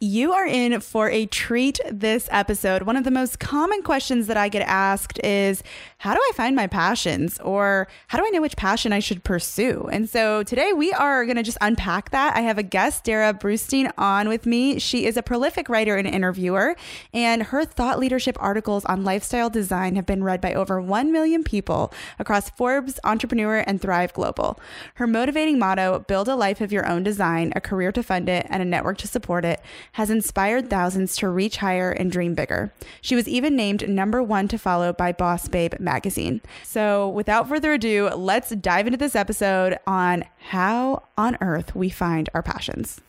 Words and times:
You 0.00 0.32
are 0.32 0.46
in 0.46 0.80
for 0.80 1.10
a 1.10 1.26
treat 1.26 1.80
this 1.90 2.28
episode. 2.30 2.82
One 2.82 2.94
of 2.94 3.02
the 3.02 3.10
most 3.10 3.40
common 3.40 3.82
questions 3.82 4.28
that 4.28 4.36
I 4.36 4.48
get 4.48 4.62
asked 4.62 5.18
is 5.24 5.64
How 5.98 6.14
do 6.14 6.20
I 6.20 6.30
find 6.36 6.54
my 6.54 6.68
passions? 6.68 7.40
Or 7.40 7.88
how 8.06 8.16
do 8.16 8.24
I 8.24 8.30
know 8.30 8.40
which 8.40 8.56
passion 8.56 8.92
I 8.92 9.00
should 9.00 9.24
pursue? 9.24 9.88
And 9.90 10.08
so 10.08 10.44
today 10.44 10.72
we 10.72 10.92
are 10.92 11.24
going 11.24 11.36
to 11.36 11.42
just 11.42 11.58
unpack 11.60 12.10
that. 12.10 12.36
I 12.36 12.42
have 12.42 12.58
a 12.58 12.62
guest, 12.62 13.06
Darrah 13.06 13.40
Brustein, 13.40 13.90
on 13.98 14.28
with 14.28 14.46
me. 14.46 14.78
She 14.78 15.04
is 15.04 15.16
a 15.16 15.22
prolific 15.22 15.68
writer 15.68 15.96
and 15.96 16.06
interviewer, 16.06 16.76
and 17.12 17.42
her 17.42 17.64
thought 17.64 17.98
leadership 17.98 18.36
articles 18.38 18.84
on 18.84 19.02
lifestyle 19.02 19.50
design 19.50 19.96
have 19.96 20.06
been 20.06 20.22
read 20.22 20.40
by 20.40 20.54
over 20.54 20.80
1 20.80 21.10
million 21.10 21.42
people 21.42 21.92
across 22.20 22.50
Forbes, 22.50 23.00
Entrepreneur, 23.02 23.64
and 23.66 23.82
Thrive 23.82 24.12
Global. 24.12 24.60
Her 24.94 25.08
motivating 25.08 25.58
motto 25.58 26.04
build 26.06 26.28
a 26.28 26.36
life 26.36 26.60
of 26.60 26.70
your 26.70 26.86
own 26.86 27.02
design, 27.02 27.52
a 27.56 27.60
career 27.60 27.90
to 27.90 28.02
fund 28.04 28.28
it, 28.28 28.46
and 28.48 28.62
a 28.62 28.64
network 28.64 28.98
to 28.98 29.08
support 29.08 29.44
it 29.44 29.60
has 29.92 30.10
inspired 30.10 30.70
thousands 30.70 31.16
to 31.16 31.28
reach 31.28 31.58
higher 31.58 31.90
and 31.90 32.10
dream 32.10 32.34
bigger. 32.34 32.72
She 33.00 33.14
was 33.14 33.28
even 33.28 33.56
named 33.56 33.88
number 33.88 34.22
one 34.22 34.48
to 34.48 34.58
follow 34.58 34.92
by 34.92 35.12
Boss 35.12 35.48
Babe 35.48 35.74
magazine. 35.78 36.40
So, 36.64 37.08
without 37.08 37.48
further 37.48 37.72
ado, 37.72 38.08
let's 38.10 38.50
dive 38.50 38.86
into 38.86 38.96
this 38.96 39.16
episode 39.16 39.78
on 39.86 40.24
how 40.38 41.02
on 41.16 41.36
earth 41.40 41.74
we 41.74 41.90
find 41.90 42.28
our 42.34 42.42
passions. 42.42 43.00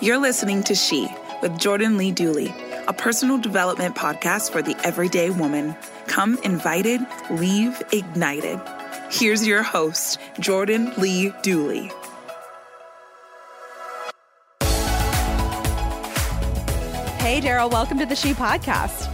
You're 0.00 0.18
listening 0.18 0.62
to 0.64 0.74
She 0.74 1.08
with 1.42 1.58
Jordan 1.58 1.96
Lee 1.96 2.12
Dooley, 2.12 2.54
a 2.86 2.92
personal 2.92 3.38
development 3.38 3.96
podcast 3.96 4.50
for 4.50 4.62
the 4.62 4.76
everyday 4.84 5.30
woman. 5.30 5.74
Come 6.06 6.38
invited, 6.44 7.00
leave 7.30 7.82
ignited. 7.92 8.60
Here's 9.10 9.46
your 9.46 9.62
host, 9.62 10.18
Jordan 10.38 10.92
Lee 10.98 11.32
Dooley. 11.42 11.90
Hey, 17.26 17.40
Darrah, 17.40 17.68
welcome 17.68 17.98
to 17.98 18.06
the 18.06 18.14
She 18.14 18.34
Podcast. 18.34 19.12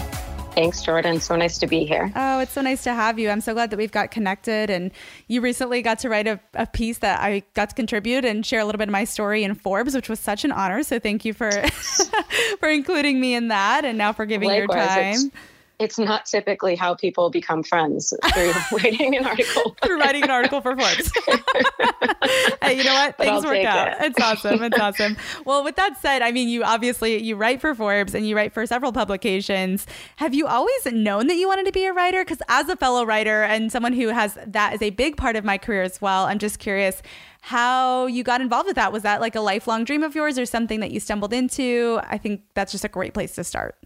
Thanks, 0.54 0.82
Jordan. 0.82 1.18
So 1.18 1.34
nice 1.34 1.56
to 1.56 1.66
be 1.66 1.86
here. 1.86 2.12
Oh, 2.14 2.40
it's 2.40 2.52
so 2.52 2.60
nice 2.60 2.84
to 2.84 2.92
have 2.92 3.18
you. 3.18 3.30
I'm 3.30 3.40
so 3.40 3.54
glad 3.54 3.70
that 3.70 3.78
we've 3.78 3.90
got 3.90 4.10
connected. 4.10 4.68
And 4.68 4.90
you 5.28 5.40
recently 5.40 5.80
got 5.80 6.00
to 6.00 6.10
write 6.10 6.26
a, 6.26 6.38
a, 6.52 6.66
piece 6.66 6.98
that 6.98 7.22
I 7.22 7.42
got 7.54 7.70
to 7.70 7.74
contribute 7.74 8.26
and 8.26 8.44
share 8.44 8.60
a 8.60 8.66
little 8.66 8.78
bit 8.78 8.88
of 8.88 8.92
my 8.92 9.04
story 9.04 9.44
in 9.44 9.54
Forbes, 9.54 9.94
which 9.94 10.10
was 10.10 10.20
such 10.20 10.44
an 10.44 10.52
honor. 10.52 10.82
So 10.82 10.98
thank 10.98 11.24
you 11.24 11.32
for 11.32 11.50
for 12.60 12.68
including 12.68 13.18
me 13.18 13.34
in 13.34 13.48
that, 13.48 13.86
and 13.86 13.96
now 13.96 14.12
for 14.12 14.26
giving 14.26 14.50
Likewise, 14.50 14.76
your 14.76 14.76
time 14.76 15.32
it's 15.82 15.98
not 15.98 16.26
typically 16.26 16.76
how 16.76 16.94
people 16.94 17.28
become 17.28 17.62
friends 17.64 18.14
through 18.32 18.52
writing 18.78 19.16
an 19.16 19.26
article. 19.26 19.76
through 19.82 19.98
writing 19.98 20.22
an 20.22 20.30
article 20.30 20.60
for 20.60 20.76
Forbes. 20.76 21.10
hey, 22.62 22.76
you 22.76 22.84
know 22.84 22.94
what? 22.94 23.18
Things 23.18 23.44
work 23.44 23.64
out. 23.64 23.88
It. 23.88 23.96
It's 24.00 24.20
awesome. 24.20 24.62
It's 24.62 24.78
awesome. 24.78 25.16
Well, 25.44 25.64
with 25.64 25.74
that 25.76 26.00
said, 26.00 26.22
I 26.22 26.30
mean, 26.30 26.48
you 26.48 26.62
obviously 26.62 27.20
you 27.20 27.34
write 27.34 27.60
for 27.60 27.74
Forbes 27.74 28.14
and 28.14 28.26
you 28.28 28.36
write 28.36 28.54
for 28.54 28.64
several 28.64 28.92
publications. 28.92 29.86
Have 30.16 30.34
you 30.34 30.46
always 30.46 30.86
known 30.86 31.26
that 31.26 31.34
you 31.34 31.48
wanted 31.48 31.66
to 31.66 31.72
be 31.72 31.84
a 31.84 31.92
writer? 31.92 32.24
Because 32.24 32.42
as 32.48 32.68
a 32.68 32.76
fellow 32.76 33.04
writer 33.04 33.42
and 33.42 33.72
someone 33.72 33.92
who 33.92 34.08
has 34.08 34.38
that 34.46 34.74
is 34.74 34.82
a 34.82 34.90
big 34.90 35.16
part 35.16 35.34
of 35.34 35.44
my 35.44 35.58
career 35.58 35.82
as 35.82 36.00
well, 36.00 36.26
I'm 36.26 36.38
just 36.38 36.60
curious 36.60 37.02
how 37.40 38.06
you 38.06 38.22
got 38.22 38.40
involved 38.40 38.68
with 38.68 38.76
that. 38.76 38.92
Was 38.92 39.02
that 39.02 39.20
like 39.20 39.34
a 39.34 39.40
lifelong 39.40 39.82
dream 39.82 40.04
of 40.04 40.14
yours 40.14 40.38
or 40.38 40.46
something 40.46 40.78
that 40.78 40.92
you 40.92 41.00
stumbled 41.00 41.32
into? 41.32 41.98
I 42.04 42.18
think 42.18 42.42
that's 42.54 42.70
just 42.70 42.84
a 42.84 42.88
great 42.88 43.14
place 43.14 43.34
to 43.34 43.42
start. 43.42 43.76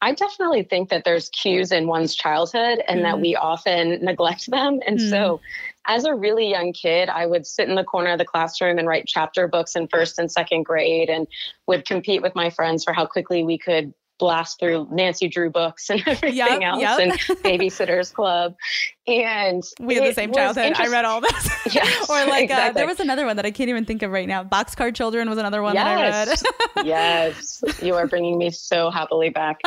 I 0.00 0.12
definitely 0.12 0.64
think 0.64 0.90
that 0.90 1.04
there's 1.04 1.28
cues 1.30 1.72
in 1.72 1.86
one's 1.86 2.14
childhood 2.14 2.82
and 2.88 3.00
mm. 3.00 3.02
that 3.02 3.20
we 3.20 3.36
often 3.36 4.04
neglect 4.04 4.50
them. 4.50 4.80
And 4.86 4.98
mm. 4.98 5.10
so, 5.10 5.40
as 5.86 6.04
a 6.04 6.14
really 6.14 6.48
young 6.48 6.72
kid, 6.72 7.08
I 7.08 7.26
would 7.26 7.46
sit 7.46 7.68
in 7.68 7.74
the 7.74 7.84
corner 7.84 8.12
of 8.12 8.18
the 8.18 8.24
classroom 8.24 8.78
and 8.78 8.86
write 8.86 9.06
chapter 9.06 9.48
books 9.48 9.74
in 9.74 9.88
first 9.88 10.18
and 10.18 10.30
second 10.30 10.64
grade 10.64 11.08
and 11.08 11.26
would 11.66 11.86
compete 11.86 12.22
with 12.22 12.34
my 12.34 12.50
friends 12.50 12.84
for 12.84 12.92
how 12.92 13.06
quickly 13.06 13.42
we 13.42 13.58
could 13.58 13.92
blast 14.18 14.60
through 14.60 14.86
Nancy 14.92 15.26
Drew 15.26 15.50
books 15.50 15.90
and 15.90 16.00
everything 16.06 16.36
yep, 16.36 16.62
else 16.62 16.80
yep. 16.80 17.00
and 17.00 17.12
Babysitters 17.42 18.12
Club. 18.12 18.54
And 19.06 19.64
we 19.80 19.96
had 19.96 20.04
the 20.04 20.14
same 20.14 20.32
childhood. 20.32 20.74
I 20.76 20.88
read 20.88 21.04
all 21.04 21.20
this. 21.20 21.50
Yes, 21.72 22.10
or 22.10 22.26
like 22.26 22.44
exactly. 22.44 22.70
uh, 22.70 22.72
there 22.72 22.86
was 22.86 23.00
another 23.00 23.24
one 23.24 23.36
that 23.36 23.46
I 23.46 23.50
can't 23.50 23.70
even 23.70 23.84
think 23.84 24.02
of 24.02 24.10
right 24.10 24.28
now. 24.28 24.42
Boxcar 24.44 24.94
Children 24.94 25.28
was 25.30 25.38
another 25.38 25.62
one 25.62 25.74
yes. 25.74 25.84
that 25.86 26.46
I 26.76 26.82
read. 26.82 26.86
yes, 26.86 27.62
you 27.80 27.94
are 27.94 28.06
bringing 28.06 28.36
me 28.36 28.50
so 28.50 28.90
happily 28.90 29.30
back. 29.30 29.60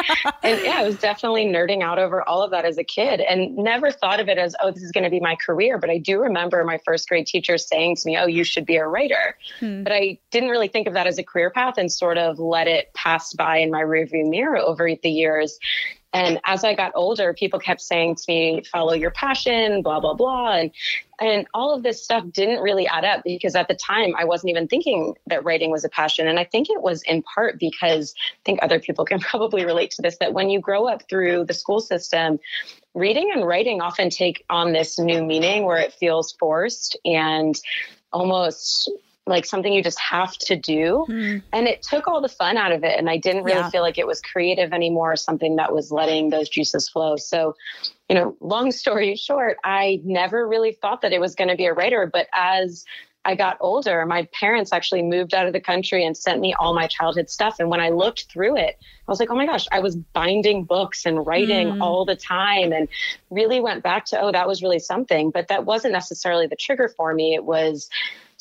And 0.43 0.61
yeah, 0.61 0.75
I 0.79 0.83
was 0.83 0.97
definitely 0.99 1.45
nerding 1.45 1.81
out 1.81 1.97
over 1.97 2.27
all 2.27 2.43
of 2.43 2.51
that 2.51 2.65
as 2.65 2.77
a 2.77 2.83
kid, 2.83 3.21
and 3.21 3.55
never 3.55 3.91
thought 3.91 4.19
of 4.19 4.27
it 4.27 4.37
as 4.37 4.55
oh, 4.61 4.71
this 4.71 4.83
is 4.83 4.91
going 4.91 5.05
to 5.05 5.09
be 5.09 5.19
my 5.19 5.35
career. 5.35 5.77
But 5.77 5.89
I 5.89 5.97
do 5.97 6.19
remember 6.19 6.63
my 6.63 6.79
first 6.85 7.07
grade 7.07 7.27
teacher 7.27 7.57
saying 7.57 7.95
to 7.97 8.01
me, 8.05 8.17
"Oh, 8.17 8.27
you 8.27 8.43
should 8.43 8.65
be 8.65 8.75
a 8.75 8.85
writer." 8.85 9.37
Hmm. 9.59 9.83
But 9.83 9.93
I 9.93 10.19
didn't 10.31 10.49
really 10.49 10.67
think 10.67 10.87
of 10.87 10.93
that 10.93 11.07
as 11.07 11.17
a 11.17 11.23
career 11.23 11.49
path, 11.49 11.75
and 11.77 11.91
sort 11.91 12.17
of 12.17 12.39
let 12.39 12.67
it 12.67 12.93
pass 12.93 13.33
by 13.33 13.57
in 13.57 13.71
my 13.71 13.81
rearview 13.81 14.29
mirror 14.29 14.57
over 14.57 14.89
the 15.01 15.09
years. 15.09 15.57
And 16.15 16.39
as 16.45 16.63
I 16.63 16.75
got 16.75 16.93
older, 16.95 17.33
people 17.33 17.59
kept 17.59 17.81
saying 17.81 18.15
to 18.15 18.23
me, 18.29 18.63
follow 18.71 18.93
your 18.93 19.11
passion, 19.11 19.81
blah, 19.81 19.99
blah, 19.99 20.13
blah. 20.13 20.53
And, 20.53 20.71
and 21.19 21.45
all 21.53 21.73
of 21.73 21.83
this 21.83 22.01
stuff 22.01 22.23
didn't 22.31 22.63
really 22.63 22.87
add 22.87 23.03
up 23.03 23.25
because 23.25 23.53
at 23.53 23.67
the 23.67 23.75
time 23.75 24.13
I 24.17 24.23
wasn't 24.23 24.51
even 24.51 24.69
thinking 24.69 25.15
that 25.27 25.43
writing 25.43 25.71
was 25.71 25.83
a 25.83 25.89
passion. 25.89 26.29
And 26.29 26.39
I 26.39 26.45
think 26.45 26.69
it 26.69 26.81
was 26.81 27.03
in 27.03 27.21
part 27.21 27.59
because 27.59 28.15
I 28.17 28.39
think 28.45 28.59
other 28.61 28.79
people 28.79 29.03
can 29.11 29.19
probably 29.19 29.65
relate 29.65 29.91
to 29.91 30.01
this 30.01 30.17
that 30.19 30.31
when 30.31 30.49
you 30.49 30.61
grow 30.61 30.87
up 30.87 31.03
through 31.09 31.43
the 31.43 31.53
school 31.53 31.81
system, 31.81 32.39
reading 32.93 33.31
and 33.35 33.45
writing 33.45 33.81
often 33.81 34.09
take 34.09 34.45
on 34.49 34.71
this 34.71 34.97
new 34.97 35.21
meaning 35.21 35.65
where 35.65 35.79
it 35.79 35.91
feels 35.91 36.31
forced 36.31 36.97
and 37.03 37.59
almost 38.13 38.89
like 39.27 39.45
something 39.45 39.73
you 39.73 39.81
just 39.81 39.99
have 39.99 40.37
to 40.37 40.55
do. 40.55 41.05
Mm. 41.09 41.41
And 41.51 41.67
it 41.67 41.81
took 41.81 42.07
all 42.07 42.21
the 42.21 42.29
fun 42.29 42.57
out 42.57 42.71
of 42.71 42.83
it. 42.83 42.97
And 42.97 43.09
I 43.09 43.17
didn't 43.17 43.43
really 43.43 43.59
yeah. 43.59 43.69
feel 43.69 43.81
like 43.81 43.97
it 43.97 44.05
was 44.05 44.21
creative 44.21 44.71
anymore, 44.71 45.15
something 45.15 45.55
that 45.55 45.73
was 45.73 45.91
letting 45.91 46.29
those 46.29 46.47
juices 46.47 46.87
flow. 46.89 47.15
So, 47.15 47.55
you 48.07 48.15
know, 48.15 48.35
long 48.39 48.71
story 48.83 49.15
short, 49.15 49.57
I 49.63 49.99
never 50.03 50.47
really 50.47 50.73
thought 50.73 51.01
that 51.01 51.13
it 51.13 51.19
was 51.19 51.35
going 51.35 51.47
to 51.47 51.55
be 51.55 51.65
a 51.65 51.73
writer. 51.73 52.09
But 52.11 52.27
as 52.33 52.85
I 53.27 53.33
got 53.33 53.57
older, 53.59 54.05
my 54.05 54.27
parents 54.39 54.71
actually 54.71 55.01
moved 55.01 55.33
out 55.33 55.47
of 55.47 55.53
the 55.53 55.59
country 55.59 56.05
and 56.05 56.15
sent 56.15 56.39
me 56.39 56.53
all 56.59 56.75
my 56.75 56.85
childhood 56.85 57.27
stuff. 57.27 57.55
And 57.59 57.71
when 57.71 57.81
I 57.81 57.89
looked 57.89 58.31
through 58.31 58.57
it, 58.57 58.77
I 58.79 59.11
was 59.11 59.19
like, 59.19 59.31
oh 59.31 59.35
my 59.35 59.47
gosh, 59.47 59.65
I 59.71 59.79
was 59.79 59.95
binding 59.95 60.65
books 60.65 61.07
and 61.07 61.25
writing 61.25 61.69
mm. 61.69 61.81
all 61.81 62.05
the 62.05 62.15
time 62.15 62.71
and 62.71 62.87
really 63.31 63.59
went 63.59 63.81
back 63.81 64.05
to, 64.05 64.21
oh, 64.21 64.31
that 64.31 64.47
was 64.47 64.61
really 64.61 64.77
something. 64.77 65.31
But 65.31 65.47
that 65.47 65.65
wasn't 65.65 65.93
necessarily 65.93 66.45
the 66.45 66.55
trigger 66.55 66.87
for 66.95 67.11
me. 67.15 67.33
It 67.33 67.43
was, 67.43 67.89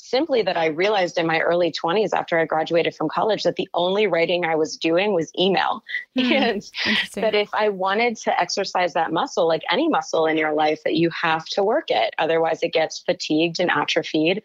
simply 0.05 0.43
that 0.43 0.57
I 0.57 0.67
realized 0.67 1.17
in 1.17 1.27
my 1.27 1.41
early 1.41 1.73
20s 1.73 2.13
after 2.13 2.39
I 2.39 2.45
graduated 2.45 2.95
from 2.95 3.09
college 3.09 3.43
that 3.45 3.57
the 3.57 3.69
only 3.73 4.07
writing 4.07 4.45
I 4.45 4.55
was 4.55 4.77
doing 4.77 5.15
was 5.15 5.33
email. 5.39 5.83
Mm, 6.15 6.31
and 6.31 7.23
that 7.23 7.35
if 7.35 7.53
I 7.53 7.69
wanted 7.69 8.17
to 8.19 8.41
exercise 8.41 8.95
that 8.95 9.13
muscle, 9.13 9.49
like 9.49 9.63
any 9.71 9.89
muscle 9.89 10.27
in 10.27 10.37
your 10.37 10.53
life, 10.53 10.83
that 10.85 10.95
you 10.95 11.11
have 11.11 11.45
to 11.47 11.63
work 11.63 11.91
it. 11.91 12.15
Otherwise, 12.19 12.63
it 12.63 12.73
gets 12.73 13.01
fatigued 13.01 13.59
and 13.61 13.71
atrophied. 13.71 14.43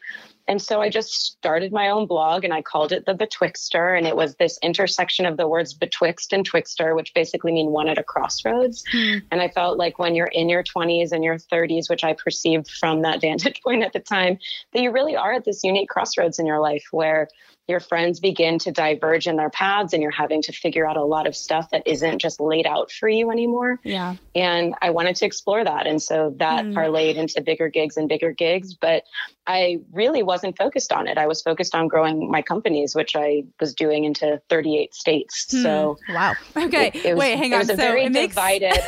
And 0.50 0.60
so 0.60 0.82
I 0.82 0.90
just 0.90 1.14
started 1.14 1.72
my 1.72 1.90
own 1.90 2.08
blog 2.08 2.44
and 2.44 2.52
I 2.52 2.64
called 2.64 2.92
it 2.92 3.06
the 3.06 3.14
Betwixter. 3.14 3.96
And 3.96 4.08
it 4.08 4.16
was 4.16 4.36
this 4.36 4.58
intersection 4.64 5.28
of 5.28 5.38
the 5.38 5.48
words 5.48 5.76
betwixt 5.76 6.34
and 6.34 6.44
twixter, 6.44 6.96
which 6.96 7.14
basically 7.14 7.52
mean 7.52 7.70
one 7.70 7.88
at 7.88 8.00
a 8.00 8.04
crossroads. 8.04 8.84
Mm. 8.92 9.22
And 9.30 9.42
I 9.44 9.50
felt 9.50 9.78
like 9.78 10.00
when 10.00 10.16
you're 10.16 10.26
in 10.34 10.50
your 10.50 10.64
20s 10.64 11.12
and 11.12 11.24
your 11.24 11.38
30s, 11.38 11.88
which 11.88 12.04
I 12.04 12.14
perceived 12.14 12.68
from 12.68 13.04
that 13.04 13.22
vantage 13.30 13.62
point 13.62 13.84
at 13.84 13.94
the 13.94 14.00
time, 14.00 14.40
that 14.74 14.82
you 14.82 14.92
really 14.92 15.16
are 15.16 15.34
at 15.34 15.46
this 15.46 15.64
unique 15.64 15.88
crossroads 15.88 16.40
in 16.40 16.48
your 16.48 16.60
life 16.60 16.88
where 16.90 17.30
your 17.70 17.80
friends 17.80 18.20
begin 18.20 18.58
to 18.60 18.72
diverge 18.72 19.28
in 19.28 19.36
their 19.36 19.52
paths 19.52 19.94
and 19.94 20.02
you're 20.02 20.12
having 20.12 20.42
to 20.42 20.52
figure 20.52 20.88
out 20.88 20.98
a 20.98 21.04
lot 21.04 21.28
of 21.28 21.36
stuff 21.36 21.70
that 21.70 21.84
isn't 21.86 22.20
just 22.20 22.40
laid 22.40 22.66
out 22.66 22.92
for 22.92 23.08
you 23.08 23.30
anymore. 23.30 23.80
Yeah. 23.84 24.16
And 24.34 24.74
I 24.82 24.90
wanted 24.90 25.16
to 25.18 25.26
explore 25.26 25.64
that. 25.64 25.86
And 25.86 26.02
so 26.02 26.34
that 26.38 26.66
mm. 26.66 26.74
parlayed 26.74 27.16
into 27.16 27.42
bigger 27.42 27.70
gigs 27.70 27.96
and 27.96 28.10
bigger 28.10 28.32
gigs. 28.32 28.74
But 28.74 29.04
I 29.46 29.82
really 29.94 30.24
wasn't 30.24 30.58
focused 30.58 30.92
on 30.92 31.08
it. 31.08 31.20
I 31.20 31.28
was 31.28 31.44
focused 31.44 31.76
on 31.76 31.88
growing 31.88 32.32
my 32.32 32.42
companies, 32.42 32.96
which 32.96 33.16
I 33.16 33.44
was 33.60 33.76
doing 33.76 34.04
into 34.04 34.42
38 34.50 34.96
states. 34.96 35.46
Hmm. 35.52 35.62
So 35.62 35.98
wow. 36.10 36.34
Okay. 36.58 36.88
It, 36.88 37.06
it 37.06 37.14
was, 37.14 37.20
Wait, 37.20 37.38
hang 37.38 37.54
on. 37.54 37.66
so 37.66 37.76
very 37.76 38.06
it 38.06 38.12
makes... 38.12 38.34
divided. 38.34 38.74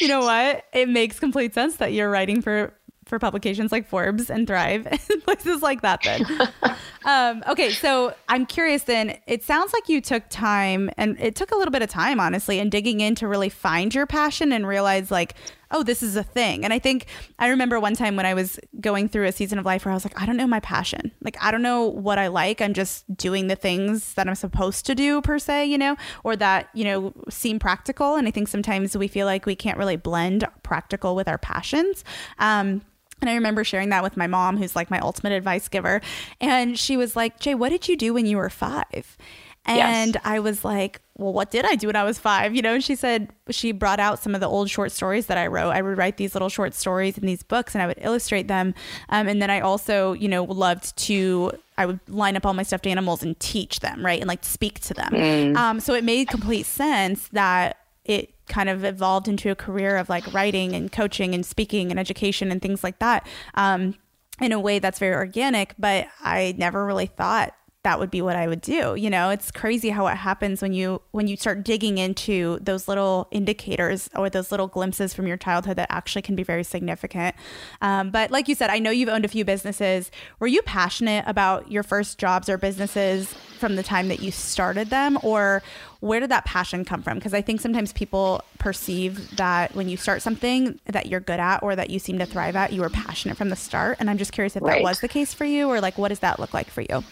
you 0.00 0.08
know 0.08 0.20
what? 0.20 0.64
It 0.72 0.88
makes 0.88 1.20
complete 1.20 1.52
sense 1.52 1.76
that 1.76 1.92
you're 1.92 2.10
writing 2.10 2.40
for 2.40 2.72
for 3.12 3.18
publications 3.18 3.70
like 3.70 3.86
Forbes 3.86 4.30
and 4.30 4.46
Thrive 4.46 4.86
and 5.10 5.22
places 5.24 5.60
like 5.60 5.82
that 5.82 6.00
then. 6.02 6.24
um, 7.04 7.44
okay, 7.46 7.68
so 7.68 8.14
I'm 8.26 8.46
curious 8.46 8.84
then, 8.84 9.18
it 9.26 9.44
sounds 9.44 9.74
like 9.74 9.86
you 9.90 10.00
took 10.00 10.22
time 10.30 10.88
and 10.96 11.20
it 11.20 11.36
took 11.36 11.50
a 11.50 11.54
little 11.54 11.72
bit 11.72 11.82
of 11.82 11.90
time, 11.90 12.18
honestly, 12.18 12.58
and 12.58 12.72
digging 12.72 13.00
in 13.00 13.14
to 13.16 13.28
really 13.28 13.50
find 13.50 13.94
your 13.94 14.06
passion 14.06 14.50
and 14.50 14.66
realize 14.66 15.10
like, 15.10 15.34
oh, 15.72 15.82
this 15.82 16.02
is 16.02 16.16
a 16.16 16.22
thing. 16.22 16.64
And 16.64 16.72
I 16.72 16.78
think 16.78 17.04
I 17.38 17.48
remember 17.48 17.78
one 17.78 17.94
time 17.94 18.16
when 18.16 18.24
I 18.24 18.32
was 18.32 18.58
going 18.80 19.10
through 19.10 19.26
a 19.26 19.32
season 19.32 19.58
of 19.58 19.66
life 19.66 19.84
where 19.84 19.92
I 19.92 19.94
was 19.94 20.06
like, 20.06 20.18
I 20.20 20.24
don't 20.24 20.38
know 20.38 20.46
my 20.46 20.60
passion. 20.60 21.12
Like, 21.20 21.36
I 21.42 21.50
don't 21.50 21.62
know 21.62 21.84
what 21.84 22.18
I 22.18 22.28
like. 22.28 22.62
I'm 22.62 22.72
just 22.72 23.14
doing 23.14 23.48
the 23.48 23.56
things 23.56 24.14
that 24.14 24.26
I'm 24.26 24.34
supposed 24.34 24.86
to 24.86 24.94
do, 24.94 25.20
per 25.20 25.38
se, 25.38 25.66
you 25.66 25.76
know, 25.76 25.96
or 26.24 26.34
that, 26.36 26.70
you 26.72 26.84
know, 26.84 27.12
seem 27.28 27.58
practical. 27.58 28.14
And 28.14 28.26
I 28.26 28.30
think 28.30 28.48
sometimes 28.48 28.96
we 28.96 29.06
feel 29.06 29.26
like 29.26 29.44
we 29.44 29.54
can't 29.54 29.76
really 29.76 29.96
blend 29.96 30.46
practical 30.62 31.14
with 31.14 31.28
our 31.28 31.38
passions. 31.38 32.04
Um, 32.38 32.82
and 33.22 33.30
I 33.30 33.34
remember 33.34 33.64
sharing 33.64 33.88
that 33.90 34.02
with 34.02 34.16
my 34.16 34.26
mom, 34.26 34.58
who's 34.58 34.76
like 34.76 34.90
my 34.90 34.98
ultimate 34.98 35.32
advice 35.32 35.68
giver. 35.68 36.02
And 36.40 36.78
she 36.78 36.96
was 36.96 37.16
like, 37.16 37.40
Jay, 37.40 37.54
what 37.54 37.70
did 37.70 37.88
you 37.88 37.96
do 37.96 38.12
when 38.12 38.26
you 38.26 38.36
were 38.36 38.50
five? 38.50 39.16
And 39.64 40.14
yes. 40.14 40.22
I 40.24 40.40
was 40.40 40.64
like, 40.64 41.00
well, 41.16 41.32
what 41.32 41.52
did 41.52 41.64
I 41.64 41.76
do 41.76 41.86
when 41.86 41.94
I 41.94 42.02
was 42.02 42.18
five? 42.18 42.54
You 42.54 42.62
know, 42.62 42.74
and 42.74 42.82
she 42.82 42.96
said 42.96 43.30
she 43.48 43.70
brought 43.70 44.00
out 44.00 44.18
some 44.18 44.34
of 44.34 44.40
the 44.40 44.48
old 44.48 44.68
short 44.68 44.90
stories 44.90 45.26
that 45.26 45.38
I 45.38 45.46
wrote. 45.46 45.70
I 45.70 45.82
would 45.82 45.96
write 45.96 46.16
these 46.16 46.34
little 46.34 46.48
short 46.48 46.74
stories 46.74 47.16
in 47.16 47.26
these 47.26 47.44
books 47.44 47.74
and 47.74 47.82
I 47.82 47.86
would 47.86 47.98
illustrate 48.00 48.48
them. 48.48 48.74
Um, 49.08 49.28
and 49.28 49.40
then 49.40 49.50
I 49.50 49.60
also, 49.60 50.14
you 50.14 50.26
know, 50.26 50.42
loved 50.42 50.96
to, 51.04 51.52
I 51.78 51.86
would 51.86 52.00
line 52.08 52.36
up 52.36 52.44
all 52.44 52.54
my 52.54 52.64
stuffed 52.64 52.88
animals 52.88 53.22
and 53.22 53.38
teach 53.38 53.80
them, 53.80 54.04
right? 54.04 54.20
And 54.20 54.26
like 54.26 54.42
speak 54.44 54.80
to 54.80 54.94
them. 54.94 55.12
Mm. 55.12 55.56
Um, 55.56 55.80
so 55.80 55.94
it 55.94 56.02
made 56.02 56.26
complete 56.26 56.66
sense 56.66 57.28
that 57.28 57.76
it 58.04 58.31
kind 58.48 58.68
of 58.68 58.84
evolved 58.84 59.28
into 59.28 59.50
a 59.50 59.54
career 59.54 59.96
of 59.96 60.08
like 60.08 60.32
writing 60.32 60.74
and 60.74 60.90
coaching 60.90 61.34
and 61.34 61.44
speaking 61.44 61.90
and 61.90 61.98
education 61.98 62.50
and 62.50 62.60
things 62.60 62.82
like 62.82 62.98
that 62.98 63.26
um, 63.54 63.96
in 64.40 64.52
a 64.52 64.60
way 64.60 64.78
that's 64.78 64.98
very 64.98 65.14
organic. 65.14 65.74
But 65.78 66.08
I 66.20 66.54
never 66.58 66.84
really 66.84 67.06
thought 67.06 67.54
that 67.84 67.98
would 67.98 68.10
be 68.10 68.22
what 68.22 68.36
I 68.36 68.46
would 68.46 68.60
do. 68.60 68.94
You 68.94 69.10
know, 69.10 69.30
it's 69.30 69.50
crazy 69.50 69.90
how 69.90 70.06
it 70.06 70.14
happens 70.14 70.62
when 70.62 70.72
you 70.72 71.02
when 71.10 71.26
you 71.26 71.36
start 71.36 71.64
digging 71.64 71.98
into 71.98 72.58
those 72.60 72.86
little 72.86 73.26
indicators 73.32 74.08
or 74.14 74.30
those 74.30 74.52
little 74.52 74.68
glimpses 74.68 75.12
from 75.12 75.26
your 75.26 75.36
childhood 75.36 75.76
that 75.76 75.88
actually 75.90 76.22
can 76.22 76.36
be 76.36 76.44
very 76.44 76.62
significant. 76.62 77.34
Um, 77.80 78.10
but 78.10 78.30
like 78.30 78.46
you 78.48 78.54
said, 78.54 78.70
I 78.70 78.78
know 78.78 78.90
you've 78.90 79.08
owned 79.08 79.24
a 79.24 79.28
few 79.28 79.44
businesses. 79.44 80.10
Were 80.38 80.46
you 80.46 80.62
passionate 80.62 81.24
about 81.26 81.72
your 81.72 81.82
first 81.82 82.18
jobs 82.18 82.48
or 82.48 82.56
businesses 82.56 83.34
from 83.62 83.76
the 83.76 83.82
time 83.84 84.08
that 84.08 84.20
you 84.20 84.32
started 84.32 84.90
them, 84.90 85.16
or 85.22 85.62
where 86.00 86.18
did 86.18 86.32
that 86.32 86.44
passion 86.44 86.84
come 86.84 87.00
from? 87.00 87.16
Because 87.16 87.32
I 87.32 87.42
think 87.42 87.60
sometimes 87.60 87.92
people 87.92 88.42
perceive 88.58 89.36
that 89.36 89.72
when 89.76 89.88
you 89.88 89.96
start 89.96 90.20
something 90.20 90.80
that 90.86 91.06
you're 91.06 91.20
good 91.20 91.38
at 91.38 91.62
or 91.62 91.76
that 91.76 91.90
you 91.90 92.00
seem 92.00 92.18
to 92.18 92.26
thrive 92.26 92.56
at, 92.56 92.72
you 92.72 92.80
were 92.80 92.90
passionate 92.90 93.36
from 93.36 93.50
the 93.50 93.56
start. 93.56 93.98
And 94.00 94.10
I'm 94.10 94.18
just 94.18 94.32
curious 94.32 94.56
if 94.56 94.64
right. 94.64 94.78
that 94.78 94.82
was 94.82 94.98
the 94.98 95.06
case 95.06 95.32
for 95.32 95.44
you, 95.44 95.68
or 95.68 95.80
like 95.80 95.96
what 95.96 96.08
does 96.08 96.18
that 96.18 96.40
look 96.40 96.52
like 96.52 96.68
for 96.70 96.80
you? 96.80 97.04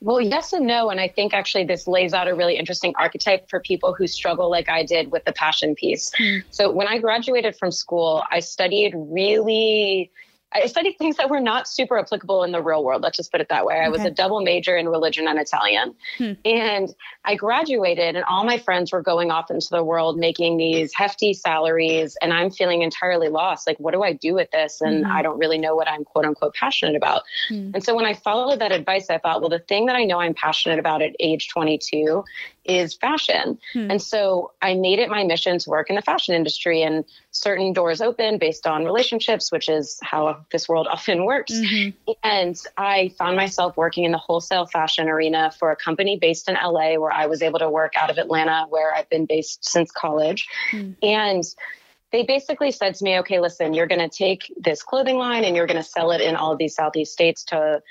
Well, 0.00 0.18
yes 0.18 0.54
and 0.54 0.66
no. 0.66 0.88
And 0.88 0.98
I 0.98 1.08
think 1.08 1.34
actually 1.34 1.64
this 1.64 1.86
lays 1.86 2.14
out 2.14 2.26
a 2.26 2.34
really 2.34 2.56
interesting 2.56 2.94
archetype 2.98 3.50
for 3.50 3.60
people 3.60 3.92
who 3.92 4.06
struggle 4.06 4.50
like 4.50 4.70
I 4.70 4.82
did 4.82 5.12
with 5.12 5.26
the 5.26 5.32
passion 5.34 5.74
piece. 5.74 6.10
Mm. 6.18 6.42
So 6.50 6.70
when 6.72 6.88
I 6.88 6.96
graduated 6.96 7.54
from 7.54 7.70
school, 7.70 8.22
I 8.30 8.40
studied 8.40 8.94
really 8.96 10.10
I 10.52 10.66
studied 10.66 10.96
things 10.96 11.16
that 11.18 11.28
were 11.28 11.40
not 11.40 11.68
super 11.68 11.98
applicable 11.98 12.42
in 12.42 12.52
the 12.52 12.62
real 12.62 12.82
world. 12.82 13.02
Let's 13.02 13.18
just 13.18 13.30
put 13.30 13.40
it 13.40 13.48
that 13.50 13.66
way. 13.66 13.74
Okay. 13.74 13.84
I 13.84 13.88
was 13.90 14.02
a 14.02 14.10
double 14.10 14.40
major 14.40 14.76
in 14.76 14.88
religion 14.88 15.28
and 15.28 15.38
Italian. 15.38 15.94
Hmm. 16.16 16.32
And 16.44 16.94
I 17.24 17.34
graduated, 17.34 18.16
and 18.16 18.24
all 18.24 18.44
my 18.44 18.56
friends 18.56 18.90
were 18.90 19.02
going 19.02 19.30
off 19.30 19.50
into 19.50 19.68
the 19.70 19.84
world 19.84 20.16
making 20.16 20.56
these 20.56 20.94
hefty 20.94 21.34
salaries. 21.34 22.16
And 22.22 22.32
I'm 22.32 22.50
feeling 22.50 22.82
entirely 22.82 23.28
lost. 23.28 23.66
Like, 23.66 23.78
what 23.78 23.92
do 23.92 24.02
I 24.02 24.14
do 24.14 24.34
with 24.34 24.50
this? 24.50 24.80
And 24.80 25.04
mm-hmm. 25.04 25.12
I 25.12 25.22
don't 25.22 25.38
really 25.38 25.58
know 25.58 25.76
what 25.76 25.86
I'm 25.86 26.04
quote 26.04 26.24
unquote 26.24 26.54
passionate 26.54 26.96
about. 26.96 27.22
Hmm. 27.48 27.72
And 27.74 27.84
so 27.84 27.94
when 27.94 28.06
I 28.06 28.14
followed 28.14 28.60
that 28.60 28.72
advice, 28.72 29.10
I 29.10 29.18
thought, 29.18 29.40
well, 29.40 29.50
the 29.50 29.58
thing 29.58 29.86
that 29.86 29.96
I 29.96 30.04
know 30.04 30.20
I'm 30.20 30.34
passionate 30.34 30.78
about 30.78 31.02
at 31.02 31.14
age 31.20 31.48
22 31.48 32.24
is 32.68 32.94
fashion. 32.94 33.58
Hmm. 33.72 33.90
And 33.90 34.02
so 34.02 34.52
I 34.60 34.74
made 34.74 34.98
it 34.98 35.08
my 35.08 35.24
mission 35.24 35.58
to 35.58 35.70
work 35.70 35.88
in 35.88 35.96
the 35.96 36.02
fashion 36.02 36.34
industry 36.34 36.82
and 36.82 37.04
certain 37.30 37.72
doors 37.72 38.00
open 38.00 38.38
based 38.38 38.66
on 38.66 38.84
relationships, 38.84 39.50
which 39.50 39.68
is 39.68 39.98
how 40.02 40.44
this 40.52 40.68
world 40.68 40.86
often 40.90 41.24
works. 41.24 41.52
Mm-hmm. 41.52 42.12
And 42.22 42.56
I 42.76 43.14
found 43.18 43.36
myself 43.36 43.76
working 43.76 44.04
in 44.04 44.12
the 44.12 44.18
wholesale 44.18 44.66
fashion 44.66 45.08
arena 45.08 45.50
for 45.58 45.70
a 45.70 45.76
company 45.76 46.18
based 46.18 46.48
in 46.48 46.54
LA 46.54 46.98
where 46.98 47.12
I 47.12 47.26
was 47.26 47.42
able 47.42 47.58
to 47.60 47.70
work 47.70 47.94
out 47.96 48.10
of 48.10 48.18
Atlanta, 48.18 48.66
where 48.68 48.94
I've 48.94 49.08
been 49.08 49.24
based 49.24 49.64
since 49.64 49.90
college. 49.90 50.46
Hmm. 50.70 50.92
And 51.02 51.44
they 52.12 52.22
basically 52.22 52.70
said 52.70 52.94
to 52.96 53.04
me, 53.04 53.18
okay, 53.20 53.40
listen, 53.40 53.74
you're 53.74 53.86
going 53.86 54.08
to 54.08 54.14
take 54.14 54.52
this 54.58 54.82
clothing 54.82 55.16
line 55.16 55.44
and 55.44 55.56
you're 55.56 55.66
going 55.66 55.82
to 55.82 55.88
sell 55.88 56.10
it 56.10 56.20
in 56.20 56.36
all 56.36 56.52
of 56.52 56.58
these 56.58 56.74
Southeast 56.74 57.12
states 57.12 57.44
to 57.44 57.82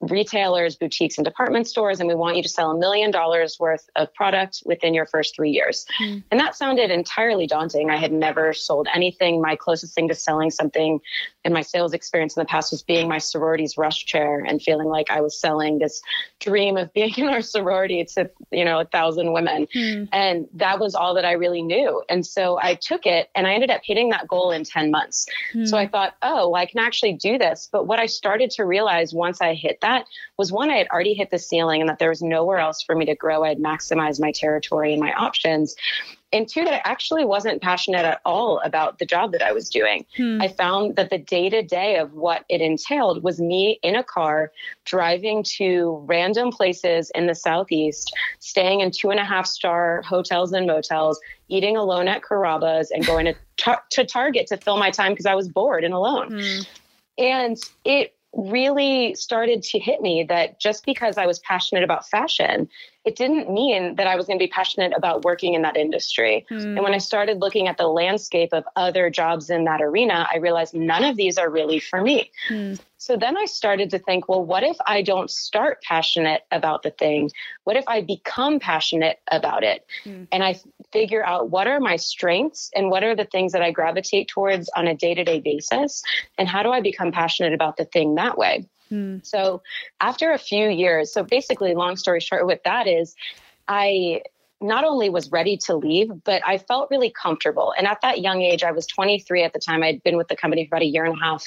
retailers, 0.00 0.76
boutiques, 0.76 1.16
and 1.16 1.24
department 1.24 1.66
stores, 1.66 2.00
and 2.00 2.08
we 2.08 2.14
want 2.14 2.36
you 2.36 2.42
to 2.42 2.48
sell 2.48 2.70
a 2.70 2.78
million 2.78 3.10
dollars 3.10 3.56
worth 3.58 3.88
of 3.96 4.12
product 4.14 4.62
within 4.66 4.92
your 4.92 5.06
first 5.06 5.34
three 5.34 5.50
years. 5.50 5.86
Mm. 6.02 6.22
And 6.30 6.40
that 6.40 6.54
sounded 6.54 6.90
entirely 6.90 7.46
daunting. 7.46 7.90
I 7.90 7.96
had 7.96 8.12
never 8.12 8.52
sold 8.52 8.88
anything. 8.94 9.40
My 9.40 9.56
closest 9.56 9.94
thing 9.94 10.08
to 10.08 10.14
selling 10.14 10.50
something 10.50 11.00
in 11.44 11.52
my 11.52 11.62
sales 11.62 11.94
experience 11.94 12.36
in 12.36 12.42
the 12.42 12.46
past 12.46 12.72
was 12.72 12.82
being 12.82 13.08
my 13.08 13.18
sorority's 13.18 13.78
rush 13.78 14.04
chair 14.04 14.40
and 14.40 14.60
feeling 14.60 14.88
like 14.88 15.10
I 15.10 15.20
was 15.20 15.40
selling 15.40 15.78
this 15.78 16.02
dream 16.40 16.76
of 16.76 16.92
being 16.92 17.14
in 17.16 17.28
our 17.28 17.42
sorority 17.42 18.04
to, 18.16 18.30
you 18.50 18.64
know, 18.64 18.80
a 18.80 18.84
thousand 18.84 19.32
women. 19.32 19.66
Mm. 19.74 20.08
And 20.12 20.46
that 20.54 20.78
was 20.78 20.94
all 20.94 21.14
that 21.14 21.24
I 21.24 21.32
really 21.32 21.62
knew. 21.62 22.02
And 22.08 22.26
so 22.26 22.58
I 22.60 22.74
took 22.74 23.06
it 23.06 23.30
and 23.34 23.46
I 23.46 23.54
ended 23.54 23.70
up 23.70 23.80
hitting 23.82 24.10
that 24.10 24.28
goal 24.28 24.50
in 24.50 24.64
10 24.64 24.90
months. 24.90 25.26
Mm. 25.54 25.66
So 25.66 25.78
I 25.78 25.86
thought, 25.86 26.14
oh, 26.20 26.50
well, 26.50 26.60
I 26.60 26.66
can 26.66 26.80
actually 26.80 27.14
do 27.14 27.38
this. 27.38 27.68
But 27.72 27.86
what 27.86 27.98
I 27.98 28.06
started 28.06 28.50
to 28.52 28.64
realize 28.64 29.14
once 29.14 29.40
I 29.40 29.54
hit 29.54 29.78
that 29.80 29.85
was 30.38 30.52
one, 30.52 30.70
I 30.70 30.76
had 30.76 30.88
already 30.88 31.14
hit 31.14 31.30
the 31.30 31.38
ceiling 31.38 31.80
and 31.80 31.88
that 31.88 31.98
there 31.98 32.08
was 32.08 32.22
nowhere 32.22 32.58
else 32.58 32.82
for 32.82 32.94
me 32.94 33.04
to 33.06 33.14
grow. 33.14 33.44
I 33.44 33.48
had 33.50 33.58
maximized 33.58 34.20
my 34.20 34.32
territory 34.32 34.92
and 34.92 35.00
my 35.00 35.12
options 35.12 35.76
and 36.32 36.48
two 36.48 36.64
that 36.64 36.74
i 36.74 36.82
actually 36.84 37.24
wasn't 37.24 37.62
passionate 37.62 38.04
at 38.04 38.20
all 38.24 38.60
about 38.60 38.98
the 38.98 39.06
job 39.06 39.32
that 39.32 39.42
i 39.42 39.52
was 39.52 39.68
doing 39.68 40.04
hmm. 40.16 40.40
i 40.40 40.48
found 40.48 40.96
that 40.96 41.10
the 41.10 41.18
day 41.18 41.48
to 41.48 41.62
day 41.62 41.96
of 41.96 42.12
what 42.14 42.44
it 42.48 42.60
entailed 42.60 43.22
was 43.22 43.40
me 43.40 43.78
in 43.82 43.96
a 43.96 44.02
car 44.02 44.52
driving 44.84 45.42
to 45.42 46.02
random 46.06 46.50
places 46.50 47.10
in 47.14 47.26
the 47.26 47.34
southeast 47.34 48.14
staying 48.40 48.80
in 48.80 48.90
two 48.90 49.10
and 49.10 49.20
a 49.20 49.24
half 49.24 49.46
star 49.46 50.02
hotels 50.02 50.52
and 50.52 50.66
motels 50.66 51.20
eating 51.48 51.76
alone 51.76 52.08
at 52.08 52.22
carrabba's 52.22 52.90
and 52.90 53.06
going 53.06 53.26
to, 53.26 53.34
tar- 53.56 53.84
to 53.90 54.04
target 54.04 54.46
to 54.46 54.56
fill 54.56 54.76
my 54.76 54.90
time 54.90 55.12
because 55.12 55.26
i 55.26 55.34
was 55.34 55.48
bored 55.48 55.84
and 55.84 55.94
alone 55.94 56.40
hmm. 56.40 56.60
and 57.18 57.58
it 57.84 58.15
really 58.36 59.14
started 59.14 59.62
to 59.62 59.78
hit 59.78 60.00
me 60.00 60.24
that 60.28 60.60
just 60.60 60.84
because 60.84 61.18
I 61.18 61.26
was 61.26 61.38
passionate 61.40 61.84
about 61.84 62.08
fashion, 62.08 62.68
it 63.06 63.14
didn't 63.14 63.48
mean 63.48 63.94
that 63.94 64.08
I 64.08 64.16
was 64.16 64.26
going 64.26 64.36
to 64.36 64.42
be 64.42 64.50
passionate 64.50 64.92
about 64.94 65.24
working 65.24 65.54
in 65.54 65.62
that 65.62 65.76
industry. 65.76 66.44
Mm. 66.50 66.64
And 66.64 66.82
when 66.82 66.92
I 66.92 66.98
started 66.98 67.38
looking 67.38 67.68
at 67.68 67.76
the 67.76 67.86
landscape 67.86 68.52
of 68.52 68.64
other 68.74 69.10
jobs 69.10 69.48
in 69.48 69.64
that 69.64 69.80
arena, 69.80 70.26
I 70.30 70.38
realized 70.38 70.74
none 70.74 71.04
of 71.04 71.16
these 71.16 71.38
are 71.38 71.48
really 71.48 71.78
for 71.78 72.02
me. 72.02 72.32
Mm. 72.50 72.80
So 72.98 73.16
then 73.16 73.36
I 73.36 73.44
started 73.44 73.90
to 73.90 74.00
think, 74.00 74.28
well, 74.28 74.44
what 74.44 74.64
if 74.64 74.76
I 74.88 75.02
don't 75.02 75.30
start 75.30 75.80
passionate 75.82 76.42
about 76.50 76.82
the 76.82 76.90
thing? 76.90 77.30
What 77.62 77.76
if 77.76 77.84
I 77.86 78.02
become 78.02 78.58
passionate 78.58 79.20
about 79.30 79.62
it? 79.62 79.86
Mm. 80.04 80.26
And 80.32 80.42
I 80.42 80.58
figure 80.92 81.24
out 81.24 81.50
what 81.50 81.68
are 81.68 81.78
my 81.78 81.94
strengths 81.94 82.72
and 82.74 82.90
what 82.90 83.04
are 83.04 83.14
the 83.14 83.24
things 83.24 83.52
that 83.52 83.62
I 83.62 83.70
gravitate 83.70 84.26
towards 84.26 84.68
on 84.74 84.88
a 84.88 84.96
day 84.96 85.14
to 85.14 85.22
day 85.22 85.38
basis? 85.38 86.02
And 86.38 86.48
how 86.48 86.64
do 86.64 86.70
I 86.70 86.80
become 86.80 87.12
passionate 87.12 87.52
about 87.52 87.76
the 87.76 87.84
thing 87.84 88.16
that 88.16 88.36
way? 88.36 88.66
Mm. 88.90 89.24
So 89.26 89.62
after 90.00 90.32
a 90.32 90.38
few 90.38 90.68
years, 90.68 91.12
so 91.12 91.22
basically, 91.22 91.74
long 91.74 91.96
story 91.96 92.20
short, 92.20 92.46
with 92.46 92.62
that 92.64 92.86
is 92.86 93.14
I 93.68 94.22
not 94.60 94.84
only 94.84 95.10
was 95.10 95.30
ready 95.30 95.56
to 95.66 95.76
leave, 95.76 96.10
but 96.24 96.42
I 96.46 96.58
felt 96.58 96.90
really 96.90 97.10
comfortable. 97.10 97.74
And 97.76 97.86
at 97.86 98.00
that 98.00 98.20
young 98.20 98.42
age, 98.42 98.62
I 98.62 98.72
was 98.72 98.86
23 98.86 99.42
at 99.42 99.52
the 99.52 99.58
time. 99.58 99.82
I'd 99.82 100.02
been 100.02 100.16
with 100.16 100.28
the 100.28 100.36
company 100.36 100.64
for 100.64 100.76
about 100.76 100.82
a 100.82 100.86
year 100.86 101.04
and 101.04 101.16
a 101.16 101.20
half. 101.20 101.46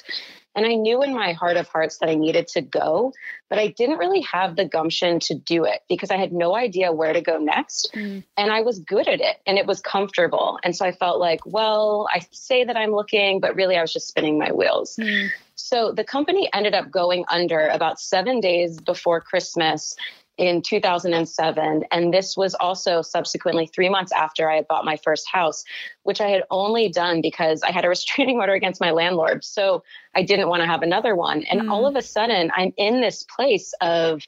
And 0.55 0.65
I 0.65 0.75
knew 0.75 1.01
in 1.03 1.13
my 1.13 1.33
heart 1.33 1.57
of 1.57 1.67
hearts 1.67 1.99
that 1.99 2.09
I 2.09 2.15
needed 2.15 2.47
to 2.49 2.61
go, 2.61 3.13
but 3.49 3.59
I 3.59 3.67
didn't 3.67 3.97
really 3.97 4.21
have 4.21 4.55
the 4.55 4.65
gumption 4.65 5.19
to 5.21 5.35
do 5.35 5.63
it 5.63 5.81
because 5.87 6.11
I 6.11 6.17
had 6.17 6.33
no 6.33 6.55
idea 6.55 6.91
where 6.91 7.13
to 7.13 7.21
go 7.21 7.37
next. 7.37 7.91
Mm. 7.93 8.23
And 8.35 8.51
I 8.51 8.61
was 8.61 8.79
good 8.79 9.07
at 9.07 9.21
it 9.21 9.37
and 9.45 9.57
it 9.57 9.67
was 9.67 9.79
comfortable. 9.79 10.59
And 10.63 10.75
so 10.75 10.85
I 10.85 10.91
felt 10.91 11.19
like, 11.19 11.39
well, 11.45 12.07
I 12.13 12.25
say 12.31 12.63
that 12.63 12.75
I'm 12.75 12.91
looking, 12.91 13.39
but 13.39 13.55
really 13.55 13.77
I 13.77 13.81
was 13.81 13.93
just 13.93 14.07
spinning 14.07 14.37
my 14.37 14.51
wheels. 14.51 14.97
Mm. 14.99 15.29
So 15.55 15.91
the 15.91 16.03
company 16.03 16.49
ended 16.53 16.73
up 16.73 16.89
going 16.89 17.25
under 17.29 17.67
about 17.67 17.99
seven 17.99 18.39
days 18.39 18.79
before 18.79 19.21
Christmas 19.21 19.95
in 20.39 20.61
2007. 20.61 21.83
And 21.91 22.13
this 22.13 22.37
was 22.37 22.55
also 22.55 23.01
subsequently 23.01 23.67
three 23.67 23.89
months 23.89 24.13
after 24.13 24.49
I 24.49 24.55
had 24.55 24.67
bought 24.69 24.85
my 24.85 24.95
first 24.95 25.27
house, 25.29 25.65
which 26.03 26.21
I 26.21 26.29
had 26.29 26.43
only 26.49 26.87
done 26.87 27.21
because 27.21 27.61
I 27.61 27.71
had 27.71 27.83
a 27.83 27.89
restraining 27.89 28.37
order 28.39 28.53
against 28.53 28.79
my 28.79 28.91
landlord. 28.91 29.43
So 29.43 29.83
I 30.15 30.23
didn't 30.23 30.47
want 30.47 30.61
to 30.61 30.67
have 30.67 30.81
another 30.81 31.13
one. 31.13 31.43
And 31.43 31.63
mm. 31.63 31.71
all 31.71 31.85
of 31.85 31.95
a 31.97 32.01
sudden, 32.01 32.51
I'm 32.55 32.73
in 32.77 33.01
this 33.01 33.23
place 33.23 33.73
of, 33.81 34.21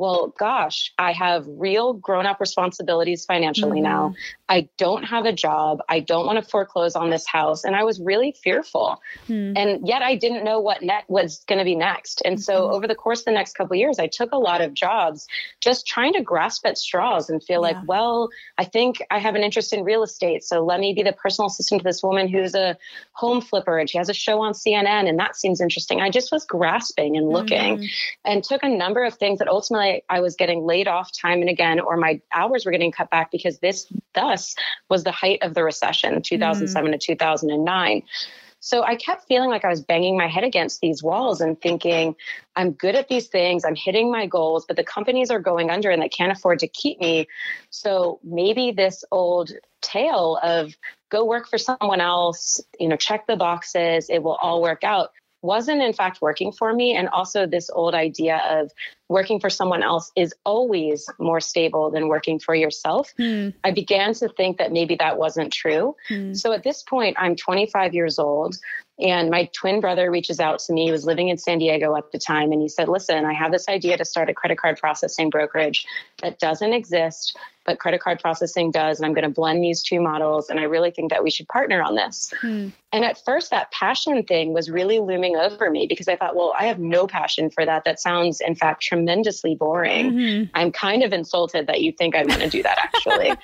well, 0.00 0.34
gosh, 0.38 0.94
I 0.96 1.12
have 1.12 1.44
real 1.46 1.92
grown 1.92 2.24
up 2.24 2.40
responsibilities 2.40 3.26
financially 3.26 3.80
mm-hmm. 3.80 4.12
now. 4.12 4.14
I 4.48 4.70
don't 4.78 5.02
have 5.02 5.26
a 5.26 5.32
job. 5.32 5.80
I 5.90 6.00
don't 6.00 6.24
want 6.24 6.42
to 6.42 6.50
foreclose 6.50 6.96
on 6.96 7.10
this 7.10 7.26
house. 7.26 7.64
And 7.64 7.76
I 7.76 7.84
was 7.84 8.00
really 8.00 8.32
fearful. 8.42 9.02
Mm-hmm. 9.28 9.58
And 9.58 9.86
yet 9.86 10.00
I 10.00 10.16
didn't 10.16 10.42
know 10.42 10.58
what 10.58 10.80
net 10.80 11.04
was 11.08 11.44
going 11.46 11.58
to 11.58 11.66
be 11.66 11.74
next. 11.74 12.22
And 12.24 12.36
mm-hmm. 12.36 12.40
so 12.40 12.70
over 12.70 12.88
the 12.88 12.94
course 12.94 13.20
of 13.20 13.24
the 13.26 13.32
next 13.32 13.52
couple 13.52 13.76
years, 13.76 13.98
I 13.98 14.06
took 14.06 14.32
a 14.32 14.38
lot 14.38 14.62
of 14.62 14.72
jobs 14.72 15.28
just 15.60 15.86
trying 15.86 16.14
to 16.14 16.22
grasp 16.22 16.64
at 16.64 16.78
straws 16.78 17.28
and 17.28 17.44
feel 17.44 17.56
yeah. 17.56 17.74
like, 17.74 17.76
well, 17.86 18.30
I 18.56 18.64
think 18.64 19.02
I 19.10 19.18
have 19.18 19.34
an 19.34 19.42
interest 19.42 19.74
in 19.74 19.84
real 19.84 20.02
estate. 20.02 20.44
So 20.44 20.64
let 20.64 20.80
me 20.80 20.94
be 20.94 21.02
the 21.02 21.12
personal 21.12 21.48
assistant 21.48 21.82
to 21.82 21.84
this 21.84 22.02
woman 22.02 22.26
who's 22.26 22.54
a 22.54 22.78
home 23.12 23.42
flipper 23.42 23.78
and 23.78 23.90
she 23.90 23.98
has 23.98 24.08
a 24.08 24.14
show 24.14 24.40
on 24.40 24.54
CNN. 24.54 25.10
And 25.10 25.18
that 25.18 25.36
seems 25.36 25.60
interesting. 25.60 26.00
I 26.00 26.08
just 26.08 26.32
was 26.32 26.46
grasping 26.46 27.18
and 27.18 27.28
looking 27.28 27.76
mm-hmm. 27.76 27.84
and 28.24 28.42
took 28.42 28.62
a 28.62 28.68
number 28.70 29.04
of 29.04 29.12
things 29.16 29.40
that 29.40 29.48
ultimately 29.48 29.89
I, 30.08 30.20
was 30.20 30.36
getting 30.36 30.64
laid 30.64 30.88
off 30.88 31.10
time 31.12 31.40
and 31.40 31.48
again, 31.48 31.80
or 31.80 31.96
my 31.96 32.20
hours 32.32 32.64
were 32.64 32.72
getting 32.72 32.92
cut 32.92 33.10
back 33.10 33.30
because 33.30 33.58
this 33.58 33.86
thus 34.14 34.54
was 34.88 35.04
the 35.04 35.12
height 35.12 35.38
of 35.42 35.54
the 35.54 35.64
recession, 35.64 36.22
2007 36.22 36.90
mm. 36.90 36.92
to 36.92 36.98
2009. 36.98 38.02
So 38.62 38.82
I 38.82 38.94
kept 38.94 39.26
feeling 39.26 39.48
like 39.48 39.64
I 39.64 39.68
was 39.68 39.80
banging 39.80 40.18
my 40.18 40.26
head 40.26 40.44
against 40.44 40.82
these 40.82 41.02
walls 41.02 41.40
and 41.40 41.58
thinking, 41.58 42.14
I'm 42.56 42.72
good 42.72 42.94
at 42.94 43.08
these 43.08 43.26
things, 43.26 43.64
I'm 43.64 43.74
hitting 43.74 44.10
my 44.12 44.26
goals, 44.26 44.66
but 44.66 44.76
the 44.76 44.84
companies 44.84 45.30
are 45.30 45.40
going 45.40 45.70
under 45.70 45.90
and 45.90 46.02
they 46.02 46.10
can't 46.10 46.30
afford 46.30 46.58
to 46.58 46.68
keep 46.68 47.00
me. 47.00 47.26
So 47.70 48.20
maybe 48.22 48.70
this 48.70 49.02
old 49.10 49.50
tale 49.80 50.38
of 50.42 50.74
go 51.10 51.24
work 51.24 51.48
for 51.48 51.56
someone 51.56 52.02
else, 52.02 52.60
you 52.78 52.88
know, 52.88 52.96
check 52.96 53.26
the 53.26 53.36
boxes, 53.36 54.10
it 54.10 54.22
will 54.22 54.36
all 54.42 54.60
work 54.60 54.84
out 54.84 55.10
wasn't 55.42 55.82
in 55.82 55.92
fact 55.92 56.20
working 56.20 56.52
for 56.52 56.72
me. 56.72 56.94
And 56.94 57.08
also, 57.08 57.46
this 57.46 57.70
old 57.70 57.94
idea 57.94 58.42
of 58.48 58.70
working 59.10 59.40
for 59.40 59.50
someone 59.50 59.82
else 59.82 60.12
is 60.14 60.32
always 60.44 61.10
more 61.18 61.40
stable 61.40 61.90
than 61.90 62.06
working 62.06 62.38
for 62.38 62.54
yourself. 62.54 63.12
Mm. 63.18 63.52
I 63.64 63.72
began 63.72 64.14
to 64.14 64.28
think 64.28 64.58
that 64.58 64.70
maybe 64.70 64.94
that 64.96 65.18
wasn't 65.18 65.52
true. 65.52 65.96
Mm. 66.08 66.36
So 66.36 66.52
at 66.52 66.62
this 66.62 66.84
point, 66.84 67.16
I'm 67.18 67.34
25 67.34 67.92
years 67.92 68.20
old. 68.20 68.56
And 69.00 69.30
my 69.30 69.48
twin 69.54 69.80
brother 69.80 70.10
reaches 70.10 70.40
out 70.40 70.58
to 70.60 70.72
me. 70.72 70.84
He 70.84 70.92
was 70.92 71.04
living 71.04 71.28
in 71.28 71.38
San 71.38 71.58
Diego 71.58 71.96
at 71.96 72.12
the 72.12 72.18
time. 72.18 72.52
And 72.52 72.60
he 72.60 72.68
said, 72.68 72.88
Listen, 72.88 73.24
I 73.24 73.32
have 73.32 73.50
this 73.50 73.68
idea 73.68 73.96
to 73.96 74.04
start 74.04 74.28
a 74.28 74.34
credit 74.34 74.58
card 74.58 74.78
processing 74.78 75.30
brokerage 75.30 75.86
that 76.20 76.38
doesn't 76.38 76.72
exist, 76.72 77.36
but 77.64 77.78
credit 77.78 78.00
card 78.00 78.20
processing 78.20 78.70
does. 78.70 78.98
And 78.98 79.06
I'm 79.06 79.14
going 79.14 79.24
to 79.24 79.30
blend 79.30 79.62
these 79.62 79.82
two 79.82 80.00
models. 80.00 80.50
And 80.50 80.60
I 80.60 80.64
really 80.64 80.90
think 80.90 81.10
that 81.10 81.24
we 81.24 81.30
should 81.30 81.48
partner 81.48 81.82
on 81.82 81.94
this. 81.94 82.32
Hmm. 82.42 82.68
And 82.92 83.04
at 83.04 83.24
first, 83.24 83.50
that 83.50 83.70
passion 83.70 84.22
thing 84.24 84.52
was 84.52 84.70
really 84.70 84.98
looming 84.98 85.36
over 85.36 85.70
me 85.70 85.86
because 85.88 86.08
I 86.08 86.16
thought, 86.16 86.36
well, 86.36 86.52
I 86.58 86.66
have 86.66 86.78
no 86.78 87.06
passion 87.06 87.48
for 87.48 87.64
that. 87.64 87.84
That 87.84 88.00
sounds, 88.00 88.40
in 88.40 88.54
fact, 88.54 88.82
tremendously 89.00 89.54
boring. 89.54 90.12
Mm-hmm. 90.12 90.50
I'm 90.54 90.72
kind 90.72 91.02
of 91.02 91.12
insulted 91.12 91.66
that 91.66 91.80
you 91.80 91.92
think 91.92 92.14
I 92.14 92.24
want 92.24 92.40
to 92.40 92.48
do 92.48 92.62
that, 92.62 92.78
actually. 92.78 93.32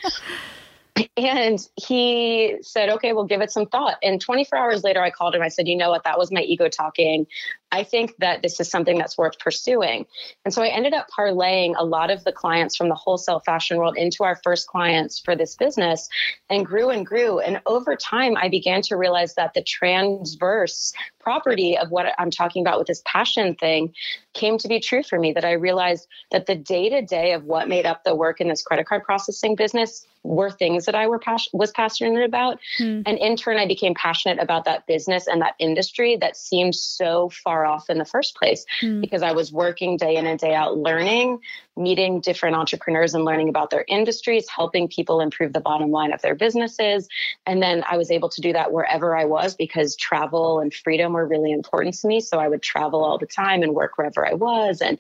And 1.19 1.59
he 1.77 2.57
said, 2.63 2.89
okay, 2.89 3.13
we'll 3.13 3.25
give 3.25 3.43
it 3.43 3.51
some 3.51 3.67
thought. 3.67 3.99
And 4.03 4.19
24 4.19 4.59
hours 4.59 4.83
later, 4.83 5.03
I 5.03 5.11
called 5.11 5.35
him. 5.35 5.43
I 5.43 5.49
said, 5.49 5.69
you 5.69 5.77
know 5.77 5.91
what? 5.91 6.05
That 6.05 6.19
was 6.19 6.33
my 6.33 6.41
ego 6.41 6.71
talking. 6.71 7.27
I 7.73 7.83
think 7.83 8.15
that 8.19 8.43
this 8.43 8.61
is 8.61 8.71
something 8.71 8.97
that's 8.97 9.19
worth 9.19 9.39
pursuing. 9.39 10.07
And 10.45 10.55
so 10.55 10.63
I 10.63 10.69
ended 10.69 10.95
up 10.95 11.09
parlaying 11.17 11.75
a 11.77 11.85
lot 11.85 12.11
of 12.11 12.25
the 12.25 12.33
clients 12.33 12.77
from 12.77 12.89
the 12.89 12.95
wholesale 12.95 13.41
fashion 13.41 13.77
world 13.77 13.97
into 13.97 14.25
our 14.25 14.37
first 14.45 14.69
clients 14.69 15.19
for 15.19 15.35
this 15.35 15.57
business 15.57 16.09
and 16.49 16.65
grew 16.65 16.91
and 16.91 17.05
grew. 17.05 17.41
And 17.41 17.61
over 17.67 17.97
time, 17.97 18.37
I 18.37 18.49
began 18.49 18.83
to 18.83 18.97
realize 18.97 19.35
that 19.35 19.55
the 19.55 19.63
transverse 19.63 20.93
property 21.19 21.77
of 21.77 21.91
what 21.91 22.15
I'm 22.19 22.31
talking 22.31 22.63
about 22.63 22.79
with 22.79 22.87
this 22.87 23.03
passion 23.05 23.57
thing 23.57 23.93
came 24.33 24.59
to 24.59 24.69
be 24.69 24.79
true 24.79 25.03
for 25.03 25.19
me. 25.19 25.33
That 25.33 25.45
I 25.45 25.53
realized 25.53 26.07
that 26.31 26.47
the 26.47 26.55
day 26.55 26.89
to 26.89 27.03
day 27.03 27.33
of 27.33 27.45
what 27.45 27.69
made 27.69 27.85
up 27.85 28.05
the 28.05 28.15
work 28.15 28.41
in 28.41 28.49
this 28.49 28.63
credit 28.63 28.87
card 28.87 29.03
processing 29.03 29.57
business 29.57 30.07
were 30.23 30.51
things 30.51 30.87
that 30.87 30.95
I 30.95 31.07
were 31.07 31.19
pas- 31.19 31.49
was 31.53 31.71
passionate 31.73 32.25
about. 32.25 32.59
Hmm. 32.79 33.03
And 33.07 33.19
in 33.19 33.37
turn, 33.37 33.59
I 33.59 33.67
became 33.67 33.95
passionate 33.95 34.39
about 34.41 34.65
that 34.65 34.87
business 34.87 35.27
and 35.27 35.41
that 35.43 35.55
industry 35.59 36.17
that 36.21 36.37
seemed 36.37 36.75
so 36.75 37.31
far 37.31 37.56
off 37.65 37.89
in 37.89 37.99
the 37.99 38.05
first 38.05 38.35
place 38.35 38.67
mm. 38.83 39.01
because 39.01 39.23
I 39.23 39.33
was 39.33 39.53
working 39.53 39.97
day 39.97 40.17
in 40.17 40.27
and 40.27 40.39
day 40.39 40.55
out 40.55 40.77
learning, 40.77 41.39
meeting 41.77 42.21
different 42.21 42.57
entrepreneurs 42.57 43.15
and 43.15 43.25
learning 43.25 43.49
about 43.49 43.71
their 43.71 43.85
industries, 43.89 44.49
helping 44.49 44.89
people 44.89 45.21
improve 45.21 45.53
the 45.53 45.61
bottom 45.61 45.91
line 45.91 46.13
of 46.13 46.23
their 46.23 46.35
businesses. 46.35 47.09
And 47.47 47.63
then 47.63 47.85
I 47.89 47.97
was 47.97 48.11
able 48.11 48.29
to 48.31 48.41
do 48.41 48.53
that 48.53 48.73
wherever 48.73 49.17
I 49.17 49.25
was 49.25 49.55
because 49.55 49.97
travel 49.97 50.61
and 50.61 50.73
freedom 50.73 51.13
were 51.13 51.27
really 51.27 51.53
important 51.53 51.95
to 51.97 52.07
me. 52.07 52.21
So 52.21 52.39
I 52.39 52.49
would 52.49 52.63
travel 52.63 53.05
all 53.05 53.19
the 53.19 53.27
time 53.27 53.63
and 53.63 53.75
work 53.75 53.97
wherever 53.97 54.27
I 54.27 54.35
was. 54.35 54.81
And 54.81 54.99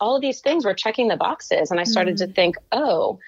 all 0.00 0.16
of 0.16 0.22
these 0.22 0.40
things 0.40 0.64
were 0.64 0.74
checking 0.74 1.08
the 1.08 1.16
boxes. 1.16 1.70
And 1.70 1.80
I 1.80 1.84
started 1.84 2.16
mm. 2.16 2.18
to 2.18 2.26
think, 2.28 2.56
oh, 2.72 3.18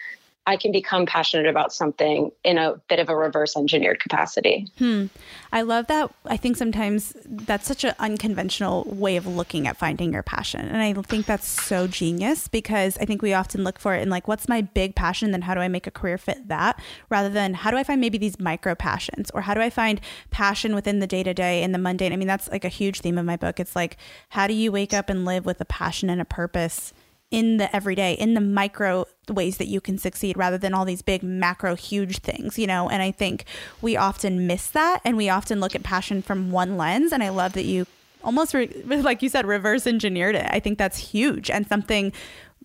I 0.49 0.57
can 0.57 0.73
become 0.73 1.05
passionate 1.05 1.47
about 1.47 1.75
something 1.75 2.33
in 2.43 2.57
a 2.57 2.81
bit 2.89 3.01
of 3.01 3.11
a 3.11 3.15
reverse 3.15 3.55
engineered 3.55 4.01
capacity. 4.01 4.67
Hmm. 4.79 5.07
I 5.53 5.61
love 5.61 5.89
that. 5.89 6.11
I 6.25 6.39
think 6.39 6.57
sometimes 6.57 7.15
that's 7.27 7.67
such 7.67 7.85
an 7.85 7.95
unconventional 7.99 8.85
way 8.85 9.17
of 9.17 9.27
looking 9.27 9.67
at 9.67 9.77
finding 9.77 10.11
your 10.11 10.23
passion. 10.23 10.61
And 10.61 10.79
I 10.79 10.95
think 11.03 11.27
that's 11.27 11.47
so 11.47 11.87
genius 11.87 12.49
because 12.49 12.97
I 12.97 13.05
think 13.05 13.21
we 13.21 13.35
often 13.35 13.63
look 13.63 13.79
for 13.79 13.95
it 13.95 14.01
in 14.01 14.09
like, 14.09 14.27
what's 14.27 14.49
my 14.49 14.63
big 14.63 14.95
passion? 14.95 15.33
Then 15.33 15.43
how 15.43 15.53
do 15.53 15.61
I 15.61 15.69
make 15.69 15.87
a 15.87 15.91
career 15.91 16.17
fit 16.17 16.49
that? 16.49 16.81
Rather 17.11 17.29
than 17.29 17.53
how 17.53 17.71
do 17.71 17.77
I 17.77 17.85
find 17.85 18.01
maybe 18.01 18.17
these 18.17 18.41
micro 18.41 18.75
passions 18.75 19.31
or 19.35 19.43
how 19.43 19.53
do 19.53 19.61
I 19.61 19.69
find 19.69 20.01
passion 20.31 20.75
within 20.75 20.99
the 20.99 21.07
day 21.07 21.23
to 21.25 21.35
day 21.35 21.63
and 21.63 21.75
the 21.75 21.79
mundane? 21.79 22.15
I 22.15 22.17
mean, 22.17 22.27
that's 22.27 22.49
like 22.49 22.65
a 22.65 22.71
huge 22.71 23.03
theme 23.03 23.19
of 23.19 23.27
my 23.27 23.37
book. 23.37 23.61
It's 23.61 23.77
like, 23.77 23.99
how 24.31 24.47
do 24.47 24.55
you 24.55 24.73
wake 24.73 24.95
up 24.95 25.11
and 25.11 25.27
live 25.27 25.45
with 25.45 25.61
a 25.61 25.67
passion 25.67 26.09
and 26.09 26.23
a 26.23 26.25
purpose? 26.25 26.95
In 27.31 27.59
the 27.59 27.75
everyday, 27.75 28.15
in 28.15 28.35
the 28.35 28.41
micro 28.41 29.07
ways 29.29 29.59
that 29.59 29.67
you 29.67 29.81
can 29.81 29.99
succeed 29.99 30.37
rather 30.37 30.57
than 30.57 30.73
all 30.73 30.85
these 30.85 31.03
big 31.03 31.23
macro 31.23 31.75
huge 31.75 32.19
things, 32.19 32.59
you 32.59 32.67
know? 32.67 32.89
And 32.89 33.03
I 33.03 33.11
think 33.11 33.45
we 33.83 33.97
often 33.97 34.47
miss 34.47 34.69
that 34.71 35.01
and 35.05 35.17
we 35.17 35.29
often 35.29 35.61
look 35.61 35.75
at 35.75 35.83
passion 35.83 36.23
from 36.23 36.51
one 36.51 36.77
lens. 36.77 37.13
And 37.13 37.23
I 37.23 37.29
love 37.29 37.53
that 37.53 37.65
you 37.65 37.87
almost, 38.25 38.55
re- 38.55 38.69
like 38.87 39.23
you 39.23 39.29
said, 39.29 39.47
reverse 39.47 39.87
engineered 39.87 40.37
it. 40.37 40.47
I 40.49 40.61
think 40.61 40.79
that's 40.79 40.97
huge 40.97 41.51
and 41.51 41.67
something 41.67 42.13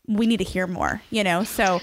we 0.08 0.25
need 0.27 0.38
to 0.38 0.46
hear 0.46 0.67
more, 0.67 1.01
you 1.10 1.24
know? 1.24 1.43
So 1.43 1.82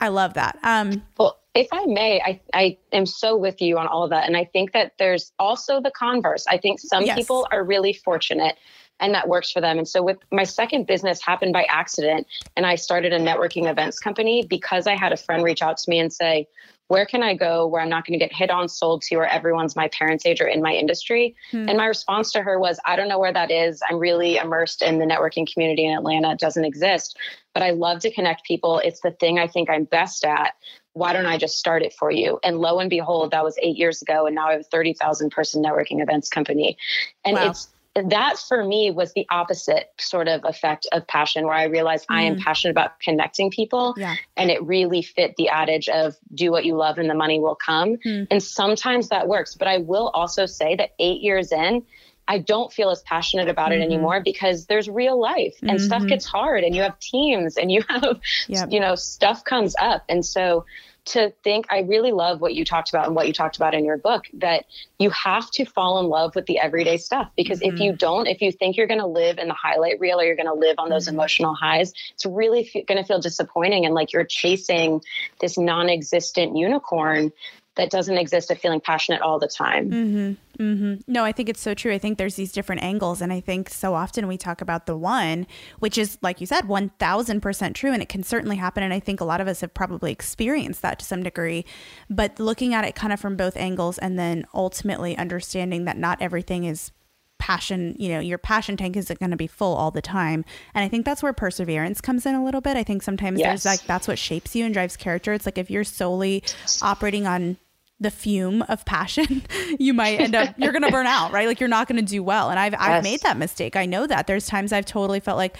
I 0.00 0.08
love 0.08 0.34
that. 0.34 0.58
Um, 0.64 1.02
well, 1.18 1.38
if 1.54 1.68
I 1.72 1.86
may, 1.86 2.20
I, 2.20 2.40
I 2.52 2.76
am 2.92 3.06
so 3.06 3.36
with 3.36 3.62
you 3.62 3.78
on 3.78 3.86
all 3.86 4.02
of 4.02 4.10
that. 4.10 4.26
And 4.26 4.36
I 4.36 4.44
think 4.44 4.72
that 4.72 4.92
there's 4.98 5.32
also 5.38 5.80
the 5.80 5.90
converse. 5.90 6.44
I 6.48 6.58
think 6.58 6.80
some 6.80 7.04
yes. 7.04 7.16
people 7.16 7.46
are 7.50 7.64
really 7.64 7.92
fortunate 7.92 8.56
and 9.00 9.14
that 9.14 9.28
works 9.28 9.50
for 9.50 9.60
them. 9.60 9.78
And 9.78 9.88
so 9.88 10.02
with 10.02 10.18
my 10.32 10.44
second 10.44 10.86
business 10.86 11.20
happened 11.22 11.52
by 11.52 11.66
accident 11.68 12.26
and 12.56 12.66
I 12.66 12.76
started 12.76 13.12
a 13.12 13.18
networking 13.18 13.70
events 13.70 13.98
company 13.98 14.44
because 14.48 14.86
I 14.86 14.96
had 14.96 15.12
a 15.12 15.16
friend 15.16 15.42
reach 15.42 15.62
out 15.62 15.76
to 15.78 15.90
me 15.90 15.98
and 15.98 16.12
say, 16.12 16.48
where 16.88 17.04
can 17.04 17.22
I 17.22 17.34
go 17.34 17.66
where 17.66 17.82
I'm 17.82 17.88
not 17.88 18.06
going 18.06 18.18
to 18.18 18.24
get 18.24 18.32
hit 18.32 18.50
on, 18.50 18.68
sold 18.68 19.02
to, 19.02 19.16
or 19.16 19.26
everyone's 19.26 19.74
my 19.74 19.88
parents' 19.88 20.24
age 20.24 20.40
or 20.40 20.46
in 20.46 20.62
my 20.62 20.72
industry? 20.72 21.34
Hmm. 21.50 21.68
And 21.68 21.78
my 21.78 21.86
response 21.86 22.30
to 22.32 22.42
her 22.42 22.60
was, 22.60 22.78
I 22.84 22.96
don't 22.96 23.08
know 23.08 23.18
where 23.18 23.32
that 23.32 23.50
is. 23.50 23.82
I'm 23.88 23.98
really 23.98 24.36
immersed 24.36 24.82
in 24.82 24.98
the 24.98 25.04
networking 25.04 25.52
community 25.52 25.84
in 25.84 25.96
Atlanta. 25.96 26.32
It 26.32 26.38
doesn't 26.38 26.64
exist, 26.64 27.18
but 27.54 27.62
I 27.62 27.70
love 27.70 28.00
to 28.00 28.10
connect 28.12 28.44
people. 28.44 28.78
It's 28.78 29.00
the 29.00 29.10
thing 29.10 29.38
I 29.38 29.48
think 29.48 29.68
I'm 29.68 29.84
best 29.84 30.24
at. 30.24 30.54
Why 30.92 31.12
don't 31.12 31.26
I 31.26 31.38
just 31.38 31.58
start 31.58 31.82
it 31.82 31.92
for 31.92 32.10
you? 32.10 32.38
And 32.42 32.58
lo 32.58 32.78
and 32.78 32.88
behold, 32.88 33.32
that 33.32 33.44
was 33.44 33.58
eight 33.60 33.76
years 33.76 34.00
ago. 34.00 34.26
And 34.26 34.34
now 34.34 34.48
I 34.48 34.52
have 34.52 34.60
a 34.60 34.64
30,000 34.64 35.30
person 35.30 35.62
networking 35.62 36.00
events 36.00 36.28
company. 36.28 36.78
And 37.24 37.34
wow. 37.34 37.50
it's, 37.50 37.68
that 38.04 38.38
for 38.38 38.64
me 38.64 38.90
was 38.90 39.12
the 39.14 39.26
opposite 39.30 39.90
sort 39.98 40.28
of 40.28 40.42
effect 40.44 40.86
of 40.92 41.06
passion 41.06 41.44
where 41.44 41.54
i 41.54 41.64
realized 41.64 42.06
mm. 42.08 42.14
i 42.14 42.22
am 42.22 42.36
mm. 42.36 42.40
passionate 42.42 42.72
about 42.72 42.98
connecting 43.00 43.50
people 43.50 43.94
yeah. 43.96 44.14
and 44.36 44.50
it 44.50 44.62
really 44.64 45.02
fit 45.02 45.34
the 45.36 45.48
adage 45.48 45.88
of 45.88 46.14
do 46.34 46.50
what 46.50 46.64
you 46.64 46.76
love 46.76 46.98
and 46.98 47.08
the 47.08 47.14
money 47.14 47.40
will 47.40 47.56
come 47.56 47.96
mm. 47.96 48.26
and 48.30 48.42
sometimes 48.42 49.08
that 49.08 49.28
works 49.28 49.54
but 49.54 49.68
i 49.68 49.78
will 49.78 50.08
also 50.08 50.46
say 50.46 50.76
that 50.76 50.90
eight 50.98 51.20
years 51.22 51.52
in 51.52 51.82
I 52.28 52.38
don't 52.38 52.72
feel 52.72 52.90
as 52.90 53.02
passionate 53.02 53.48
about 53.48 53.70
mm-hmm. 53.70 53.82
it 53.82 53.84
anymore 53.84 54.20
because 54.20 54.66
there's 54.66 54.88
real 54.88 55.20
life 55.20 55.56
and 55.62 55.70
mm-hmm. 55.70 55.86
stuff 55.86 56.06
gets 56.06 56.24
hard 56.24 56.64
and 56.64 56.74
you 56.74 56.82
have 56.82 56.98
teams 56.98 57.56
and 57.56 57.70
you 57.70 57.84
have, 57.88 58.18
yep. 58.48 58.72
you 58.72 58.80
know, 58.80 58.96
stuff 58.96 59.44
comes 59.44 59.76
up. 59.80 60.04
And 60.08 60.24
so 60.24 60.64
to 61.06 61.32
think, 61.44 61.66
I 61.70 61.80
really 61.80 62.12
love 62.12 62.40
what 62.40 62.54
you 62.54 62.64
talked 62.64 62.90
about 62.90 63.06
and 63.06 63.14
what 63.14 63.26
you 63.26 63.32
talked 63.32 63.56
about 63.56 63.74
in 63.74 63.84
your 63.84 63.96
book 63.96 64.24
that 64.34 64.64
you 64.98 65.10
have 65.10 65.50
to 65.52 65.64
fall 65.64 66.00
in 66.00 66.06
love 66.06 66.34
with 66.34 66.46
the 66.46 66.58
everyday 66.58 66.96
stuff 66.96 67.30
because 67.36 67.60
mm-hmm. 67.60 67.74
if 67.74 67.80
you 67.80 67.90
mm-hmm. 67.92 67.98
don't, 67.98 68.26
if 68.26 68.40
you 68.40 68.52
think 68.52 68.76
you're 68.76 68.86
going 68.86 69.00
to 69.00 69.06
live 69.06 69.38
in 69.38 69.48
the 69.48 69.54
highlight 69.54 70.00
reel 70.00 70.20
or 70.20 70.24
you're 70.24 70.36
going 70.36 70.46
to 70.46 70.54
live 70.54 70.76
on 70.78 70.88
those 70.88 71.06
mm-hmm. 71.06 71.14
emotional 71.14 71.54
highs, 71.54 71.92
it's 72.14 72.26
really 72.26 72.70
f- 72.74 72.86
going 72.86 72.98
to 72.98 73.04
feel 73.04 73.20
disappointing 73.20 73.86
and 73.86 73.94
like 73.94 74.12
you're 74.12 74.24
chasing 74.24 75.00
this 75.40 75.56
non 75.56 75.88
existent 75.88 76.56
unicorn 76.56 77.32
that 77.76 77.90
doesn't 77.90 78.16
exist 78.16 78.50
of 78.50 78.58
feeling 78.58 78.80
passionate 78.80 79.20
all 79.20 79.38
the 79.38 79.46
time. 79.46 79.90
Mm-hmm, 79.90 80.62
mm-hmm. 80.62 80.94
No, 81.06 81.24
I 81.24 81.32
think 81.32 81.48
it's 81.48 81.60
so 81.60 81.74
true. 81.74 81.92
I 81.92 81.98
think 81.98 82.18
there's 82.18 82.34
these 82.34 82.52
different 82.52 82.82
angles. 82.82 83.20
And 83.20 83.32
I 83.32 83.40
think 83.40 83.68
so 83.68 83.94
often 83.94 84.26
we 84.26 84.36
talk 84.36 84.60
about 84.60 84.86
the 84.86 84.96
one, 84.96 85.46
which 85.78 85.98
is, 85.98 86.18
like 86.22 86.40
you 86.40 86.46
said, 86.46 86.64
1000% 86.64 87.74
true. 87.74 87.92
And 87.92 88.02
it 88.02 88.08
can 88.08 88.22
certainly 88.22 88.56
happen. 88.56 88.82
And 88.82 88.92
I 88.92 89.00
think 89.00 89.20
a 89.20 89.24
lot 89.24 89.40
of 89.40 89.48
us 89.48 89.60
have 89.60 89.74
probably 89.74 90.10
experienced 90.10 90.82
that 90.82 90.98
to 90.98 91.04
some 91.04 91.22
degree. 91.22 91.64
But 92.08 92.40
looking 92.40 92.72
at 92.74 92.84
it 92.84 92.94
kind 92.94 93.12
of 93.12 93.20
from 93.20 93.36
both 93.36 93.56
angles 93.56 93.98
and 93.98 94.18
then 94.18 94.46
ultimately 94.54 95.16
understanding 95.16 95.84
that 95.84 95.98
not 95.98 96.20
everything 96.20 96.64
is 96.64 96.92
passion, 97.38 97.94
you 97.98 98.08
know, 98.08 98.20
your 98.20 98.38
passion 98.38 98.76
tank 98.76 98.96
isn't 98.96 99.18
going 99.18 99.30
to 99.30 99.36
be 99.36 99.46
full 99.46 99.74
all 99.74 99.90
the 99.90 100.02
time. 100.02 100.44
And 100.74 100.84
I 100.84 100.88
think 100.88 101.04
that's 101.04 101.22
where 101.22 101.32
perseverance 101.32 102.00
comes 102.00 102.26
in 102.26 102.34
a 102.34 102.44
little 102.44 102.60
bit. 102.60 102.76
I 102.76 102.82
think 102.82 103.02
sometimes 103.02 103.38
yes. 103.38 103.64
there's 103.64 103.78
like 103.78 103.86
that's 103.86 104.08
what 104.08 104.18
shapes 104.18 104.56
you 104.56 104.64
and 104.64 104.72
drives 104.72 104.96
character. 104.96 105.32
It's 105.32 105.46
like 105.46 105.58
if 105.58 105.70
you're 105.70 105.84
solely 105.84 106.42
operating 106.82 107.26
on 107.26 107.56
the 107.98 108.10
fume 108.10 108.62
of 108.62 108.84
passion, 108.84 109.42
you 109.78 109.94
might 109.94 110.20
end 110.20 110.34
up 110.34 110.54
you're 110.58 110.72
going 110.72 110.82
to 110.82 110.90
burn 110.90 111.06
out, 111.06 111.32
right? 111.32 111.46
Like 111.46 111.60
you're 111.60 111.68
not 111.68 111.88
going 111.88 111.96
to 111.96 112.04
do 112.04 112.22
well. 112.22 112.50
And 112.50 112.58
I've 112.58 112.72
yes. 112.72 112.80
I've 112.82 113.02
made 113.02 113.20
that 113.22 113.36
mistake. 113.36 113.76
I 113.76 113.86
know 113.86 114.06
that. 114.06 114.26
There's 114.26 114.46
times 114.46 114.72
I've 114.72 114.86
totally 114.86 115.20
felt 115.20 115.38
like 115.38 115.56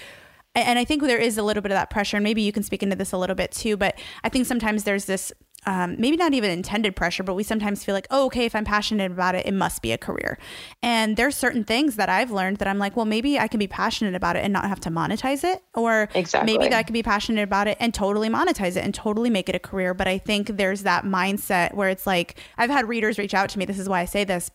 and 0.55 0.79
I 0.79 0.85
think 0.85 1.03
there 1.03 1.19
is 1.19 1.37
a 1.37 1.43
little 1.43 1.61
bit 1.61 1.71
of 1.71 1.75
that 1.75 1.91
pressure 1.91 2.17
and 2.17 2.23
maybe 2.23 2.41
you 2.41 2.51
can 2.51 2.63
speak 2.63 2.81
into 2.81 2.95
this 2.95 3.11
a 3.11 3.17
little 3.17 3.35
bit 3.35 3.51
too, 3.51 3.77
but 3.77 3.99
I 4.23 4.29
think 4.29 4.47
sometimes 4.47 4.85
there's 4.85 5.05
this 5.05 5.31
um, 5.67 5.97
maybe 5.99 6.15
not 6.15 6.33
even 6.33 6.49
intended 6.49 6.95
pressure, 6.95 7.23
but 7.23 7.33
we 7.33 7.43
sometimes 7.43 7.83
feel 7.83 7.93
like, 7.93 8.07
oh, 8.09 8.27
okay, 8.27 8.45
if 8.45 8.55
I'm 8.55 8.63
passionate 8.63 9.11
about 9.11 9.35
it, 9.35 9.45
it 9.45 9.53
must 9.53 9.81
be 9.81 9.91
a 9.91 9.97
career. 9.97 10.39
And 10.81 11.17
there's 11.17 11.35
certain 11.35 11.65
things 11.65 11.97
that 11.97 12.07
I've 12.07 12.31
learned 12.31 12.57
that 12.57 12.69
I'm 12.69 12.79
like, 12.79 12.95
well, 12.95 13.05
maybe 13.05 13.37
I 13.37 13.49
can 13.49 13.59
be 13.59 13.67
passionate 13.67 14.15
about 14.15 14.37
it 14.37 14.45
and 14.45 14.53
not 14.53 14.69
have 14.69 14.79
to 14.79 14.89
monetize 14.89 15.43
it, 15.43 15.61
or 15.75 16.07
exactly. 16.15 16.53
maybe 16.53 16.69
that 16.69 16.77
I 16.77 16.83
can 16.83 16.93
be 16.93 17.03
passionate 17.03 17.43
about 17.43 17.67
it 17.67 17.75
and 17.81 17.93
totally 17.93 18.29
monetize 18.29 18.77
it 18.77 18.85
and 18.85 18.93
totally 18.93 19.29
make 19.29 19.49
it 19.49 19.55
a 19.55 19.59
career. 19.59 19.93
But 19.93 20.07
I 20.07 20.17
think 20.17 20.55
there's 20.55 20.83
that 20.83 21.03
mindset 21.03 21.73
where 21.73 21.89
it's 21.89 22.07
like, 22.07 22.39
I've 22.57 22.69
had 22.69 22.87
readers 22.87 23.19
reach 23.19 23.33
out 23.33 23.49
to 23.49 23.59
me. 23.59 23.65
This 23.65 23.77
is 23.77 23.89
why 23.89 23.99
I 23.99 24.05
say 24.05 24.23
this 24.23 24.49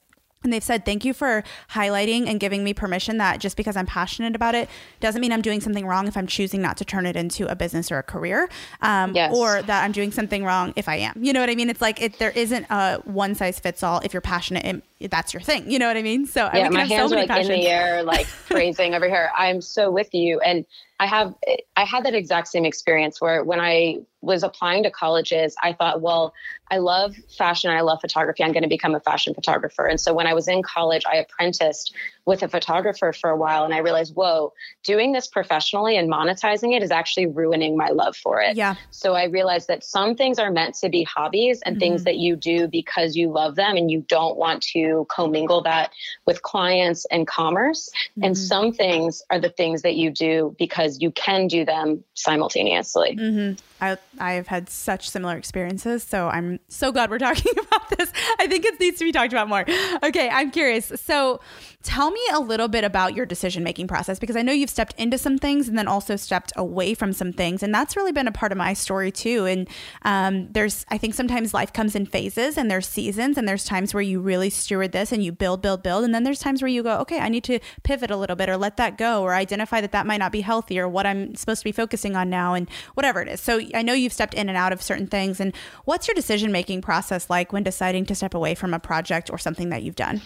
and 0.44 0.52
they've 0.52 0.62
said, 0.62 0.84
thank 0.84 1.04
you 1.04 1.12
for 1.14 1.44
highlighting 1.70 2.28
and 2.28 2.40
giving 2.40 2.64
me 2.64 2.74
permission 2.74 3.18
that 3.18 3.40
just 3.40 3.56
because 3.56 3.76
I'm 3.76 3.86
passionate 3.86 4.34
about 4.34 4.54
it 4.54 4.68
doesn't 5.00 5.20
mean 5.20 5.32
I'm 5.32 5.42
doing 5.42 5.60
something 5.60 5.86
wrong 5.86 6.08
if 6.08 6.16
I'm 6.16 6.26
choosing 6.26 6.62
not 6.62 6.76
to 6.78 6.84
turn 6.84 7.06
it 7.06 7.16
into 7.16 7.46
a 7.46 7.54
business 7.54 7.90
or 7.90 7.98
a 7.98 8.02
career. 8.02 8.48
Um, 8.80 9.14
yes. 9.14 9.34
Or 9.34 9.62
that 9.62 9.84
I'm 9.84 9.92
doing 9.92 10.12
something 10.12 10.44
wrong 10.44 10.72
if 10.76 10.88
I 10.88 10.96
am. 10.96 11.22
You 11.22 11.32
know 11.32 11.40
what 11.40 11.50
I 11.50 11.54
mean? 11.54 11.70
It's 11.70 11.80
like 11.80 12.00
it, 12.00 12.18
there 12.18 12.30
isn't 12.30 12.66
a 12.70 13.00
one 13.04 13.34
size 13.34 13.58
fits 13.58 13.82
all. 13.82 14.00
If 14.00 14.12
you're 14.12 14.20
passionate, 14.20 14.64
it, 14.64 14.82
that's 15.10 15.34
your 15.34 15.40
thing. 15.40 15.70
You 15.70 15.78
know 15.78 15.86
what 15.86 15.96
I 15.96 16.02
mean? 16.02 16.26
So 16.26 16.48
yeah, 16.52 16.68
my 16.68 16.84
hands 16.84 17.10
so 17.10 17.16
are 17.16 17.20
like 17.20 17.28
passions. 17.28 17.48
in 17.48 17.60
the 17.60 17.68
air, 17.68 18.02
like 18.02 18.26
praising 18.48 18.94
over 18.94 19.08
here. 19.08 19.30
I'm 19.36 19.60
so 19.60 19.90
with 19.90 20.14
you. 20.14 20.40
And 20.40 20.64
I 21.00 21.06
have, 21.06 21.34
I 21.76 21.84
had 21.84 22.04
that 22.04 22.14
exact 22.14 22.48
same 22.48 22.64
experience 22.64 23.20
where 23.20 23.42
when 23.42 23.60
I 23.60 23.98
was 24.20 24.42
applying 24.42 24.84
to 24.84 24.90
colleges, 24.90 25.56
I 25.60 25.72
thought, 25.72 26.00
well, 26.00 26.32
I 26.70 26.78
love 26.78 27.16
fashion. 27.36 27.70
I 27.70 27.80
love 27.80 28.00
photography. 28.00 28.44
I'm 28.44 28.52
going 28.52 28.62
to 28.62 28.68
become 28.68 28.94
a 28.94 29.00
fashion 29.00 29.34
photographer. 29.34 29.86
And 29.86 30.00
so 30.00 30.14
when 30.14 30.26
I 30.26 30.34
was 30.34 30.46
in 30.46 30.62
college, 30.62 31.02
I 31.10 31.16
apprenticed 31.16 31.92
with 32.24 32.42
a 32.42 32.48
photographer 32.48 33.12
for 33.12 33.30
a 33.30 33.36
while 33.36 33.64
and 33.64 33.74
I 33.74 33.78
realized, 33.78 34.14
whoa, 34.14 34.52
doing 34.84 35.12
this 35.12 35.26
professionally 35.26 35.96
and 35.96 36.10
monetizing 36.10 36.76
it 36.76 36.82
is 36.82 36.90
actually 36.90 37.26
ruining 37.26 37.76
my 37.76 37.88
love 37.88 38.16
for 38.16 38.40
it. 38.40 38.56
Yeah. 38.56 38.76
So 38.90 39.14
I 39.14 39.24
realized 39.24 39.68
that 39.68 39.82
some 39.82 40.14
things 40.14 40.38
are 40.38 40.50
meant 40.50 40.76
to 40.76 40.88
be 40.88 41.02
hobbies 41.02 41.60
and 41.62 41.74
mm-hmm. 41.74 41.80
things 41.80 42.04
that 42.04 42.16
you 42.18 42.36
do 42.36 42.68
because 42.68 43.16
you 43.16 43.30
love 43.30 43.56
them 43.56 43.76
and 43.76 43.90
you 43.90 44.04
don't 44.08 44.36
want 44.36 44.62
to 44.74 45.06
commingle 45.10 45.62
that 45.62 45.90
with 46.26 46.42
clients 46.42 47.06
and 47.10 47.26
commerce. 47.26 47.90
Mm-hmm. 48.12 48.24
And 48.24 48.38
some 48.38 48.72
things 48.72 49.22
are 49.30 49.40
the 49.40 49.50
things 49.50 49.82
that 49.82 49.96
you 49.96 50.10
do 50.10 50.54
because 50.58 51.00
you 51.00 51.10
can 51.10 51.48
do 51.48 51.64
them 51.64 52.04
simultaneously. 52.14 53.16
Mm-hmm. 53.16 53.54
I 53.82 53.98
I've 54.20 54.46
had 54.46 54.70
such 54.70 55.10
similar 55.10 55.36
experiences, 55.36 56.04
so 56.04 56.28
I'm 56.28 56.60
so 56.68 56.92
glad 56.92 57.10
we're 57.10 57.18
talking 57.18 57.52
about 57.66 57.90
this. 57.90 58.12
I 58.38 58.46
think 58.46 58.64
it 58.64 58.78
needs 58.78 58.98
to 58.98 59.04
be 59.04 59.12
talked 59.12 59.32
about 59.32 59.48
more. 59.48 59.64
Okay, 60.04 60.28
I'm 60.28 60.52
curious. 60.52 60.92
So, 61.04 61.40
tell 61.82 62.11
me 62.12 62.20
a 62.32 62.40
little 62.40 62.68
bit 62.68 62.84
about 62.84 63.14
your 63.14 63.26
decision 63.26 63.62
making 63.62 63.88
process 63.88 64.18
because 64.18 64.36
I 64.36 64.42
know 64.42 64.52
you've 64.52 64.70
stepped 64.70 64.98
into 64.98 65.18
some 65.18 65.38
things 65.38 65.68
and 65.68 65.76
then 65.76 65.88
also 65.88 66.16
stepped 66.16 66.52
away 66.56 66.94
from 66.94 67.12
some 67.12 67.32
things, 67.32 67.62
and 67.62 67.74
that's 67.74 67.96
really 67.96 68.12
been 68.12 68.28
a 68.28 68.32
part 68.32 68.52
of 68.52 68.58
my 68.58 68.74
story 68.74 69.10
too. 69.10 69.46
And 69.46 69.68
um, 70.02 70.52
there's, 70.52 70.84
I 70.88 70.98
think 70.98 71.14
sometimes 71.14 71.54
life 71.54 71.72
comes 71.72 71.94
in 71.94 72.06
phases, 72.06 72.56
and 72.56 72.70
there's 72.70 72.86
seasons, 72.86 73.36
and 73.38 73.48
there's 73.48 73.64
times 73.64 73.94
where 73.94 74.02
you 74.02 74.20
really 74.20 74.50
steward 74.50 74.92
this 74.92 75.12
and 75.12 75.24
you 75.24 75.32
build, 75.32 75.62
build, 75.62 75.82
build, 75.82 76.04
and 76.04 76.14
then 76.14 76.24
there's 76.24 76.40
times 76.40 76.62
where 76.62 76.68
you 76.68 76.82
go, 76.82 76.98
okay, 76.98 77.18
I 77.18 77.28
need 77.28 77.44
to 77.44 77.58
pivot 77.82 78.10
a 78.10 78.16
little 78.16 78.36
bit 78.36 78.48
or 78.48 78.56
let 78.56 78.76
that 78.76 78.98
go 78.98 79.22
or 79.22 79.34
identify 79.34 79.80
that 79.80 79.92
that 79.92 80.06
might 80.06 80.18
not 80.18 80.32
be 80.32 80.40
healthy 80.40 80.78
or 80.78 80.88
what 80.88 81.06
I'm 81.06 81.34
supposed 81.34 81.60
to 81.60 81.64
be 81.64 81.72
focusing 81.72 82.16
on 82.16 82.30
now 82.30 82.54
and 82.54 82.68
whatever 82.94 83.20
it 83.22 83.28
is. 83.28 83.40
So 83.40 83.60
I 83.74 83.82
know 83.82 83.92
you've 83.92 84.12
stepped 84.12 84.34
in 84.34 84.48
and 84.48 84.56
out 84.56 84.72
of 84.72 84.82
certain 84.82 85.06
things. 85.06 85.40
And 85.40 85.54
what's 85.84 86.08
your 86.08 86.14
decision 86.14 86.52
making 86.52 86.82
process 86.82 87.28
like 87.30 87.52
when 87.52 87.62
deciding 87.62 88.06
to 88.06 88.14
step 88.14 88.34
away 88.34 88.54
from 88.54 88.74
a 88.74 88.78
project 88.78 89.30
or 89.30 89.38
something 89.38 89.70
that 89.70 89.82
you've 89.82 89.96
done? 89.96 90.20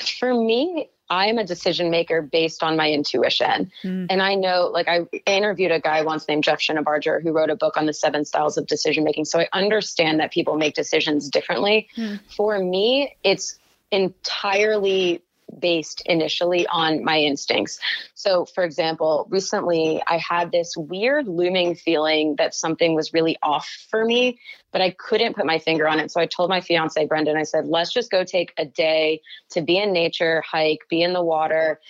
For 0.00 0.32
me, 0.34 0.88
I'm 1.08 1.38
a 1.38 1.44
decision 1.44 1.90
maker 1.90 2.22
based 2.22 2.62
on 2.62 2.76
my 2.76 2.90
intuition. 2.90 3.70
Mm. 3.84 4.06
And 4.10 4.22
I 4.22 4.34
know, 4.34 4.70
like, 4.72 4.88
I 4.88 5.06
interviewed 5.24 5.70
a 5.70 5.80
guy 5.80 6.02
once 6.02 6.26
named 6.28 6.44
Jeff 6.44 6.58
Shinabarger 6.58 7.22
who 7.22 7.32
wrote 7.32 7.50
a 7.50 7.56
book 7.56 7.76
on 7.76 7.86
the 7.86 7.92
seven 7.92 8.24
styles 8.24 8.56
of 8.56 8.66
decision 8.66 9.04
making. 9.04 9.26
So 9.26 9.40
I 9.40 9.48
understand 9.52 10.20
that 10.20 10.32
people 10.32 10.56
make 10.56 10.74
decisions 10.74 11.28
differently. 11.28 11.88
Mm. 11.96 12.20
For 12.36 12.58
me, 12.58 13.16
it's 13.22 13.58
entirely 13.92 15.22
based 15.58 16.02
initially 16.06 16.66
on 16.66 17.04
my 17.04 17.18
instincts. 17.18 17.78
So, 18.14 18.44
for 18.44 18.64
example, 18.64 19.26
recently 19.30 20.02
I 20.06 20.18
had 20.18 20.52
this 20.52 20.76
weird 20.76 21.28
looming 21.28 21.74
feeling 21.74 22.36
that 22.36 22.54
something 22.54 22.94
was 22.94 23.12
really 23.12 23.36
off 23.42 23.68
for 23.90 24.04
me, 24.04 24.38
but 24.72 24.80
I 24.80 24.90
couldn't 24.90 25.36
put 25.36 25.46
my 25.46 25.58
finger 25.58 25.88
on 25.88 26.00
it. 26.00 26.10
So 26.10 26.20
I 26.20 26.26
told 26.26 26.50
my 26.50 26.60
fiance, 26.60 27.04
Brendan, 27.06 27.36
I 27.36 27.44
said, 27.44 27.66
let's 27.66 27.92
just 27.92 28.10
go 28.10 28.24
take 28.24 28.52
a 28.58 28.64
day 28.64 29.22
to 29.50 29.62
be 29.62 29.78
in 29.78 29.92
nature, 29.92 30.42
hike, 30.42 30.80
be 30.90 31.02
in 31.02 31.12
the 31.12 31.22
water, 31.22 31.80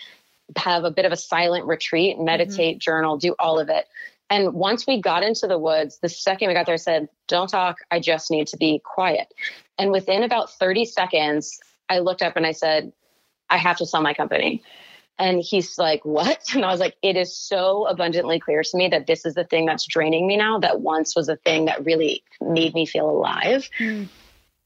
have 0.56 0.84
a 0.84 0.90
bit 0.90 1.04
of 1.04 1.12
a 1.12 1.16
silent 1.16 1.66
retreat, 1.66 2.16
mm-hmm. 2.16 2.24
meditate, 2.24 2.76
mm-hmm. 2.76 2.80
journal, 2.80 3.16
do 3.16 3.34
all 3.38 3.58
of 3.58 3.68
it. 3.68 3.86
And 4.28 4.54
once 4.54 4.86
we 4.86 5.00
got 5.00 5.22
into 5.22 5.46
the 5.46 5.58
woods, 5.58 5.98
the 5.98 6.08
second 6.08 6.48
we 6.48 6.54
got 6.54 6.66
there, 6.66 6.74
I 6.74 6.78
said, 6.78 7.08
Don't 7.28 7.48
talk. 7.48 7.78
I 7.90 8.00
just 8.00 8.30
need 8.30 8.48
to 8.48 8.56
be 8.56 8.80
quiet. 8.84 9.32
And 9.78 9.92
within 9.92 10.24
about 10.24 10.50
30 10.52 10.84
seconds, 10.84 11.60
I 11.88 12.00
looked 12.00 12.22
up 12.22 12.36
and 12.36 12.44
I 12.44 12.52
said, 12.52 12.92
I 13.50 13.58
have 13.58 13.78
to 13.78 13.86
sell 13.86 14.02
my 14.02 14.14
company. 14.14 14.62
And 15.18 15.40
he's 15.40 15.78
like, 15.78 16.04
What? 16.04 16.42
And 16.54 16.64
I 16.64 16.70
was 16.70 16.80
like, 16.80 16.96
It 17.02 17.16
is 17.16 17.36
so 17.36 17.86
abundantly 17.86 18.38
clear 18.40 18.62
to 18.62 18.76
me 18.76 18.88
that 18.88 19.06
this 19.06 19.24
is 19.24 19.34
the 19.34 19.44
thing 19.44 19.66
that's 19.66 19.86
draining 19.86 20.26
me 20.26 20.36
now, 20.36 20.58
that 20.58 20.80
once 20.80 21.16
was 21.16 21.28
a 21.28 21.36
thing 21.36 21.66
that 21.66 21.84
really 21.84 22.22
made 22.40 22.74
me 22.74 22.86
feel 22.86 23.08
alive. 23.08 23.68
Mm. 23.78 24.08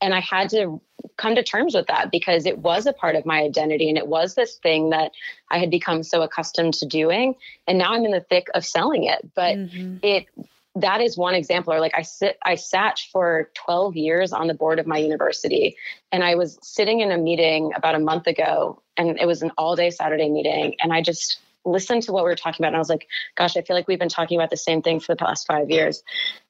And 0.02 0.14
I 0.14 0.20
had 0.20 0.48
to 0.50 0.80
come 1.16 1.34
to 1.34 1.42
terms 1.42 1.74
with 1.74 1.86
that 1.88 2.10
because 2.10 2.46
it 2.46 2.58
was 2.58 2.86
a 2.86 2.92
part 2.92 3.16
of 3.16 3.26
my 3.26 3.42
identity 3.42 3.88
and 3.90 3.98
it 3.98 4.06
was 4.06 4.34
this 4.34 4.56
thing 4.56 4.90
that 4.90 5.12
I 5.50 5.58
had 5.58 5.70
become 5.70 6.02
so 6.02 6.22
accustomed 6.22 6.74
to 6.74 6.86
doing. 6.86 7.34
And 7.66 7.78
now 7.78 7.92
I'm 7.92 8.04
in 8.06 8.10
the 8.10 8.22
thick 8.22 8.46
of 8.54 8.64
selling 8.64 9.04
it. 9.04 9.30
But 9.34 9.56
mm-hmm. 9.56 9.98
it 10.02 10.26
that 10.76 11.00
is 11.00 11.16
one 11.16 11.34
example 11.34 11.72
or 11.72 11.80
like 11.80 11.94
i 11.96 12.02
sit 12.02 12.38
i 12.44 12.54
sat 12.54 13.00
for 13.12 13.50
12 13.54 13.96
years 13.96 14.32
on 14.32 14.46
the 14.46 14.54
board 14.54 14.78
of 14.78 14.86
my 14.86 14.98
university 14.98 15.76
and 16.12 16.22
i 16.22 16.34
was 16.34 16.58
sitting 16.62 17.00
in 17.00 17.10
a 17.10 17.18
meeting 17.18 17.72
about 17.74 17.94
a 17.94 17.98
month 17.98 18.26
ago 18.26 18.80
and 18.96 19.18
it 19.18 19.26
was 19.26 19.42
an 19.42 19.50
all 19.58 19.74
day 19.74 19.90
saturday 19.90 20.28
meeting 20.28 20.76
and 20.80 20.92
i 20.92 21.02
just 21.02 21.40
listened 21.64 22.02
to 22.02 22.12
what 22.12 22.24
we 22.24 22.30
were 22.30 22.36
talking 22.36 22.62
about 22.62 22.68
and 22.68 22.76
i 22.76 22.78
was 22.78 22.88
like 22.88 23.06
gosh 23.36 23.56
i 23.56 23.62
feel 23.62 23.76
like 23.76 23.86
we've 23.86 23.98
been 23.98 24.08
talking 24.08 24.38
about 24.38 24.50
the 24.50 24.56
same 24.56 24.82
thing 24.82 25.00
for 25.00 25.12
the 25.12 25.16
past 25.16 25.46
five 25.46 25.70
years 25.70 26.02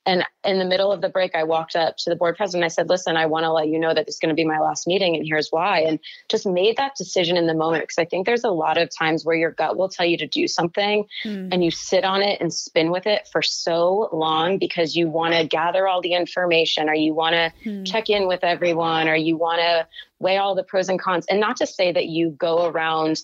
and 0.07 0.25
in 0.45 0.59
the 0.59 0.65
middle 0.65 0.91
of 0.91 1.03
the 1.03 1.11
break, 1.11 1.35
I 1.35 1.45
walked 1.45 1.77
up 1.77 1.97
to 1.99 2.11
the 2.11 2.17
board 2.17 2.37
president. 2.37 2.63
and 2.63 2.65
I 2.65 2.69
said, 2.69 2.89
listen, 2.89 3.17
I 3.17 3.27
want 3.27 3.45
to 3.45 3.53
let 3.53 3.69
you 3.69 3.79
know 3.79 3.93
that 3.93 4.07
this 4.07 4.15
is 4.15 4.19
going 4.19 4.31
to 4.31 4.35
be 4.35 4.47
my 4.47 4.59
last 4.59 4.87
meeting 4.87 5.15
and 5.15 5.27
here's 5.27 5.51
why. 5.51 5.81
And 5.81 5.99
just 6.29 6.47
made 6.47 6.79
that 6.79 6.97
decision 6.97 7.37
in 7.37 7.47
the 7.47 7.55
moment 7.55 7.85
because 7.85 7.99
I 7.99 8.07
think 8.07 8.25
there's 8.25 8.45
a 8.45 8.51
lot 8.51 8.79
of 8.79 8.89
times 8.91 9.25
where 9.25 9.37
your 9.37 9.51
gut 9.51 9.77
will 9.77 9.91
tell 9.91 10.07
you 10.07 10.17
to 10.19 10.27
do 10.27 10.49
something 10.49 11.05
mm. 11.25 11.49
and 11.53 11.63
you 11.63 11.71
sit 11.71 12.05
on 12.05 12.23
it 12.23 12.41
and 12.41 12.53
spin 12.53 12.91
with 12.91 13.07
it 13.07 13.29
for 13.31 13.43
so 13.43 14.09
long 14.13 14.59
because 14.59 14.97
you 14.97 15.09
want 15.09 15.35
to 15.35 15.47
gather 15.47 15.87
all 15.87 16.01
the 16.01 16.15
information 16.15 16.89
or 16.89 16.95
you 16.95 17.13
want 17.13 17.35
to 17.35 17.53
mm. 17.69 17.87
check 17.87 18.09
in 18.09 18.27
with 18.27 18.43
everyone 18.43 19.07
or 19.07 19.15
you 19.15 19.37
want 19.37 19.61
to 19.61 19.87
weigh 20.19 20.39
all 20.39 20.55
the 20.55 20.65
pros 20.65 20.89
and 20.89 20.99
cons. 20.99 21.27
And 21.29 21.41
not 21.41 21.59
to 21.59 21.67
say 21.67 21.93
that 21.93 22.07
you 22.07 22.31
go 22.31 22.67
around 22.67 23.23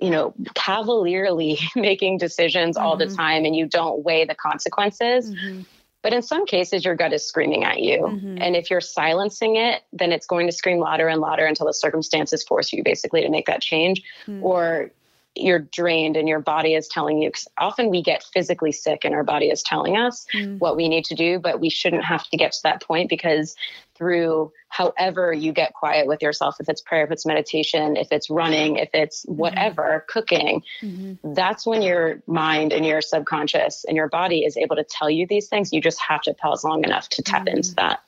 you 0.00 0.10
know, 0.10 0.34
cavalierly 0.54 1.58
making 1.76 2.18
decisions 2.18 2.76
mm-hmm. 2.76 2.86
all 2.86 2.96
the 2.96 3.06
mm-hmm. 3.06 3.16
time 3.16 3.44
and 3.44 3.54
you 3.54 3.66
don't 3.66 4.02
weigh 4.04 4.24
the 4.24 4.34
consequences. 4.34 5.30
Mm-hmm. 5.30 5.62
But 6.02 6.14
in 6.14 6.22
some 6.22 6.46
cases, 6.46 6.84
your 6.84 6.94
gut 6.94 7.12
is 7.12 7.26
screaming 7.26 7.64
at 7.64 7.80
you. 7.80 7.98
Mhm. 7.98 8.38
And 8.40 8.56
if 8.56 8.70
you're 8.70 8.80
silencing 8.80 9.56
it, 9.56 9.82
then 9.92 10.12
it's 10.12 10.26
going 10.26 10.46
to 10.46 10.52
scream 10.52 10.78
louder 10.78 11.08
and 11.08 11.20
louder 11.20 11.44
until 11.44 11.66
the 11.66 11.74
circumstances 11.74 12.42
force 12.42 12.72
you 12.72 12.82
basically 12.82 13.20
to 13.20 13.28
make 13.28 13.44
that 13.46 13.60
change. 13.60 14.02
Mm. 14.26 14.42
Or 14.42 14.90
you're 15.36 15.60
drained 15.60 16.16
and 16.16 16.28
your 16.28 16.40
body 16.40 16.74
is 16.74 16.88
telling 16.88 17.22
you. 17.22 17.30
often 17.58 17.88
we 17.88 18.02
get 18.02 18.24
physically 18.32 18.72
sick 18.72 19.04
and 19.04 19.14
our 19.14 19.22
body 19.22 19.46
is 19.46 19.62
telling 19.62 19.96
us 19.96 20.26
Mm. 20.34 20.58
what 20.58 20.76
we 20.76 20.88
need 20.88 21.04
to 21.06 21.14
do, 21.14 21.38
but 21.38 21.60
we 21.60 21.70
shouldn't 21.70 22.04
have 22.04 22.28
to 22.30 22.36
get 22.36 22.52
to 22.52 22.58
that 22.64 22.82
point 22.82 23.08
because 23.08 23.54
through 23.94 24.50
however 24.68 25.32
you 25.32 25.52
get 25.52 25.74
quiet 25.74 26.06
with 26.06 26.22
yourself, 26.22 26.56
if 26.58 26.68
it's 26.68 26.80
prayer, 26.80 27.04
if 27.04 27.10
it's 27.10 27.26
meditation, 27.26 27.96
if 27.96 28.08
it's 28.10 28.28
running, 28.30 28.76
if 28.76 28.88
it's 28.94 29.24
whatever, 29.24 30.04
cooking, 30.08 30.62
Mhm. 30.82 31.18
that's 31.22 31.66
when 31.66 31.82
your 31.82 32.22
mind 32.26 32.72
and 32.72 32.84
your 32.86 33.00
subconscious 33.02 33.84
and 33.84 33.96
your 33.96 34.08
body 34.08 34.44
is 34.44 34.56
able 34.56 34.76
to 34.76 34.84
tell 34.84 35.10
you 35.10 35.26
these 35.26 35.48
things. 35.48 35.72
You 35.72 35.80
just 35.80 36.00
have 36.00 36.22
to 36.22 36.34
pause 36.34 36.64
long 36.64 36.82
enough 36.84 37.08
to 37.10 37.22
tap 37.22 37.46
into 37.46 37.74
that. 37.76 38.00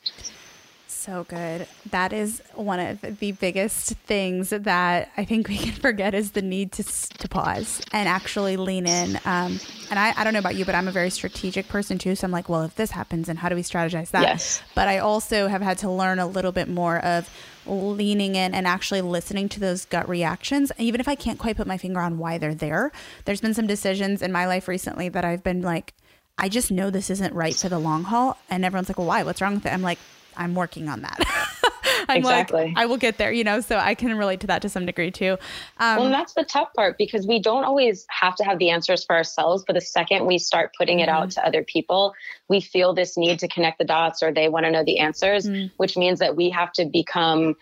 So 1.03 1.25
good. 1.25 1.67
That 1.91 2.13
is 2.13 2.41
one 2.55 2.79
of 2.79 3.01
the 3.19 3.33
biggest 3.33 3.95
things 4.07 4.51
that 4.51 5.11
I 5.17 5.25
think 5.25 5.49
we 5.49 5.57
can 5.57 5.73
forget 5.81 6.15
is 6.15 6.31
the 6.31 6.43
need 6.43 6.71
to 6.73 6.85
to 6.85 7.29
pause 7.29 7.83
and 7.93 8.09
actually 8.09 8.57
lean 8.57 8.87
in. 8.87 9.17
Um, 9.25 9.59
and 9.91 9.99
I, 9.99 10.15
I 10.17 10.23
don't 10.23 10.33
know 10.33 10.39
about 10.39 10.55
you, 10.55 10.65
but 10.65 10.77
I'm 10.77 10.87
a 10.87 10.93
very 10.93 11.11
strategic 11.11 11.67
person 11.67 11.99
too. 11.99 12.15
So 12.15 12.25
I'm 12.25 12.31
like, 12.31 12.49
well, 12.49 12.63
if 12.63 12.77
this 12.77 12.93
happens, 12.93 13.29
and 13.29 13.37
how 13.37 13.49
do 13.49 13.57
we 13.57 13.63
strategize 13.63 14.13
that? 14.13 14.23
Yes. 14.23 14.63
But 14.77 14.87
I 14.87 14.99
also 14.99 15.49
have 15.49 15.61
had 15.61 15.77
to 15.79 15.91
learn 15.91 16.21
a 16.21 16.27
little 16.27 16.53
bit 16.53 16.69
more 16.69 17.05
of 17.05 17.29
leaning 17.67 18.37
in 18.37 18.55
and 18.55 18.65
actually 18.65 19.01
listening 19.01 19.49
to 19.49 19.59
those 19.59 19.85
gut 19.87 20.09
reactions, 20.09 20.71
even 20.79 21.01
if 21.01 21.09
I 21.09 21.17
can't 21.17 21.39
quite 21.39 21.57
put 21.57 21.67
my 21.67 21.79
finger 21.79 21.99
on 21.99 22.19
why 22.19 22.39
they're 22.39 22.55
there. 22.55 22.93
There's 23.25 23.41
been 23.41 23.55
some 23.55 23.67
decisions 23.67 24.23
in 24.23 24.31
my 24.31 24.47
life 24.47 24.69
recently 24.69 25.09
that 25.09 25.25
I've 25.25 25.43
been 25.43 25.63
like, 25.63 25.95
I 26.39 26.49
just 26.49 26.71
know 26.71 26.91
this 26.91 27.11
isn't 27.11 27.35
right 27.35 27.57
for 27.57 27.69
the 27.69 27.81
long 27.81 28.05
haul. 28.05 28.39
And 28.49 28.65
everyone's 28.65 28.89
like, 28.89 28.99
well, 28.99 29.09
why? 29.09 29.25
What's 29.25 29.41
wrong 29.41 29.57
with 29.57 29.67
it? 29.67 29.73
I'm 29.73 29.83
like, 29.83 29.99
I'm 30.37 30.55
working 30.55 30.89
on 30.89 31.03
that. 31.03 31.21
I'm 32.09 32.19
Exactly. 32.19 32.65
like, 32.65 32.73
I 32.77 32.87
will 32.87 32.97
get 32.97 33.19
there, 33.19 33.33
you 33.33 33.45
know, 33.45 33.61
so 33.61 33.77
I 33.77 33.95
can 33.95 34.17
relate 34.17 34.41
to 34.41 34.47
that 34.49 34.63
to 34.63 34.69
some 34.69 34.87
degree 34.87 35.11
too. 35.11 35.37
Um, 35.79 35.97
Well, 35.97 36.05
and 36.07 36.15
that's 36.15 36.35
the 36.35 36.45
tough 36.45 36.73
part 36.75 36.99
because 36.99 37.27
we 37.27 37.39
don't 37.39 37.65
always 37.65 38.07
have 38.11 38.35
to 38.37 38.45
have 38.45 38.59
the 38.59 38.71
answers 38.71 39.05
for 39.05 39.15
ourselves. 39.15 39.65
But 39.67 39.75
the 39.75 39.81
second 39.81 40.27
we 40.27 40.39
start 40.39 40.75
putting 40.77 41.01
it 41.01 41.09
out 41.09 41.31
to 41.33 41.47
other 41.47 41.63
people, 41.63 42.15
we 42.49 42.61
feel 42.61 42.95
this 42.95 43.17
need 43.17 43.39
to 43.41 43.49
connect 43.49 43.79
the 43.79 43.85
dots 43.85 44.23
or 44.23 44.33
they 44.33 44.49
want 44.49 44.67
to 44.67 44.71
know 44.71 44.85
the 44.85 44.99
answers, 44.99 45.49
which 45.77 45.97
means 45.97 46.19
that 46.19 46.37
we 46.37 46.51
have 46.51 46.73
to 46.73 46.85
become 46.87 47.57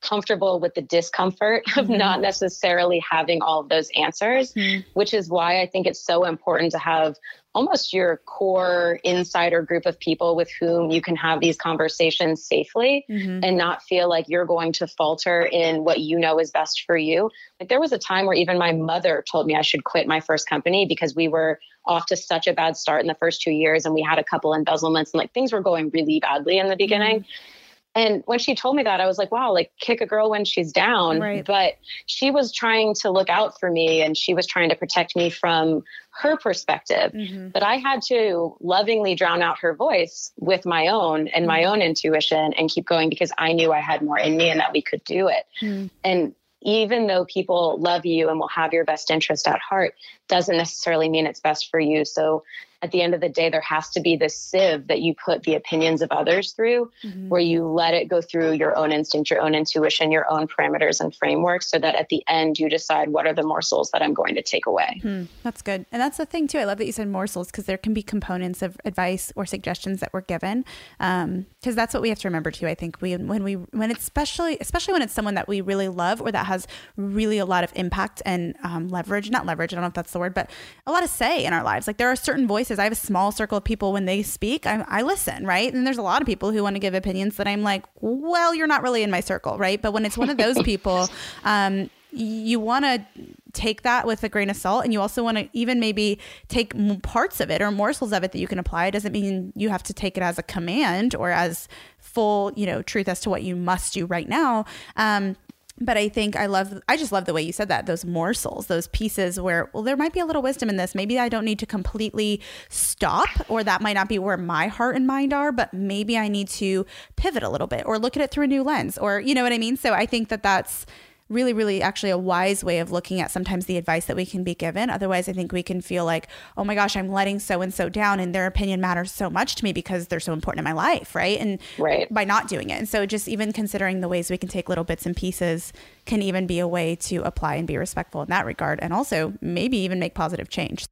comfortable 0.00 0.60
with 0.60 0.74
the 0.74 0.82
discomfort 0.82 1.64
of 1.76 1.86
mm-hmm. 1.86 1.98
not 1.98 2.20
necessarily 2.20 3.02
having 3.08 3.42
all 3.42 3.60
of 3.60 3.68
those 3.68 3.90
answers, 3.96 4.52
mm-hmm. 4.52 4.88
which 4.94 5.14
is 5.14 5.28
why 5.28 5.60
I 5.60 5.66
think 5.66 5.86
it's 5.86 6.04
so 6.04 6.24
important 6.24 6.72
to 6.72 6.78
have 6.78 7.16
almost 7.56 7.94
your 7.94 8.18
core 8.26 9.00
insider 9.02 9.62
group 9.62 9.86
of 9.86 9.98
people 9.98 10.36
with 10.36 10.50
whom 10.60 10.90
you 10.90 11.00
can 11.00 11.16
have 11.16 11.40
these 11.40 11.56
conversations 11.56 12.44
safely 12.44 13.06
mhm. 13.08 13.40
and 13.42 13.56
not 13.56 13.82
feel 13.82 14.10
like 14.10 14.26
you're 14.28 14.44
going 14.44 14.74
to 14.74 14.86
falter 14.86 15.40
in 15.40 15.82
what 15.82 15.98
you 15.98 16.18
know 16.18 16.38
is 16.38 16.50
best 16.50 16.82
for 16.84 16.98
you. 16.98 17.30
Like 17.58 17.70
there 17.70 17.80
was 17.80 17.92
a 17.92 17.98
time 17.98 18.26
where 18.26 18.34
even 18.34 18.58
my 18.58 18.72
mother 18.72 19.24
told 19.30 19.46
me 19.46 19.54
I 19.54 19.62
should 19.62 19.84
quit 19.84 20.06
my 20.06 20.20
first 20.20 20.46
company 20.46 20.84
because 20.84 21.14
we 21.14 21.28
were 21.28 21.58
off 21.86 22.04
to 22.06 22.16
such 22.16 22.46
a 22.46 22.52
bad 22.52 22.76
start 22.76 23.00
in 23.00 23.06
the 23.06 23.14
first 23.14 23.40
two 23.40 23.52
years 23.52 23.86
and 23.86 23.94
we 23.94 24.02
had 24.02 24.18
a 24.18 24.24
couple 24.24 24.52
embezzlements 24.52 25.14
and 25.14 25.18
like 25.18 25.32
things 25.32 25.50
were 25.50 25.62
going 25.62 25.88
really 25.94 26.20
badly 26.20 26.58
in 26.58 26.68
the 26.68 26.76
beginning. 26.76 27.20
Mm-hmm. 27.20 27.55
And 27.96 28.22
when 28.26 28.38
she 28.38 28.54
told 28.54 28.76
me 28.76 28.82
that, 28.82 29.00
I 29.00 29.06
was 29.06 29.16
like, 29.16 29.32
wow, 29.32 29.54
like 29.54 29.72
kick 29.80 30.02
a 30.02 30.06
girl 30.06 30.28
when 30.28 30.44
she's 30.44 30.70
down. 30.70 31.18
Right. 31.18 31.44
But 31.44 31.78
she 32.04 32.30
was 32.30 32.52
trying 32.52 32.94
to 32.96 33.10
look 33.10 33.30
out 33.30 33.58
for 33.58 33.70
me 33.70 34.02
and 34.02 34.14
she 34.14 34.34
was 34.34 34.46
trying 34.46 34.68
to 34.68 34.76
protect 34.76 35.16
me 35.16 35.30
from 35.30 35.82
her 36.10 36.36
perspective. 36.36 37.12
Mhm. 37.12 37.54
But 37.54 37.62
I 37.62 37.76
had 37.76 38.02
to 38.08 38.54
lovingly 38.60 39.14
drown 39.14 39.40
out 39.40 39.60
her 39.60 39.74
voice 39.74 40.30
with 40.38 40.66
my 40.66 40.88
own 40.88 41.28
and 41.28 41.46
my 41.46 41.64
own 41.64 41.80
intuition 41.80 42.52
and 42.52 42.68
keep 42.68 42.84
going 42.84 43.08
because 43.08 43.32
I 43.38 43.54
knew 43.54 43.72
I 43.72 43.80
had 43.80 44.02
more 44.02 44.18
in 44.18 44.36
me 44.36 44.50
and 44.50 44.60
that 44.60 44.72
we 44.74 44.82
could 44.82 45.02
do 45.04 45.28
it. 45.28 45.46
Mm. 45.62 45.88
And 46.04 46.34
even 46.60 47.06
though 47.06 47.24
people 47.24 47.78
love 47.78 48.04
you 48.04 48.28
and 48.28 48.38
will 48.38 48.48
have 48.48 48.74
your 48.74 48.84
best 48.84 49.10
interest 49.10 49.48
at 49.48 49.60
heart, 49.60 49.94
doesn't 50.28 50.56
necessarily 50.56 51.08
mean 51.08 51.26
it's 51.26 51.40
best 51.40 51.70
for 51.70 51.80
you. 51.80 52.04
So 52.04 52.44
at 52.82 52.90
the 52.92 53.00
end 53.02 53.14
of 53.14 53.20
the 53.20 53.28
day, 53.28 53.48
there 53.50 53.60
has 53.62 53.88
to 53.90 54.00
be 54.00 54.16
this 54.16 54.38
sieve 54.38 54.86
that 54.88 55.00
you 55.00 55.14
put 55.14 55.42
the 55.44 55.54
opinions 55.54 56.02
of 56.02 56.10
others 56.12 56.52
through, 56.52 56.90
Mhm. 57.04 57.28
where 57.28 57.40
you 57.40 57.66
let 57.66 57.94
it 57.94 58.08
go 58.08 58.20
through 58.20 58.52
your 58.52 58.76
own 58.76 58.92
instinct, 58.92 59.30
your 59.30 59.40
own 59.40 59.54
intuition, 59.54 60.12
your 60.12 60.30
own 60.30 60.46
parameters 60.46 61.00
and 61.00 61.14
frameworks, 61.14 61.70
so 61.70 61.78
that 61.78 61.94
at 61.94 62.08
the 62.08 62.22
end 62.28 62.58
you 62.58 62.68
decide 62.68 63.08
what 63.08 63.26
are 63.26 63.32
the 63.32 63.42
morsels 63.42 63.90
that 63.92 64.02
I'm 64.02 64.12
going 64.14 64.34
to 64.34 64.42
take 64.42 64.66
away. 64.66 64.98
Hmm, 65.02 65.24
that's 65.42 65.62
good. 65.62 65.86
And 65.90 66.02
that's 66.02 66.18
the 66.18 66.26
thing 66.26 66.46
too. 66.48 66.58
I 66.58 66.64
love 66.64 66.78
that 66.78 66.86
you 66.86 66.92
said 66.92 67.08
morsels 67.08 67.50
because 67.50 67.64
there 67.64 67.78
can 67.78 67.94
be 67.94 68.02
components 68.02 68.60
of 68.62 68.76
advice 68.84 69.32
or 69.36 69.46
suggestions 69.46 70.00
that 70.00 70.12
we're 70.12 70.20
given. 70.20 70.64
Because 70.98 71.74
that's 71.74 71.94
what 71.94 72.02
we 72.02 72.08
have 72.10 72.18
to 72.18 72.28
remember 72.28 72.50
too. 72.50 72.66
I 72.66 72.74
think 72.74 73.00
we 73.00 73.16
when 73.16 73.42
we 73.42 73.54
when 73.54 73.90
it's 73.90 74.02
especially 74.02 74.58
especially 74.60 74.92
when 74.92 75.02
it's 75.02 75.12
someone 75.14 75.34
that 75.34 75.48
we 75.48 75.60
really 75.60 75.88
love 75.88 76.20
or 76.20 76.30
that 76.32 76.46
has 76.46 76.66
really 76.96 77.38
a 77.38 77.46
lot 77.46 77.64
of 77.64 77.72
impact 77.74 78.20
and 78.26 78.54
um, 78.62 78.88
leverage. 78.88 79.30
Not 79.30 79.46
leverage. 79.46 79.72
I 79.72 79.76
don't 79.76 79.82
know 79.82 79.88
if 79.88 79.94
that's 79.94 80.12
the 80.12 80.18
word, 80.18 80.34
but 80.34 80.50
a 80.86 80.92
lot 80.92 81.02
of 81.02 81.08
say 81.10 81.44
in 81.44 81.52
our 81.52 81.62
lives. 81.62 81.86
Like 81.86 81.96
there 81.96 82.08
are 82.08 82.16
certain 82.16 82.46
voices. 82.46 82.65
I 82.70 82.84
have 82.84 82.92
a 82.92 82.96
small 82.96 83.32
circle 83.32 83.58
of 83.58 83.64
people 83.64 83.92
when 83.92 84.04
they 84.04 84.22
speak, 84.22 84.66
I, 84.66 84.84
I 84.88 85.02
listen, 85.02 85.46
right? 85.46 85.72
And 85.72 85.86
there's 85.86 85.98
a 85.98 86.02
lot 86.02 86.22
of 86.22 86.26
people 86.26 86.50
who 86.52 86.62
want 86.62 86.76
to 86.76 86.80
give 86.80 86.94
opinions 86.94 87.36
that 87.36 87.46
I'm 87.46 87.62
like, 87.62 87.84
well, 88.00 88.54
you're 88.54 88.66
not 88.66 88.82
really 88.82 89.02
in 89.02 89.10
my 89.10 89.20
circle, 89.20 89.58
right? 89.58 89.80
But 89.80 89.92
when 89.92 90.04
it's 90.04 90.18
one 90.18 90.30
of 90.30 90.36
those 90.36 90.60
people, 90.62 91.08
um, 91.44 91.90
you 92.12 92.58
want 92.58 92.84
to 92.84 93.04
take 93.52 93.82
that 93.82 94.06
with 94.06 94.22
a 94.22 94.28
grain 94.28 94.50
of 94.50 94.56
salt 94.56 94.84
and 94.84 94.92
you 94.92 95.00
also 95.00 95.22
want 95.22 95.36
to 95.38 95.48
even 95.52 95.80
maybe 95.80 96.18
take 96.48 96.74
parts 97.02 97.40
of 97.40 97.50
it 97.50 97.62
or 97.62 97.70
morsels 97.70 98.12
of 98.12 98.22
it 98.22 98.32
that 98.32 98.38
you 98.38 98.46
can 98.46 98.58
apply 98.58 98.86
it 98.86 98.90
doesn't 98.90 99.12
mean 99.12 99.52
you 99.56 99.70
have 99.70 99.82
to 99.82 99.94
take 99.94 100.16
it 100.16 100.22
as 100.22 100.38
a 100.38 100.42
command 100.42 101.14
or 101.14 101.30
as 101.30 101.68
full 101.98 102.52
you 102.54 102.66
know 102.66 102.82
truth 102.82 103.08
as 103.08 103.20
to 103.20 103.30
what 103.30 103.42
you 103.42 103.56
must 103.56 103.94
do 103.94 104.06
right 104.06 104.28
now 104.28 104.64
um, 104.96 105.36
but 105.78 105.96
I 105.96 106.08
think 106.08 106.36
I 106.36 106.46
love, 106.46 106.80
I 106.88 106.96
just 106.96 107.12
love 107.12 107.26
the 107.26 107.34
way 107.34 107.42
you 107.42 107.52
said 107.52 107.68
that, 107.68 107.86
those 107.86 108.04
morsels, 108.04 108.66
those 108.66 108.88
pieces 108.88 109.38
where, 109.38 109.70
well, 109.72 109.82
there 109.82 109.96
might 109.96 110.12
be 110.12 110.20
a 110.20 110.26
little 110.26 110.42
wisdom 110.42 110.68
in 110.68 110.76
this. 110.76 110.94
Maybe 110.94 111.18
I 111.18 111.28
don't 111.28 111.44
need 111.44 111.58
to 111.58 111.66
completely 111.66 112.40
stop, 112.68 113.28
or 113.48 113.62
that 113.62 113.82
might 113.82 113.92
not 113.92 114.08
be 114.08 114.18
where 114.18 114.36
my 114.36 114.68
heart 114.68 114.96
and 114.96 115.06
mind 115.06 115.34
are, 115.34 115.52
but 115.52 115.74
maybe 115.74 116.16
I 116.16 116.28
need 116.28 116.48
to 116.48 116.86
pivot 117.16 117.42
a 117.42 117.50
little 117.50 117.66
bit 117.66 117.84
or 117.84 117.98
look 117.98 118.16
at 118.16 118.22
it 118.22 118.30
through 118.30 118.44
a 118.44 118.48
new 118.48 118.62
lens, 118.62 118.96
or, 118.96 119.20
you 119.20 119.34
know 119.34 119.42
what 119.42 119.52
I 119.52 119.58
mean? 119.58 119.76
So 119.76 119.92
I 119.92 120.06
think 120.06 120.28
that 120.28 120.42
that's, 120.42 120.86
really, 121.28 121.52
really 121.52 121.82
actually 121.82 122.10
a 122.10 122.18
wise 122.18 122.62
way 122.62 122.78
of 122.78 122.92
looking 122.92 123.20
at 123.20 123.30
sometimes 123.30 123.66
the 123.66 123.76
advice 123.76 124.06
that 124.06 124.16
we 124.16 124.24
can 124.24 124.44
be 124.44 124.54
given. 124.54 124.90
Otherwise, 124.90 125.28
I 125.28 125.32
think 125.32 125.52
we 125.52 125.62
can 125.62 125.80
feel 125.80 126.04
like, 126.04 126.28
oh 126.56 126.64
my 126.64 126.74
gosh, 126.74 126.96
I'm 126.96 127.08
letting 127.08 127.40
so 127.40 127.62
and 127.62 127.74
so 127.74 127.88
down 127.88 128.20
and 128.20 128.34
their 128.34 128.46
opinion 128.46 128.80
matters 128.80 129.10
so 129.10 129.28
much 129.28 129.56
to 129.56 129.64
me 129.64 129.72
because 129.72 130.06
they're 130.06 130.20
so 130.20 130.32
important 130.32 130.60
in 130.60 130.64
my 130.64 130.72
life, 130.72 131.14
right? 131.14 131.38
And 131.38 131.60
Right. 131.78 132.12
by 132.12 132.24
not 132.24 132.48
doing 132.48 132.70
it. 132.70 132.78
And 132.78 132.88
so 132.88 133.06
just 133.06 133.26
even 133.28 133.52
considering 133.52 134.00
the 134.00 134.08
ways 134.08 134.30
we 134.30 134.38
can 134.38 134.48
take 134.48 134.68
little 134.68 134.84
bits 134.84 135.04
and 135.06 135.16
pieces 135.16 135.72
can 136.04 136.22
even 136.22 136.46
be 136.46 136.60
a 136.60 136.68
way 136.68 136.94
to 136.96 137.22
apply 137.22 137.56
and 137.56 137.66
be 137.66 137.76
respectful 137.76 138.22
in 138.22 138.28
that 138.28 138.46
regard 138.46 138.78
and 138.80 138.92
also 138.92 139.34
maybe 139.40 139.78
even 139.78 139.98
make 139.98 140.14
positive 140.14 140.48
change. 140.48 140.86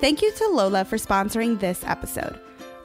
Thank 0.00 0.22
you 0.22 0.32
to 0.32 0.48
Lola 0.48 0.84
for 0.84 0.96
sponsoring 0.96 1.58
this 1.58 1.82
episode. 1.84 2.38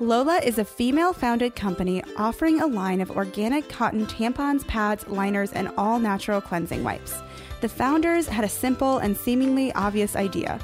Lola 0.04 0.42
is 0.44 0.58
a 0.58 0.66
female 0.66 1.14
founded 1.14 1.56
company 1.56 2.04
offering 2.18 2.60
a 2.60 2.68
line 2.68 3.00
of 3.00 3.10
organic 3.12 3.70
cotton 3.70 4.06
tampons, 4.06 4.68
pads, 4.68 5.08
liners, 5.08 5.54
and 5.54 5.72
all 5.78 5.98
natural 5.98 6.42
cleansing 6.42 6.84
wipes. 6.84 7.22
The 7.62 7.70
founders 7.70 8.28
had 8.28 8.44
a 8.44 8.50
simple 8.50 8.98
and 8.98 9.16
seemingly 9.16 9.72
obvious 9.74 10.18
idea 10.18 10.60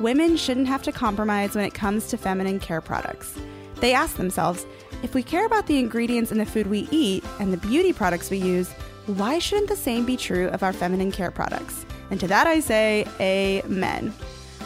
women 0.00 0.36
shouldn't 0.36 0.68
have 0.68 0.82
to 0.82 0.92
compromise 0.92 1.56
when 1.56 1.64
it 1.64 1.74
comes 1.74 2.06
to 2.08 2.16
feminine 2.16 2.60
care 2.60 2.80
products. 2.80 3.36
They 3.76 3.94
asked 3.94 4.16
themselves 4.16 4.64
if 5.02 5.12
we 5.12 5.24
care 5.24 5.46
about 5.46 5.66
the 5.66 5.78
ingredients 5.78 6.30
in 6.30 6.38
the 6.38 6.46
food 6.46 6.68
we 6.68 6.88
eat 6.92 7.24
and 7.40 7.52
the 7.52 7.68
beauty 7.68 7.92
products 7.92 8.30
we 8.30 8.38
use, 8.38 8.70
why 9.06 9.40
shouldn't 9.40 9.68
the 9.68 9.76
same 9.76 10.06
be 10.06 10.16
true 10.16 10.48
of 10.48 10.62
our 10.62 10.72
feminine 10.72 11.10
care 11.10 11.32
products? 11.32 11.84
And 12.10 12.20
to 12.20 12.28
that 12.28 12.46
I 12.46 12.60
say, 12.60 13.06
Amen. 13.20 14.12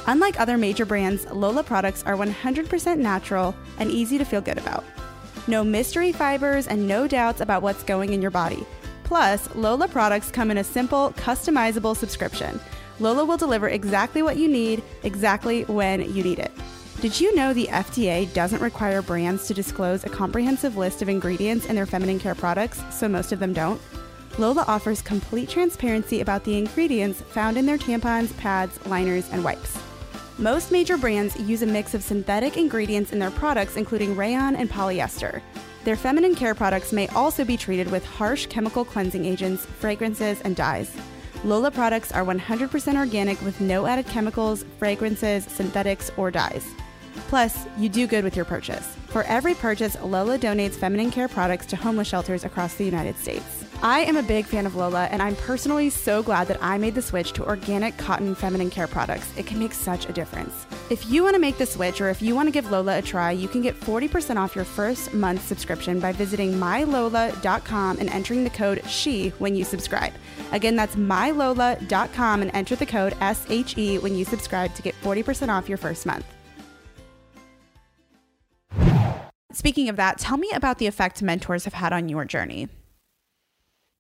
Unlike 0.07 0.41
other 0.41 0.57
major 0.57 0.87
brands, 0.87 1.27
Lola 1.31 1.63
products 1.63 2.03
are 2.05 2.17
100% 2.17 2.99
natural 2.99 3.55
and 3.79 3.91
easy 3.91 4.19
to 4.19 4.25
feel 4.25 4.41
good 4.41 4.59
about. 4.59 4.85
No 5.47 5.65
mystery 5.65 6.13
fibers 6.13 6.67
and 6.67 6.87
no 6.87 7.09
doubts 7.09 7.41
about 7.41 7.63
what's 7.63 7.83
going 7.83 8.13
in 8.13 8.23
your 8.23 8.31
body. 8.31 8.67
Plus, 9.05 9.49
Lola 9.55 9.89
products 9.89 10.31
come 10.31 10.51
in 10.51 10.59
a 10.59 10.65
simple, 10.65 11.13
customizable 11.17 11.97
subscription. 11.97 12.61
Lola 13.01 13.25
will 13.25 13.37
deliver 13.37 13.69
exactly 13.69 14.23
what 14.23 14.37
you 14.37 14.49
need, 14.49 14.83
exactly 15.05 15.65
when 15.65 16.03
you 16.15 16.23
need 16.23 16.39
it. 16.39 16.53
Did 17.01 17.21
you 17.21 17.35
know 17.35 17.55
the 17.55 17.69
FDA 17.69 18.31
doesn't 18.35 18.61
require 18.61 19.03
brands 19.03 19.47
to 19.47 19.55
disclose 19.55 20.05
a 20.05 20.11
comprehensive 20.11 20.77
list 20.77 21.01
of 21.01 21.09
ingredients 21.09 21.67
in 21.67 21.77
their 21.77 21.87
feminine 21.87 22.19
care 22.19 22.35
products, 22.35 22.83
so 22.91 23.09
most 23.09 23.31
of 23.31 23.39
them 23.39 23.53
don't? 23.53 23.81
Lola 24.37 24.65
offers 24.69 25.01
complete 25.01 25.49
transparency 25.49 26.21
about 26.21 26.45
the 26.45 26.59
ingredients 26.59 27.23
found 27.23 27.57
in 27.57 27.67
their 27.67 27.79
tampons, 27.79 28.37
pads, 28.37 28.85
liners, 28.87 29.29
and 29.31 29.43
wipes. 29.43 29.79
Most 30.41 30.71
major 30.71 30.97
brands 30.97 31.37
use 31.41 31.63
a 31.63 31.67
mix 31.67 31.95
of 31.95 32.03
synthetic 32.05 32.57
ingredients 32.57 33.13
in 33.13 33.19
their 33.19 33.33
products, 33.33 33.77
including 33.77 34.15
rayon 34.15 34.55
and 34.55 34.71
polyester. 34.71 35.43
Their 35.83 35.97
feminine 35.97 36.37
care 36.37 36.55
products 36.55 36.93
may 36.93 37.09
also 37.09 37.45
be 37.45 37.57
treated 37.57 37.91
with 37.91 38.07
harsh 38.07 38.47
chemical 38.47 38.85
cleansing 38.85 39.25
agents, 39.25 39.67
fragrances, 39.67 40.41
and 40.43 40.55
dyes. 40.55 40.95
Lola 41.43 41.73
products 41.73 42.13
are 42.13 42.25
100% 42.25 42.97
organic 42.97 43.43
with 43.43 43.61
no 43.61 43.87
added 43.87 44.07
chemicals, 44.07 44.65
fragrances, 44.79 45.45
synthetics, 45.45 46.13
or 46.17 46.31
dyes. 46.31 46.65
Plus, 47.27 47.67
you 47.77 47.89
do 47.89 48.07
good 48.07 48.23
with 48.23 48.37
your 48.37 48.45
purchase. 48.45 48.95
For 49.09 49.25
every 49.25 49.55
purchase, 49.55 49.97
Lola 50.01 50.39
donates 50.39 50.75
feminine 50.75 51.11
care 51.11 51.27
products 51.27 51.67
to 51.67 51.77
homeless 51.77 52.07
shelters 52.07 52.45
across 52.45 52.75
the 52.77 52.85
United 52.85 53.19
States. 53.19 53.58
I 53.81 54.01
am 54.01 54.17
a 54.17 54.25
big 54.25 54.45
fan 54.45 54.67
of 54.67 54.75
Lola, 54.75 55.05
and 55.05 55.23
I'm 55.23 55.37
personally 55.37 55.89
so 55.89 56.21
glad 56.21 56.49
that 56.49 56.61
I 56.61 56.79
made 56.79 56.97
the 56.97 57.03
switch 57.03 57.33
to 57.35 57.47
organic 57.47 57.97
cotton 57.97 58.35
feminine 58.35 58.71
care 58.71 58.89
products. 58.89 59.31
It 59.39 59.47
can 59.47 59.61
make 59.61 59.73
such 59.73 60.09
a 60.09 60.13
difference. 60.13 60.67
If 60.91 61.09
you 61.09 61.23
want 61.23 61.35
to 61.35 61.41
make 61.41 61.59
the 61.59 61.67
switch 61.67 62.01
or 62.01 62.09
if 62.09 62.21
you 62.21 62.35
want 62.35 62.49
to 62.49 62.51
give 62.51 62.73
Lola 62.73 62.99
a 62.99 63.03
try, 63.03 63.31
you 63.31 63.47
can 63.47 63.63
get 63.63 63.79
40% 63.79 64.37
off 64.37 64.57
your 64.57 64.65
first 64.65 65.15
month 65.15 65.47
subscription 65.47 66.01
by 66.01 66.11
visiting 66.11 66.55
mylola.com 66.55 67.99
and 68.01 68.11
entering 68.11 68.43
the 68.43 68.51
code 68.51 68.85
SHE 68.85 69.29
when 69.39 69.55
you 69.55 69.63
subscribe. 69.63 70.13
Again, 70.51 70.75
that's 70.75 70.97
mylola.com 70.97 72.43
and 72.43 72.51
enter 72.55 72.75
the 72.75 72.85
code 72.85 73.15
SHE 73.23 73.99
when 73.99 74.17
you 74.17 74.25
subscribe 74.25 74.75
to 74.75 74.83
get 74.83 75.01
40% 75.03 75.51
off 75.51 75.69
your 75.69 75.79
first 75.79 76.05
month. 76.05 76.27
Speaking 79.53 79.89
of 79.89 79.95
that, 79.95 80.19
tell 80.19 80.37
me 80.37 80.51
about 80.53 80.79
the 80.79 80.89
effect 80.89 81.23
mentors 81.23 81.65
have 81.65 81.75
had 81.75 81.93
on 81.93 82.09
your 82.09 82.25
journey 82.25 82.69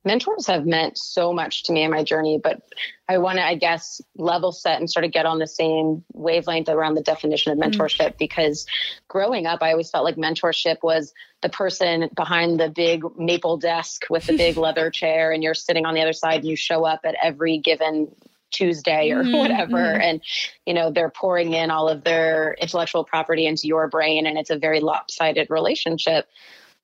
mentors 0.04 0.46
have 0.46 0.66
meant 0.66 0.96
so 0.96 1.32
much 1.32 1.64
to 1.64 1.72
me 1.72 1.82
in 1.82 1.90
my 1.90 2.04
journey, 2.04 2.40
but 2.42 2.62
I 3.08 3.18
want 3.18 3.38
to, 3.38 3.44
I 3.44 3.54
guess, 3.54 4.00
level 4.16 4.52
set 4.52 4.78
and 4.78 4.90
sort 4.90 5.04
of 5.04 5.12
get 5.12 5.26
on 5.26 5.38
the 5.38 5.46
same 5.46 6.04
wavelength 6.12 6.68
around 6.68 6.94
the 6.94 7.02
definition 7.02 7.52
of 7.52 7.58
mm. 7.58 7.72
mentorship 7.72 8.14
mm. 8.14 8.18
because 8.18 8.66
growing 9.08 9.46
up, 9.46 9.62
I 9.62 9.72
always 9.72 9.90
felt 9.90 10.04
like 10.04 10.16
mentorship 10.16 10.78
was 10.82 11.12
the 11.42 11.48
person 11.48 12.10
behind 12.14 12.60
the 12.60 12.68
big 12.68 13.02
maple 13.16 13.56
desk 13.56 14.04
with 14.10 14.26
the 14.26 14.36
big 14.36 14.56
leather 14.58 14.90
chair, 14.90 15.32
and 15.32 15.42
you're 15.42 15.54
sitting 15.54 15.84
on 15.84 15.94
the 15.94 16.02
other 16.02 16.12
side 16.12 16.40
and 16.40 16.48
you 16.48 16.56
show 16.56 16.84
up 16.84 17.00
at 17.04 17.16
every 17.22 17.58
given 17.58 18.14
Tuesday 18.50 19.10
or 19.10 19.22
mm-hmm. 19.22 19.36
whatever. 19.36 19.76
Mm-hmm. 19.76 20.00
And, 20.00 20.20
you 20.66 20.74
know, 20.74 20.90
they're 20.90 21.10
pouring 21.10 21.52
in 21.52 21.70
all 21.70 21.88
of 21.88 22.04
their 22.04 22.54
intellectual 22.60 23.04
property 23.04 23.46
into 23.46 23.66
your 23.66 23.88
brain 23.88 24.26
and 24.26 24.38
it's 24.38 24.50
a 24.50 24.58
very 24.58 24.80
lopsided 24.80 25.48
relationship. 25.50 26.26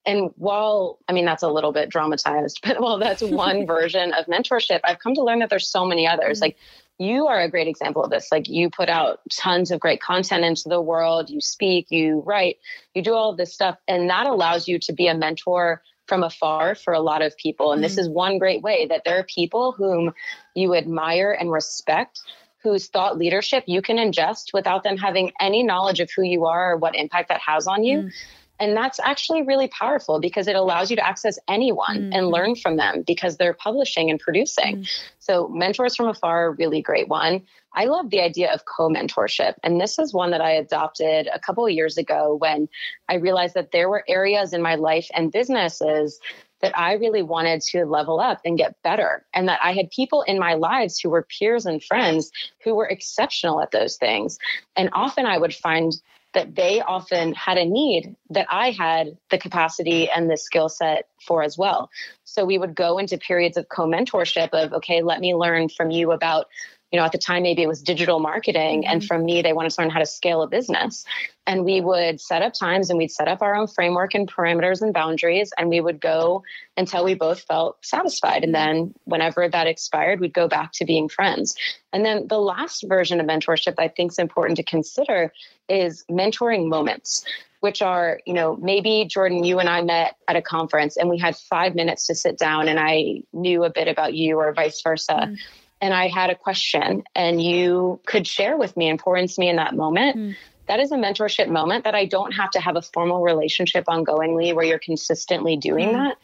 And 0.06 0.30
while, 0.36 0.98
I 1.08 1.12
mean, 1.12 1.24
that's 1.24 1.42
a 1.42 1.48
little 1.48 1.72
bit 1.72 1.88
dramatized, 1.88 2.60
but 2.64 2.80
while 2.80 2.98
that's 2.98 3.22
one 3.22 3.66
version 3.74 4.12
of 4.12 4.26
mentorship, 4.26 4.80
I've 4.84 4.98
come 4.98 5.14
to 5.14 5.22
learn 5.22 5.40
that 5.40 5.50
there's 5.50 5.68
so 5.68 5.84
many 5.84 6.06
others. 6.06 6.38
Mm-hmm. 6.38 6.44
Like, 6.44 6.56
you 6.98 7.26
are 7.26 7.40
a 7.40 7.50
great 7.50 7.66
example 7.66 8.04
of 8.04 8.10
this. 8.10 8.30
Like, 8.30 8.48
you 8.48 8.70
put 8.70 8.88
out 8.88 9.20
tons 9.30 9.70
of 9.70 9.80
great 9.80 10.00
content 10.00 10.44
into 10.44 10.68
the 10.68 10.80
world, 10.80 11.28
you 11.28 11.40
speak, 11.40 11.90
you 11.90 12.22
write, 12.24 12.58
you 12.94 13.02
do 13.02 13.14
all 13.14 13.34
this 13.34 13.52
stuff, 13.52 13.78
and 13.88 14.08
that 14.10 14.26
allows 14.26 14.68
you 14.68 14.78
to 14.80 14.92
be 14.92 15.08
a 15.08 15.14
mentor 15.14 15.82
from 16.06 16.22
afar 16.22 16.74
for 16.74 16.92
a 16.92 17.00
lot 17.00 17.22
of 17.22 17.36
people. 17.36 17.72
And 17.72 17.82
this 17.82 17.98
is 17.98 18.08
one 18.08 18.38
great 18.38 18.62
way 18.62 18.86
that 18.86 19.02
there 19.04 19.18
are 19.18 19.24
people 19.24 19.72
whom 19.72 20.12
you 20.54 20.74
admire 20.74 21.32
and 21.32 21.50
respect 21.50 22.20
whose 22.64 22.88
thought 22.88 23.18
leadership 23.18 23.64
you 23.66 23.82
can 23.82 23.98
ingest 23.98 24.52
without 24.54 24.82
them 24.82 24.96
having 24.96 25.30
any 25.38 25.62
knowledge 25.62 26.00
of 26.00 26.10
who 26.16 26.22
you 26.22 26.46
are 26.46 26.72
or 26.72 26.76
what 26.78 26.96
impact 26.96 27.28
that 27.28 27.40
has 27.40 27.66
on 27.66 27.84
you. 27.84 27.98
Mm. 27.98 28.12
And 28.60 28.76
that's 28.76 29.00
actually 29.00 29.42
really 29.42 29.68
powerful 29.68 30.20
because 30.20 30.46
it 30.46 30.54
allows 30.54 30.90
you 30.90 30.96
to 30.96 31.06
access 31.06 31.38
anyone 31.48 31.96
mm-hmm. 31.96 32.12
and 32.12 32.28
learn 32.28 32.54
from 32.54 32.76
them 32.76 33.02
because 33.06 33.36
they're 33.36 33.54
publishing 33.54 34.10
and 34.10 34.20
producing. 34.20 34.76
Mm-hmm. 34.76 34.82
So, 35.18 35.48
mentors 35.48 35.96
from 35.96 36.08
afar, 36.08 36.46
are 36.46 36.52
really 36.52 36.80
great 36.80 37.08
one. 37.08 37.42
I 37.74 37.86
love 37.86 38.10
the 38.10 38.20
idea 38.20 38.52
of 38.52 38.64
co 38.64 38.88
mentorship. 38.88 39.54
And 39.62 39.80
this 39.80 39.98
is 39.98 40.14
one 40.14 40.30
that 40.30 40.40
I 40.40 40.52
adopted 40.52 41.28
a 41.32 41.40
couple 41.40 41.66
of 41.66 41.72
years 41.72 41.98
ago 41.98 42.36
when 42.36 42.68
I 43.08 43.16
realized 43.16 43.54
that 43.54 43.72
there 43.72 43.88
were 43.88 44.04
areas 44.08 44.52
in 44.52 44.62
my 44.62 44.76
life 44.76 45.08
and 45.14 45.32
businesses 45.32 46.20
that 46.64 46.78
I 46.78 46.94
really 46.94 47.22
wanted 47.22 47.60
to 47.72 47.84
level 47.84 48.20
up 48.20 48.40
and 48.44 48.56
get 48.56 48.80
better. 48.82 49.26
And 49.34 49.48
that 49.48 49.60
I 49.62 49.72
had 49.72 49.90
people 49.90 50.22
in 50.22 50.38
my 50.38 50.54
lives 50.54 50.98
who 50.98 51.10
were 51.10 51.26
peers 51.38 51.66
and 51.66 51.82
friends 51.82 52.30
who 52.62 52.74
were 52.74 52.86
exceptional 52.86 53.60
at 53.60 53.70
those 53.70 53.96
things. 53.96 54.38
And 54.74 54.88
often 54.92 55.26
I 55.26 55.36
would 55.36 55.54
find 55.54 55.92
that 56.34 56.54
they 56.54 56.80
often 56.80 57.32
had 57.34 57.56
a 57.56 57.64
need 57.64 58.14
that 58.30 58.46
I 58.50 58.70
had 58.70 59.16
the 59.30 59.38
capacity 59.38 60.10
and 60.10 60.30
the 60.30 60.36
skill 60.36 60.68
set 60.68 61.08
for 61.26 61.42
as 61.42 61.56
well. 61.56 61.90
So 62.24 62.44
we 62.44 62.58
would 62.58 62.74
go 62.74 62.98
into 62.98 63.16
periods 63.16 63.56
of 63.56 63.68
co 63.68 63.86
mentorship 63.86 64.50
of, 64.50 64.72
okay, 64.74 65.02
let 65.02 65.20
me 65.20 65.34
learn 65.34 65.68
from 65.68 65.90
you 65.90 66.12
about 66.12 66.46
you 66.94 67.00
know, 67.00 67.04
at 67.04 67.10
the 67.10 67.18
time, 67.18 67.42
maybe 67.42 67.60
it 67.60 67.66
was 67.66 67.82
digital 67.82 68.20
marketing. 68.20 68.82
Mm-hmm. 68.82 68.92
And 68.92 69.04
from 69.04 69.24
me, 69.24 69.42
they 69.42 69.52
wanted 69.52 69.72
to 69.72 69.80
learn 69.80 69.90
how 69.90 69.98
to 69.98 70.06
scale 70.06 70.42
a 70.42 70.46
business. 70.46 71.04
And 71.44 71.64
we 71.64 71.80
would 71.80 72.20
set 72.20 72.40
up 72.40 72.54
times 72.54 72.88
and 72.88 72.96
we'd 72.96 73.10
set 73.10 73.26
up 73.26 73.42
our 73.42 73.56
own 73.56 73.66
framework 73.66 74.14
and 74.14 74.30
parameters 74.30 74.80
and 74.80 74.94
boundaries. 74.94 75.52
And 75.58 75.70
we 75.70 75.80
would 75.80 76.00
go 76.00 76.44
until 76.76 77.04
we 77.04 77.14
both 77.14 77.40
felt 77.40 77.84
satisfied. 77.84 78.44
And 78.44 78.54
mm-hmm. 78.54 78.76
then 78.76 78.94
whenever 79.06 79.48
that 79.48 79.66
expired, 79.66 80.20
we'd 80.20 80.32
go 80.32 80.46
back 80.46 80.70
to 80.74 80.84
being 80.84 81.08
friends. 81.08 81.56
And 81.92 82.04
then 82.04 82.28
the 82.28 82.38
last 82.38 82.84
version 82.86 83.18
of 83.18 83.26
mentorship 83.26 83.74
I 83.76 83.88
think 83.88 84.12
is 84.12 84.20
important 84.20 84.58
to 84.58 84.62
consider 84.62 85.32
is 85.68 86.04
mentoring 86.08 86.68
moments 86.68 87.24
which 87.58 87.80
are, 87.80 88.20
you 88.26 88.34
know, 88.34 88.56
maybe 88.56 89.06
Jordan, 89.06 89.42
you 89.42 89.58
and 89.58 89.70
I 89.70 89.80
met 89.80 90.16
at 90.28 90.36
a 90.36 90.42
conference 90.42 90.98
and 90.98 91.08
we 91.08 91.16
had 91.16 91.34
five 91.34 91.74
minutes 91.74 92.08
to 92.08 92.14
sit 92.14 92.36
down 92.36 92.68
and 92.68 92.78
I 92.78 93.22
knew 93.32 93.64
a 93.64 93.70
bit 93.70 93.88
about 93.88 94.12
you 94.12 94.36
or 94.36 94.52
vice 94.52 94.82
versa. 94.82 95.14
Mm 95.14 95.38
and 95.84 95.92
I 95.92 96.08
had 96.08 96.30
a 96.30 96.34
question 96.34 97.04
and 97.14 97.42
you 97.42 98.00
could 98.06 98.26
share 98.26 98.56
with 98.56 98.74
me 98.74 98.88
and 98.88 98.98
pour 98.98 99.18
into 99.18 99.38
me 99.38 99.50
in 99.50 99.56
that 99.56 99.74
moment. 99.74 100.16
Mm. 100.16 100.36
That 100.66 100.80
is 100.80 100.90
a 100.92 100.96
mentorship 100.96 101.48
moment 101.50 101.84
that 101.84 101.94
I 101.94 102.06
don't 102.06 102.32
have 102.32 102.50
to 102.52 102.60
have 102.60 102.76
a 102.76 102.80
formal 102.80 103.20
relationship 103.20 103.84
ongoingly 103.84 104.54
where 104.54 104.64
you're 104.64 104.78
consistently 104.78 105.58
doing 105.58 105.90
mm. 105.90 105.92
that. 105.92 106.16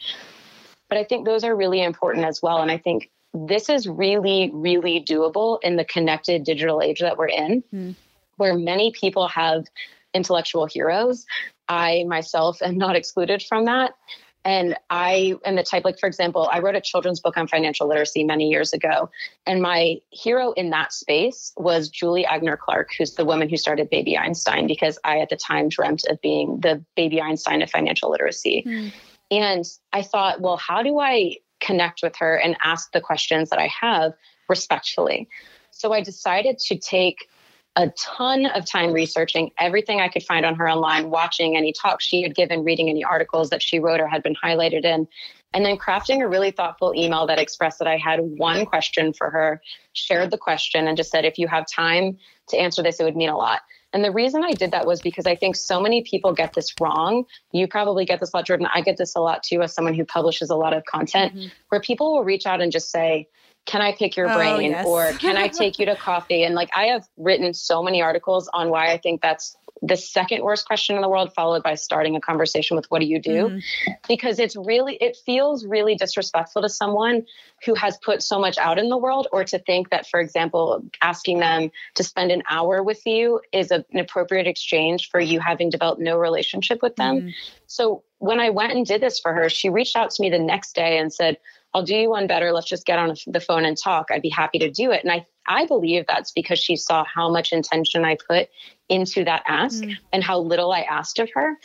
But 0.89 0.97
I 0.97 1.05
think 1.05 1.27
those 1.27 1.45
are 1.45 1.55
really 1.55 1.83
important 1.83 2.25
as 2.25 2.41
well. 2.41 2.63
And 2.63 2.71
I 2.71 2.79
think 2.79 3.11
this 3.35 3.69
is 3.69 3.87
really, 3.87 4.51
really 4.55 5.05
doable 5.05 5.59
in 5.63 5.77
the 5.77 5.85
connected 5.85 6.43
digital 6.43 6.81
age 6.81 7.01
that 7.01 7.19
we're 7.19 7.29
in, 7.29 7.63
mm. 7.71 7.95
where 8.39 8.55
many 8.55 8.93
people 8.93 9.29
have 9.29 9.67
intellectual 10.15 10.65
heroes. 10.65 11.27
I 11.69 12.05
myself 12.09 12.63
am 12.63 12.79
not 12.79 12.97
excluded 12.97 13.43
from 13.43 13.67
that. 13.67 13.93
And 14.45 14.75
I 14.89 15.35
am 15.45 15.57
the 15.57 15.63
type, 15.63 15.85
like, 15.85 15.99
for 15.99 16.07
example, 16.07 16.49
I 16.51 16.61
wrote 16.61 16.75
a 16.75 16.81
children's 16.81 17.21
book 17.21 17.37
on 17.37 17.47
financial 17.47 17.87
literacy 17.89 18.25
many 18.25 18.49
years 18.49 18.73
ago. 18.73 19.11
And 19.47 19.61
my 19.61 20.01
hero 20.11 20.53
in 20.53 20.71
that 20.71 20.95
space 20.95 21.53
was 21.59 21.91
Julie 21.91 22.25
Aigner-Clark, 22.25 22.91
who's 22.97 23.15
the 23.15 23.25
woman 23.27 23.51
who 23.51 23.59
started 23.59 23.91
Baby 23.91 24.17
Einstein, 24.17 24.67
because 24.67 24.99
I 25.05 25.19
at 25.19 25.29
the 25.29 25.37
time 25.37 25.69
dreamt 25.69 26.05
of 26.09 26.21
being 26.23 26.61
the 26.61 26.83
Baby 26.97 27.21
Einstein 27.21 27.61
of 27.61 27.71
financial 27.71 28.11
literacy. 28.11 28.65
Mm. 28.67 28.93
And 29.31 29.65
I 29.93 30.03
thought, 30.03 30.41
well, 30.41 30.57
how 30.57 30.83
do 30.83 30.99
I 30.99 31.37
connect 31.61 32.03
with 32.03 32.17
her 32.17 32.37
and 32.37 32.57
ask 32.63 32.93
the 32.93 33.01
questions 33.01 33.51
that 33.51 33.59
I 33.59 33.67
have 33.69 34.15
respectfully? 34.49 35.29
So 35.71 35.93
I 35.93 36.01
decided 36.01 36.59
to 36.61 36.79
take 36.79 37.29
a 37.77 37.89
ton 37.91 38.47
of 38.47 38.65
time 38.65 38.93
researching 38.93 39.51
everything 39.59 40.01
I 40.01 40.09
could 40.09 40.25
find 40.25 40.45
on 40.45 40.57
her 40.57 40.69
online, 40.69 41.11
watching 41.11 41.57
any 41.57 41.73
talks 41.73 42.05
she 42.05 42.23
had 42.23 42.35
given, 42.35 42.65
reading 42.65 42.89
any 42.89 43.05
articles 43.05 43.51
that 43.51 43.63
she 43.63 43.79
wrote 43.79 44.01
or 44.01 44.09
had 44.09 44.23
been 44.23 44.35
highlighted 44.35 44.85
in, 44.85 45.07
and 45.53 45.65
then 45.65 45.77
crafting 45.77 46.21
a 46.21 46.29
really 46.29 46.51
thoughtful 46.51 46.93
email 46.95 47.27
that 47.27 47.39
expressed 47.39 47.79
that 47.79 47.89
I 47.89 47.97
had 47.97 48.21
one 48.21 48.67
question 48.67 49.13
for 49.13 49.31
her, 49.31 49.61
shared 49.93 50.31
the 50.31 50.39
question, 50.39 50.87
and 50.87 50.97
just 50.97 51.11
said, 51.11 51.25
if 51.25 51.39
you 51.39 51.49
have 51.49 51.67
time 51.67 52.19
to 52.49 52.57
answer 52.57 52.83
this, 52.83 53.01
it 53.01 53.05
would 53.05 53.17
mean 53.17 53.31
a 53.31 53.37
lot. 53.37 53.61
And 53.93 54.05
the 54.05 54.13
reason 54.13 54.45
I 54.45 54.53
did 54.53 54.71
that 54.71 54.87
was 54.87 55.01
because 55.01 55.27
I 55.27 55.35
think 55.35 55.57
so 55.57 55.81
many 55.81 56.03
people 56.03 56.33
get 56.33 56.53
this 56.53 56.73
wrong. 56.81 57.25
You 57.53 57.67
probably 57.67 58.05
get 58.05 58.21
this 58.21 58.33
a 58.33 58.37
lot, 58.37 58.47
Jordan. 58.47 58.69
I 58.73 58.83
get 58.83 58.97
this 58.97 59.17
a 59.17 59.21
lot 59.21 59.43
too, 59.43 59.63
as 59.63 59.75
someone 59.75 59.95
who 59.95 60.05
publishes 60.05 60.51
a 60.51 60.55
lot 60.57 60.73
of 60.73 60.85
content, 60.85 61.35
mm-hmm. 61.35 61.49
where 61.71 61.81
people 61.81 62.13
will 62.13 62.25
reach 62.25 62.47
out 62.47 62.61
and 62.61 62.71
just 62.71 62.91
say, 62.91 63.29
can 63.71 63.83
I 63.83 63.93
pick 63.93 64.17
your 64.17 64.29
oh, 64.29 64.35
brain 64.35 64.73
yes. 64.73 64.85
or 64.85 65.13
can 65.13 65.37
I 65.37 65.47
take 65.47 65.79
you 65.79 65.87
to 65.87 65.95
coffee? 66.11 66.43
And 66.43 66.57
like 66.57 66.71
I 66.75 66.87
have 66.87 67.07
written 67.17 67.55
so 67.55 67.83
many 67.83 68.03
articles 68.03 68.51
on 68.53 68.69
why 68.69 68.91
I 68.91 68.99
think 68.99 69.23
that's 69.23 69.57
the 69.81 69.97
second 69.97 70.43
worst 70.43 70.67
question 70.67 70.97
in 70.97 71.03
the 71.03 71.09
world, 71.09 71.33
followed 71.35 71.63
by 71.63 71.77
starting 71.77 72.17
a 72.17 72.21
conversation 72.21 72.77
with 72.77 72.85
what 72.91 73.01
do 73.01 73.07
you 73.07 73.21
do? 73.21 73.31
Mm-hmm. 73.31 73.93
Because 74.09 74.39
it's 74.39 74.57
really, 74.57 74.97
it 74.97 75.17
feels 75.25 75.65
really 75.65 75.95
disrespectful 75.95 76.63
to 76.63 76.69
someone 76.69 77.25
who 77.65 77.75
has 77.75 77.97
put 77.99 78.23
so 78.23 78.41
much 78.41 78.59
out 78.59 78.79
in 78.79 78.89
the 78.89 78.99
world, 78.99 79.29
or 79.33 79.45
to 79.45 79.59
think 79.61 79.91
that, 79.91 80.07
for 80.07 80.21
example, 80.21 80.83
asking 81.01 81.39
them 81.39 81.71
to 81.95 82.05
spend 82.05 82.31
an 82.31 82.43
hour 82.51 82.83
with 82.83 83.07
you 83.07 83.41
is 83.53 83.71
a, 83.71 83.85
an 83.93 84.01
appropriate 84.01 84.47
exchange 84.47 85.09
for 85.11 85.21
you 85.21 85.41
having 85.41 85.71
developed 85.71 86.01
no 86.01 86.19
relationship 86.19 86.83
with 86.83 86.97
them. 86.97 87.17
Mm-hmm. 87.17 87.29
So 87.67 88.03
when 88.19 88.41
I 88.41 88.51
went 88.51 88.73
and 88.73 88.85
did 88.85 89.01
this 89.01 89.21
for 89.21 89.33
her, 89.33 89.49
she 89.49 89.71
reached 89.71 89.97
out 89.97 90.11
to 90.11 90.23
me 90.23 90.29
the 90.29 90.39
next 90.39 90.75
day 90.75 90.99
and 90.99 91.13
said, 91.13 91.39
I'll 91.73 91.85
do 91.85 91.95
you 91.95 92.11
one 92.11 92.27
better. 92.27 92.53
Let's 92.53 92.69
just 92.69 92.87
get 92.87 92.99
on 92.99 93.15
the 93.27 93.41
phone 93.41 93.65
and 93.65 93.77
talk. 93.77 94.09
I'd 94.11 94.23
be 94.23 94.29
happy 94.29 94.59
to 94.59 94.71
do 94.71 94.91
it. 94.91 95.05
And 95.05 95.13
I, 95.13 95.27
I 95.47 95.67
believe 95.67 96.05
that's 96.07 96.33
because 96.33 96.59
she 96.59 96.77
saw 96.77 97.05
how 97.05 97.31
much 97.31 97.53
intention 97.53 98.05
I 98.05 98.17
put 98.17 98.49
into 98.89 99.25
that 99.25 99.45
ask 99.47 99.83
mm. 99.83 99.97
and 100.13 100.23
how 100.23 100.41
little 100.41 100.73
I 100.73 100.81
asked 100.81 101.19
of 101.21 101.31
her. 101.35 101.57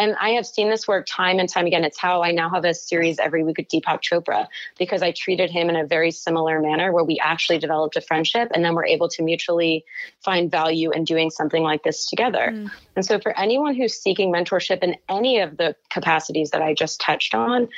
And 0.00 0.16
I 0.18 0.30
have 0.30 0.46
seen 0.46 0.70
this 0.70 0.88
work 0.88 1.06
time 1.06 1.38
and 1.38 1.46
time 1.46 1.66
again. 1.66 1.84
It's 1.84 1.98
how 1.98 2.22
I 2.22 2.30
now 2.30 2.48
have 2.48 2.64
a 2.64 2.72
series 2.72 3.18
every 3.18 3.44
week 3.44 3.58
with 3.58 3.68
Deepak 3.68 4.00
Chopra 4.00 4.46
because 4.78 5.02
I 5.02 5.12
treated 5.12 5.50
him 5.50 5.68
in 5.68 5.76
a 5.76 5.86
very 5.86 6.10
similar 6.10 6.58
manner 6.58 6.90
where 6.90 7.04
we 7.04 7.20
actually 7.22 7.58
developed 7.58 7.96
a 7.96 8.00
friendship 8.00 8.50
and 8.54 8.64
then 8.64 8.74
we're 8.74 8.86
able 8.86 9.10
to 9.10 9.22
mutually 9.22 9.84
find 10.24 10.50
value 10.50 10.90
in 10.90 11.04
doing 11.04 11.28
something 11.28 11.62
like 11.62 11.82
this 11.82 12.06
together. 12.06 12.50
Mm. 12.50 12.70
And 12.96 13.04
so, 13.04 13.20
for 13.20 13.38
anyone 13.38 13.74
who's 13.74 13.92
seeking 13.92 14.32
mentorship 14.32 14.82
in 14.82 14.96
any 15.10 15.40
of 15.40 15.58
the 15.58 15.76
capacities 15.90 16.48
that 16.52 16.62
I 16.62 16.72
just 16.72 16.98
touched 16.98 17.34
on, 17.34 17.68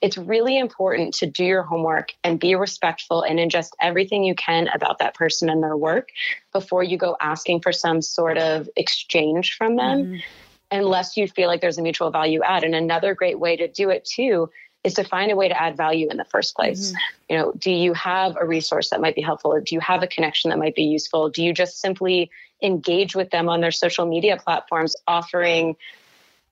it's 0.00 0.16
really 0.16 0.58
important 0.58 1.14
to 1.14 1.26
do 1.26 1.44
your 1.44 1.62
homework 1.62 2.14
and 2.24 2.40
be 2.40 2.54
respectful 2.54 3.22
and 3.22 3.38
ingest 3.38 3.72
everything 3.80 4.24
you 4.24 4.34
can 4.34 4.68
about 4.68 4.98
that 4.98 5.14
person 5.14 5.50
and 5.50 5.62
their 5.62 5.76
work 5.76 6.08
before 6.52 6.82
you 6.82 6.96
go 6.96 7.16
asking 7.20 7.60
for 7.60 7.72
some 7.72 8.00
sort 8.00 8.38
of 8.38 8.68
exchange 8.76 9.54
from 9.56 9.76
them. 9.76 10.04
Mm-hmm. 10.04 10.16
Unless 10.72 11.16
you 11.16 11.26
feel 11.26 11.48
like 11.48 11.60
there's 11.60 11.78
a 11.78 11.82
mutual 11.82 12.10
value 12.10 12.42
add. 12.42 12.64
And 12.64 12.74
another 12.74 13.14
great 13.14 13.38
way 13.38 13.56
to 13.56 13.68
do 13.68 13.90
it 13.90 14.04
too 14.04 14.50
is 14.84 14.94
to 14.94 15.04
find 15.04 15.30
a 15.30 15.36
way 15.36 15.48
to 15.48 15.60
add 15.60 15.76
value 15.76 16.08
in 16.08 16.16
the 16.16 16.24
first 16.24 16.54
place. 16.54 16.88
Mm-hmm. 16.88 16.96
You 17.28 17.38
know, 17.38 17.52
do 17.58 17.70
you 17.70 17.92
have 17.94 18.36
a 18.40 18.46
resource 18.46 18.90
that 18.90 19.00
might 19.00 19.14
be 19.14 19.20
helpful? 19.20 19.52
Or 19.52 19.60
do 19.60 19.74
you 19.74 19.80
have 19.80 20.02
a 20.02 20.06
connection 20.06 20.48
that 20.50 20.58
might 20.58 20.74
be 20.74 20.84
useful? 20.84 21.28
Do 21.28 21.42
you 21.42 21.52
just 21.52 21.80
simply 21.80 22.30
engage 22.62 23.14
with 23.14 23.30
them 23.30 23.48
on 23.48 23.60
their 23.60 23.72
social 23.72 24.06
media 24.06 24.38
platforms, 24.38 24.94
offering 25.06 25.76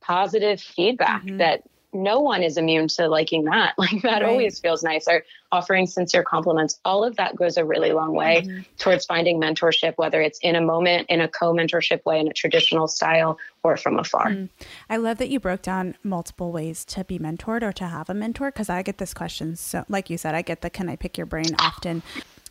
positive 0.00 0.60
feedback 0.60 1.22
mm-hmm. 1.22 1.38
that 1.38 1.62
no 1.92 2.20
one 2.20 2.42
is 2.42 2.56
immune 2.56 2.88
to 2.88 3.08
liking 3.08 3.44
that. 3.44 3.74
Like 3.78 4.02
that 4.02 4.22
right. 4.22 4.24
always 4.24 4.58
feels 4.58 4.82
nice. 4.82 5.06
Or 5.08 5.24
offering 5.50 5.86
sincere 5.86 6.22
compliments. 6.22 6.78
All 6.84 7.04
of 7.04 7.16
that 7.16 7.36
goes 7.36 7.56
a 7.56 7.64
really 7.64 7.92
long 7.92 8.12
way 8.12 8.42
mm-hmm. 8.42 8.60
towards 8.76 9.06
finding 9.06 9.40
mentorship, 9.40 9.94
whether 9.96 10.20
it's 10.20 10.38
in 10.40 10.56
a 10.56 10.60
moment, 10.60 11.06
in 11.08 11.20
a 11.20 11.28
co-mentorship 11.28 12.04
way, 12.04 12.20
in 12.20 12.28
a 12.28 12.32
traditional 12.32 12.86
style, 12.86 13.38
or 13.62 13.76
from 13.76 13.98
afar. 13.98 14.30
Mm. 14.30 14.48
I 14.90 14.96
love 14.98 15.18
that 15.18 15.30
you 15.30 15.40
broke 15.40 15.62
down 15.62 15.96
multiple 16.02 16.52
ways 16.52 16.84
to 16.86 17.04
be 17.04 17.18
mentored 17.18 17.62
or 17.62 17.72
to 17.72 17.86
have 17.86 18.10
a 18.10 18.14
mentor 18.14 18.50
because 18.50 18.68
I 18.68 18.82
get 18.82 18.98
this 18.98 19.14
question. 19.14 19.56
So, 19.56 19.84
like 19.88 20.10
you 20.10 20.18
said, 20.18 20.34
I 20.34 20.42
get 20.42 20.60
the 20.60 20.70
"Can 20.70 20.88
I 20.88 20.96
pick 20.96 21.16
your 21.16 21.26
brain?" 21.26 21.54
often 21.58 22.02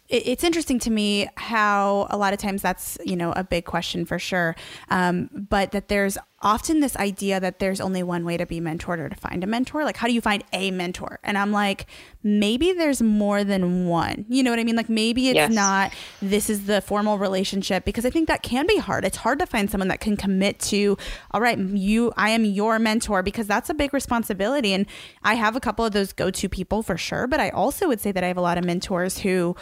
it's 0.10 0.43
interesting 0.43 0.80
to 0.80 0.89
me 0.89 1.28
how 1.36 2.08
a 2.10 2.17
lot 2.17 2.34
of 2.34 2.39
times 2.39 2.62
that's 2.62 2.98
you 3.06 3.15
know 3.15 3.34
a 3.34 3.43
big 3.43 3.65
question 3.65 4.06
for 4.06 4.20
sure. 4.20 4.56
Um, 4.89 5.30
but 5.34 5.72
that 5.72 5.89
there's 5.89 6.17
often 6.41 6.82
this 6.82 6.96
idea 6.98 7.39
that 7.39 7.58
there's 7.60 7.82
only 7.82 8.04
one 8.04 8.24
way 8.24 8.38
to 8.38 8.46
be 8.46 8.62
mentored 8.62 9.00
or 9.00 9.10
to 9.10 9.15
find 9.15 9.43
a 9.43 9.48
mentor. 9.48 9.84
Like 9.84 9.98
how 9.98 10.08
do 10.08 10.13
you 10.13 10.22
find 10.22 10.43
a 10.54 10.72
mentor? 10.72 11.20
And 11.24 11.38
i'm 11.38 11.52
like 11.52 11.88
maybe 12.24 12.74
there's 12.74 13.02
more 13.02 13.43
than 13.43 13.88
one. 13.88 14.26
You 14.30 14.43
know 14.43 14.52
what 14.52 14.60
i 14.60 14.63
mean? 14.63 14.76
Like 14.76 14.89
maybe 14.89 15.30
it's 15.30 15.36
yes. 15.36 15.52
not 15.52 15.93
this 16.22 16.50
is 16.50 16.65
the 16.67 16.80
formal 16.82 17.17
relationship 17.17 17.86
because 17.86 18.06
i 18.06 18.10
think 18.10 18.28
that 18.28 18.43
can 18.43 18.67
be 18.67 18.78
hard. 18.78 19.04
It's 19.04 19.17
hard 19.17 19.39
to 19.39 19.46
find 19.46 19.70
someone 19.70 19.88
that 19.89 20.00
can 20.00 20.15
commit 20.15 20.60
to 20.60 20.98
all 21.32 21.41
right 21.41 21.58
you 21.58 22.13
i 22.17 22.30
am 22.30 22.46
your 22.46 22.80
mentor 22.80 23.24
because 23.24 23.48
that's 23.48 23.70
a 23.70 23.74
big 23.74 23.93
responsibility. 23.93 24.74
And 24.74 24.86
i 25.24 25.34
have 25.34 25.56
a 25.56 25.60
couple 25.60 25.84
of 25.84 25.91
those 25.91 26.13
go-to 26.13 26.48
people 26.48 26.84
for 26.84 26.98
sure 26.98 27.28
but 27.28 27.39
i 27.39 27.50
also 27.50 27.88
would 27.88 28.00
say 28.00 28.12
that 28.12 28.24
i 28.24 28.28
have 28.28 28.38
a 28.38 28.41
lot 28.41 28.58
of 28.58 28.63
mentors 28.63 29.20
who 29.20 29.56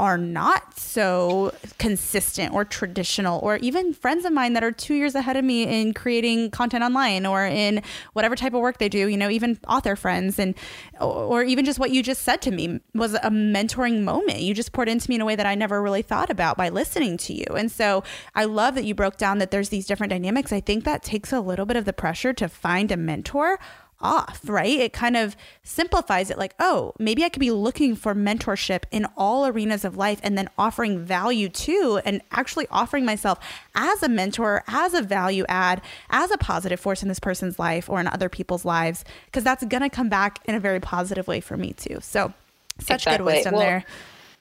are 0.00 0.16
not 0.16 0.78
so 0.78 1.52
consistent 1.76 2.54
or 2.54 2.64
traditional, 2.64 3.38
or 3.40 3.58
even 3.58 3.92
friends 3.92 4.24
of 4.24 4.32
mine 4.32 4.54
that 4.54 4.64
are 4.64 4.72
two 4.72 4.94
years 4.94 5.14
ahead 5.14 5.36
of 5.36 5.44
me 5.44 5.64
in 5.64 5.92
creating 5.92 6.50
content 6.50 6.82
online 6.82 7.26
or 7.26 7.44
in 7.44 7.82
whatever 8.14 8.34
type 8.34 8.54
of 8.54 8.60
work 8.62 8.78
they 8.78 8.88
do, 8.88 9.08
you 9.08 9.16
know, 9.18 9.28
even 9.28 9.58
author 9.68 9.94
friends, 9.96 10.38
and 10.38 10.54
or 11.00 11.42
even 11.42 11.66
just 11.66 11.78
what 11.78 11.90
you 11.90 12.02
just 12.02 12.22
said 12.22 12.40
to 12.40 12.50
me 12.50 12.80
was 12.94 13.12
a 13.12 13.30
mentoring 13.30 14.02
moment. 14.02 14.40
You 14.40 14.54
just 14.54 14.72
poured 14.72 14.88
into 14.88 15.10
me 15.10 15.16
in 15.16 15.20
a 15.20 15.26
way 15.26 15.36
that 15.36 15.44
I 15.44 15.54
never 15.54 15.82
really 15.82 16.02
thought 16.02 16.30
about 16.30 16.56
by 16.56 16.70
listening 16.70 17.18
to 17.18 17.34
you. 17.34 17.44
And 17.54 17.70
so 17.70 18.02
I 18.34 18.46
love 18.46 18.74
that 18.76 18.84
you 18.84 18.94
broke 18.94 19.18
down 19.18 19.36
that 19.38 19.50
there's 19.50 19.68
these 19.68 19.86
different 19.86 20.10
dynamics. 20.10 20.50
I 20.50 20.60
think 20.60 20.84
that 20.84 21.02
takes 21.02 21.30
a 21.30 21.40
little 21.40 21.66
bit 21.66 21.76
of 21.76 21.84
the 21.84 21.92
pressure 21.92 22.32
to 22.32 22.48
find 22.48 22.90
a 22.90 22.96
mentor 22.96 23.58
off, 24.00 24.40
right? 24.44 24.78
It 24.78 24.92
kind 24.92 25.16
of 25.16 25.36
simplifies 25.62 26.30
it 26.30 26.38
like, 26.38 26.54
oh, 26.58 26.94
maybe 26.98 27.24
I 27.24 27.28
could 27.28 27.40
be 27.40 27.50
looking 27.50 27.94
for 27.94 28.14
mentorship 28.14 28.84
in 28.90 29.06
all 29.16 29.46
arenas 29.46 29.84
of 29.84 29.96
life 29.96 30.20
and 30.22 30.36
then 30.36 30.48
offering 30.58 31.04
value 31.04 31.48
too, 31.48 32.00
and 32.04 32.22
actually 32.30 32.66
offering 32.70 33.04
myself 33.04 33.38
as 33.74 34.02
a 34.02 34.08
mentor, 34.08 34.64
as 34.66 34.94
a 34.94 35.02
value 35.02 35.44
add, 35.48 35.82
as 36.10 36.30
a 36.30 36.38
positive 36.38 36.80
force 36.80 37.02
in 37.02 37.08
this 37.08 37.20
person's 37.20 37.58
life 37.58 37.88
or 37.88 38.00
in 38.00 38.06
other 38.08 38.28
people's 38.28 38.64
lives, 38.64 39.04
because 39.26 39.44
that's 39.44 39.64
going 39.64 39.82
to 39.82 39.90
come 39.90 40.08
back 40.08 40.40
in 40.46 40.54
a 40.54 40.60
very 40.60 40.80
positive 40.80 41.28
way 41.28 41.40
for 41.40 41.56
me 41.56 41.72
too. 41.72 41.98
So, 42.00 42.32
such 42.78 43.02
exactly. 43.02 43.18
good 43.18 43.24
wisdom 43.24 43.54
well, 43.54 43.62
there. 43.62 43.84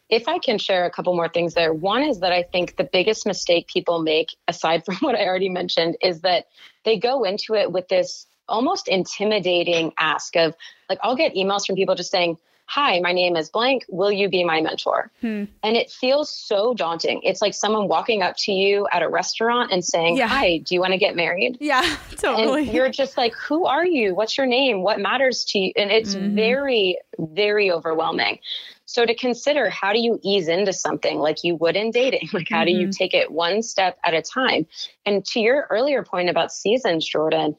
If 0.09 0.27
I 0.27 0.39
can 0.39 0.57
share 0.57 0.85
a 0.85 0.89
couple 0.89 1.15
more 1.15 1.29
things 1.29 1.53
there, 1.53 1.73
one 1.73 2.01
is 2.01 2.21
that 2.21 2.31
I 2.31 2.43
think 2.43 2.77
the 2.77 2.83
biggest 2.83 3.27
mistake 3.27 3.67
people 3.67 4.01
make, 4.01 4.35
aside 4.47 4.85
from 4.85 4.95
what 4.95 5.15
I 5.15 5.25
already 5.25 5.49
mentioned, 5.49 5.97
is 6.01 6.21
that 6.21 6.47
they 6.83 6.97
go 6.97 7.23
into 7.23 7.53
it 7.53 7.71
with 7.71 7.87
this 7.87 8.25
almost 8.49 8.87
intimidating 8.87 9.93
ask 9.97 10.35
of 10.35 10.55
like 10.89 10.99
I'll 11.01 11.15
get 11.15 11.35
emails 11.35 11.65
from 11.65 11.75
people 11.75 11.95
just 11.95 12.11
saying, 12.11 12.37
"Hi, 12.65 12.99
my 12.99 13.13
name 13.13 13.35
is 13.35 13.49
blank. 13.49 13.85
Will 13.89 14.11
you 14.11 14.29
be 14.29 14.43
my 14.43 14.61
mentor?" 14.61 15.11
Hmm. 15.21 15.45
And 15.63 15.77
it 15.77 15.89
feels 15.91 16.33
so 16.33 16.73
daunting. 16.73 17.21
It's 17.23 17.41
like 17.41 17.53
someone 17.53 17.87
walking 17.87 18.21
up 18.21 18.35
to 18.39 18.51
you 18.51 18.87
at 18.91 19.03
a 19.03 19.09
restaurant 19.09 19.71
and 19.71 19.83
saying, 19.83 20.17
yeah. 20.17 20.27
"Hi, 20.27 20.57
do 20.57 20.73
you 20.75 20.81
want 20.81 20.93
to 20.93 20.99
get 20.99 21.15
married?" 21.15 21.57
Yeah, 21.59 21.97
totally. 22.17 22.63
And 22.63 22.73
you're 22.73 22.89
just 22.89 23.17
like, 23.17 23.35
"Who 23.35 23.65
are 23.65 23.85
you? 23.85 24.15
What's 24.15 24.37
your 24.37 24.47
name? 24.47 24.81
What 24.81 24.99
matters 24.99 25.45
to 25.49 25.59
you?" 25.59 25.73
And 25.75 25.91
it's 25.91 26.15
mm-hmm. 26.15 26.35
very 26.35 26.97
very 27.17 27.71
overwhelming. 27.71 28.39
So 28.89 29.05
to 29.05 29.13
consider 29.13 29.69
how 29.69 29.93
do 29.93 29.99
you 29.99 30.19
ease 30.23 30.47
into 30.47 30.73
something 30.73 31.19
like 31.19 31.43
you 31.43 31.55
would 31.57 31.75
in 31.75 31.91
dating? 31.91 32.29
Like 32.33 32.49
how 32.49 32.59
mm-hmm. 32.59 32.65
do 32.65 32.71
you 32.71 32.87
mm-hmm. 32.87 32.89
take 32.91 33.13
it 33.13 33.31
one 33.31 33.61
step 33.61 33.99
at 34.03 34.15
a 34.15 34.21
time? 34.23 34.65
And 35.05 35.23
to 35.25 35.39
your 35.39 35.67
earlier 35.69 36.03
point 36.03 36.29
about 36.29 36.51
seasons, 36.51 37.07
Jordan, 37.07 37.55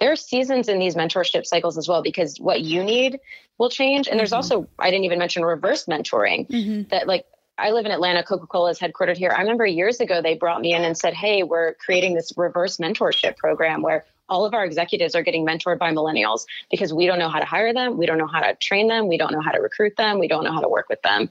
there 0.00 0.10
are 0.10 0.16
seasons 0.16 0.68
in 0.68 0.78
these 0.78 0.96
mentorship 0.96 1.46
cycles 1.46 1.78
as 1.78 1.86
well 1.86 2.02
because 2.02 2.38
what 2.40 2.62
you 2.62 2.82
need 2.82 3.20
will 3.58 3.70
change 3.70 4.08
and 4.08 4.18
there's 4.18 4.30
mm-hmm. 4.30 4.36
also 4.36 4.68
i 4.78 4.90
didn't 4.90 5.04
even 5.04 5.18
mention 5.18 5.44
reverse 5.44 5.86
mentoring 5.86 6.48
mm-hmm. 6.48 6.88
that 6.90 7.06
like 7.06 7.26
i 7.58 7.70
live 7.70 7.86
in 7.86 7.92
atlanta 7.92 8.22
coca-cola 8.22 8.70
is 8.70 8.78
headquartered 8.78 9.16
here 9.16 9.32
i 9.36 9.40
remember 9.40 9.66
years 9.66 10.00
ago 10.00 10.20
they 10.20 10.34
brought 10.34 10.60
me 10.60 10.74
in 10.74 10.82
and 10.82 10.96
said 10.96 11.14
hey 11.14 11.42
we're 11.42 11.74
creating 11.74 12.14
this 12.14 12.32
reverse 12.36 12.78
mentorship 12.78 13.36
program 13.36 13.82
where 13.82 14.04
all 14.28 14.44
of 14.44 14.54
our 14.54 14.64
executives 14.64 15.14
are 15.14 15.22
getting 15.22 15.44
mentored 15.44 15.78
by 15.78 15.92
millennials 15.92 16.46
because 16.70 16.94
we 16.94 17.06
don't 17.06 17.18
know 17.18 17.28
how 17.28 17.38
to 17.38 17.44
hire 17.44 17.72
them 17.72 17.98
we 17.98 18.06
don't 18.06 18.18
know 18.18 18.26
how 18.26 18.40
to 18.40 18.54
train 18.56 18.88
them 18.88 19.06
we 19.06 19.18
don't 19.18 19.32
know 19.32 19.40
how 19.40 19.52
to 19.52 19.60
recruit 19.60 19.96
them 19.96 20.18
we 20.18 20.28
don't 20.28 20.44
know 20.44 20.52
how 20.52 20.60
to 20.60 20.68
work 20.68 20.88
with 20.88 21.02
them 21.02 21.28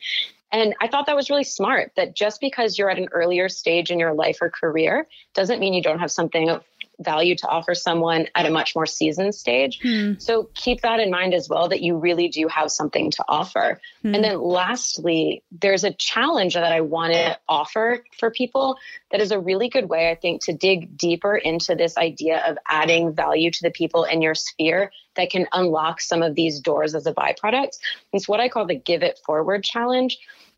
and 0.51 0.73
I 0.81 0.87
thought 0.87 1.05
that 1.05 1.15
was 1.15 1.29
really 1.29 1.43
smart 1.43 1.91
that 1.95 2.15
just 2.15 2.41
because 2.41 2.77
you're 2.77 2.89
at 2.89 2.97
an 2.97 3.09
earlier 3.11 3.49
stage 3.49 3.91
in 3.91 3.99
your 3.99 4.13
life 4.13 4.39
or 4.41 4.49
career 4.49 5.07
doesn't 5.35 5.59
mean 5.59 5.73
you 5.73 5.83
don't 5.83 5.99
have 5.99 6.11
something 6.11 6.49
of 6.49 6.63
value 6.99 7.35
to 7.35 7.47
offer 7.47 7.73
someone 7.73 8.27
at 8.35 8.45
a 8.45 8.49
much 8.49 8.75
more 8.75 8.85
seasoned 8.85 9.33
stage. 9.33 9.79
Hmm. 9.81 10.13
So 10.19 10.49
keep 10.53 10.81
that 10.81 10.99
in 10.99 11.09
mind 11.09 11.33
as 11.33 11.47
well 11.49 11.69
that 11.69 11.81
you 11.81 11.97
really 11.97 12.27
do 12.27 12.47
have 12.47 12.71
something 12.71 13.11
to 13.11 13.23
offer. 13.27 13.79
Hmm. 14.01 14.15
And 14.15 14.23
then 14.23 14.41
lastly, 14.41 15.43
there's 15.51 15.83
a 15.83 15.93
challenge 15.93 16.55
that 16.55 16.71
I 16.71 16.81
want 16.81 17.13
to 17.13 17.37
offer 17.47 18.03
for 18.17 18.31
people 18.31 18.77
that 19.11 19.21
is 19.21 19.31
a 19.31 19.39
really 19.39 19.69
good 19.69 19.89
way, 19.89 20.11
I 20.11 20.15
think, 20.15 20.43
to 20.45 20.53
dig 20.53 20.97
deeper 20.97 21.35
into 21.35 21.75
this 21.75 21.97
idea 21.97 22.43
of 22.45 22.57
adding 22.67 23.13
value 23.13 23.51
to 23.51 23.59
the 23.61 23.71
people 23.71 24.03
in 24.03 24.21
your 24.21 24.35
sphere 24.35 24.91
that 25.15 25.29
can 25.29 25.47
unlock 25.53 26.01
some 26.01 26.21
of 26.21 26.35
these 26.35 26.59
doors 26.59 26.95
as 26.95 27.05
a 27.05 27.13
byproduct. 27.13 27.77
It's 28.13 28.27
what 28.27 28.39
I 28.39 28.49
call 28.49 28.65
the 28.65 28.75
give 28.75 29.03
it 29.03 29.19
forward 29.25 29.63
challenge. 29.63 30.17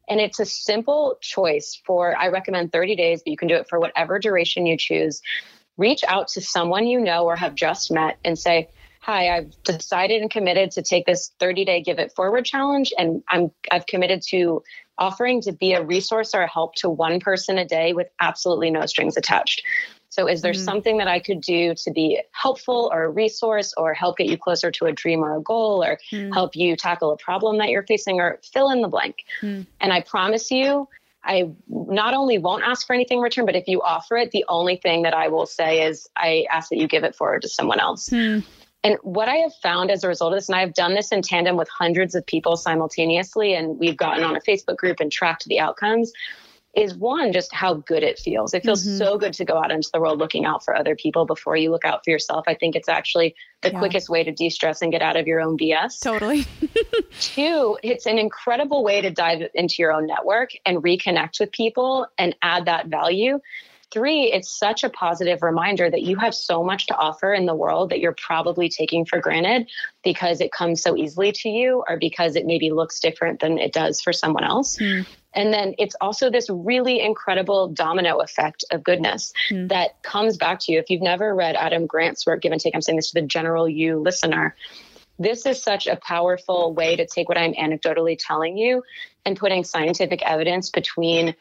And 0.09 0.19
it's 0.19 0.39
a 0.39 0.45
simple 0.45 1.17
choice 1.21 1.79
for, 1.85 2.17
I 2.17 2.29
recommend 2.29 2.71
30 2.71 2.95
days, 2.95 3.21
but 3.23 3.31
you 3.31 3.37
can 3.37 3.47
do 3.47 3.55
it 3.55 3.69
for 3.69 3.79
whatever 3.79 4.19
duration 4.19 4.65
you 4.65 4.77
choose 4.77 5.21
reach 5.81 6.03
out 6.07 6.29
to 6.29 6.41
someone 6.41 6.85
you 6.87 7.01
know 7.01 7.25
or 7.25 7.35
have 7.35 7.55
just 7.55 7.91
met 7.91 8.17
and 8.23 8.37
say, 8.37 8.69
Hi, 9.01 9.35
I've 9.35 9.63
decided 9.63 10.21
and 10.21 10.29
committed 10.29 10.69
to 10.71 10.83
take 10.83 11.07
this 11.07 11.31
30 11.39 11.65
day 11.65 11.81
give 11.81 11.97
it 11.97 12.13
forward 12.15 12.45
challenge. 12.45 12.93
And 12.97 13.23
I'm 13.27 13.51
I've 13.71 13.87
committed 13.87 14.21
to 14.29 14.61
offering 14.99 15.41
to 15.41 15.51
be 15.51 15.73
a 15.73 15.83
resource 15.83 16.35
or 16.35 16.43
a 16.43 16.47
help 16.47 16.75
to 16.75 16.89
one 16.89 17.19
person 17.19 17.57
a 17.57 17.65
day 17.65 17.93
with 17.93 18.07
absolutely 18.19 18.69
no 18.69 18.85
strings 18.85 19.17
attached. 19.17 19.63
So, 20.09 20.27
is 20.27 20.41
there 20.41 20.51
mm-hmm. 20.51 20.63
something 20.63 20.97
that 20.97 21.07
I 21.07 21.19
could 21.19 21.41
do 21.41 21.73
to 21.73 21.91
be 21.91 22.21
helpful 22.31 22.91
or 22.93 23.05
a 23.05 23.09
resource 23.09 23.73
or 23.77 23.93
help 23.93 24.17
get 24.17 24.27
you 24.27 24.37
closer 24.37 24.69
to 24.69 24.85
a 24.85 24.91
dream 24.91 25.23
or 25.23 25.37
a 25.37 25.41
goal 25.41 25.83
or 25.83 25.97
mm-hmm. 26.11 26.33
help 26.33 26.55
you 26.55 26.75
tackle 26.75 27.11
a 27.11 27.17
problem 27.17 27.57
that 27.57 27.69
you're 27.69 27.87
facing 27.87 28.19
or 28.19 28.39
fill 28.53 28.69
in 28.69 28.81
the 28.81 28.89
blank? 28.89 29.15
Mm-hmm. 29.41 29.63
And 29.79 29.93
I 29.93 30.01
promise 30.01 30.51
you, 30.51 30.87
I 31.23 31.51
not 31.67 32.13
only 32.13 32.37
won't 32.37 32.63
ask 32.63 32.87
for 32.87 32.93
anything 32.93 33.19
in 33.19 33.23
return, 33.23 33.45
but 33.45 33.55
if 33.55 33.67
you 33.67 33.81
offer 33.81 34.17
it, 34.17 34.31
the 34.31 34.45
only 34.47 34.77
thing 34.77 35.03
that 35.03 35.13
I 35.13 35.27
will 35.27 35.45
say 35.45 35.85
is 35.85 36.09
I 36.15 36.45
ask 36.51 36.69
that 36.69 36.77
you 36.77 36.87
give 36.87 37.03
it 37.03 37.15
forward 37.15 37.43
to 37.43 37.49
someone 37.49 37.79
else. 37.79 38.09
Hmm. 38.09 38.39
And 38.83 38.97
what 39.03 39.27
I 39.27 39.35
have 39.35 39.53
found 39.61 39.91
as 39.91 40.03
a 40.03 40.07
result 40.07 40.33
of 40.33 40.37
this, 40.37 40.49
and 40.49 40.55
I've 40.55 40.73
done 40.73 40.95
this 40.95 41.11
in 41.11 41.21
tandem 41.21 41.55
with 41.55 41.69
hundreds 41.69 42.15
of 42.15 42.25
people 42.25 42.57
simultaneously, 42.57 43.53
and 43.53 43.77
we've 43.77 43.97
gotten 43.97 44.23
on 44.23 44.35
a 44.35 44.41
Facebook 44.41 44.77
group 44.77 44.99
and 44.99 45.11
tracked 45.11 45.45
the 45.45 45.59
outcomes, 45.59 46.11
is 46.73 46.95
one, 46.95 47.33
just 47.33 47.53
how 47.53 47.73
good 47.73 48.01
it 48.01 48.17
feels. 48.17 48.53
It 48.53 48.63
feels 48.63 48.85
mm-hmm. 48.85 48.97
so 48.97 49.17
good 49.17 49.33
to 49.33 49.45
go 49.45 49.57
out 49.57 49.71
into 49.71 49.89
the 49.93 49.99
world 49.99 50.19
looking 50.19 50.45
out 50.45 50.63
for 50.63 50.75
other 50.75 50.95
people 50.95 51.25
before 51.25 51.57
you 51.57 51.69
look 51.69 51.83
out 51.83 52.03
for 52.03 52.11
yourself. 52.11 52.45
I 52.47 52.53
think 52.53 52.75
it's 52.75 52.87
actually 52.87 53.35
the 53.61 53.71
yeah. 53.71 53.79
quickest 53.79 54.09
way 54.09 54.23
to 54.23 54.31
de 54.31 54.49
stress 54.49 54.81
and 54.81 54.91
get 54.91 55.01
out 55.01 55.17
of 55.17 55.27
your 55.27 55.41
own 55.41 55.57
BS. 55.57 56.01
Totally. 56.01 56.45
Two, 57.19 57.77
it's 57.83 58.05
an 58.05 58.17
incredible 58.17 58.83
way 58.83 59.01
to 59.01 59.09
dive 59.09 59.41
into 59.53 59.75
your 59.79 59.91
own 59.91 60.07
network 60.07 60.51
and 60.65 60.77
reconnect 60.77 61.39
with 61.41 61.51
people 61.51 62.07
and 62.17 62.35
add 62.41 62.65
that 62.65 62.87
value. 62.87 63.39
Three, 63.91 64.31
it's 64.31 64.49
such 64.49 64.85
a 64.85 64.89
positive 64.89 65.43
reminder 65.43 65.89
that 65.89 66.03
you 66.03 66.15
have 66.15 66.33
so 66.33 66.63
much 66.63 66.87
to 66.87 66.95
offer 66.95 67.33
in 67.33 67.45
the 67.45 67.53
world 67.53 67.89
that 67.89 67.99
you're 67.99 68.15
probably 68.15 68.69
taking 68.69 69.03
for 69.03 69.19
granted 69.19 69.69
because 70.01 70.39
it 70.39 70.53
comes 70.53 70.81
so 70.81 70.95
easily 70.95 71.33
to 71.33 71.49
you 71.49 71.83
or 71.89 71.97
because 71.97 72.37
it 72.37 72.45
maybe 72.45 72.71
looks 72.71 73.01
different 73.01 73.41
than 73.41 73.57
it 73.57 73.73
does 73.73 73.99
for 73.99 74.13
someone 74.13 74.45
else. 74.45 74.77
Mm. 74.77 75.05
And 75.33 75.53
then 75.53 75.75
it's 75.77 75.95
also 76.01 76.29
this 76.29 76.49
really 76.49 77.01
incredible 77.01 77.67
domino 77.69 78.17
effect 78.19 78.65
of 78.71 78.83
goodness 78.83 79.33
mm. 79.49 79.69
that 79.69 80.01
comes 80.03 80.37
back 80.37 80.59
to 80.61 80.71
you. 80.71 80.79
If 80.79 80.89
you've 80.89 81.01
never 81.01 81.33
read 81.33 81.55
Adam 81.55 81.87
Grant's 81.87 82.25
work, 82.25 82.41
Give 82.41 82.51
and 82.51 82.59
Take, 82.59 82.75
I'm 82.75 82.81
saying 82.81 82.97
this 82.97 83.11
to 83.11 83.21
the 83.21 83.27
general 83.27 83.67
you 83.67 83.99
listener. 83.99 84.55
this 85.19 85.45
is 85.45 85.61
such 85.61 85.87
a 85.87 85.95
powerful 85.95 86.73
way 86.73 86.95
to 86.95 87.05
take 87.05 87.29
what 87.29 87.37
I'm 87.37 87.53
anecdotally 87.53 88.17
telling 88.19 88.57
you 88.57 88.83
and 89.25 89.37
putting 89.37 89.63
scientific 89.63 90.21
evidence 90.23 90.69
between 90.69 91.35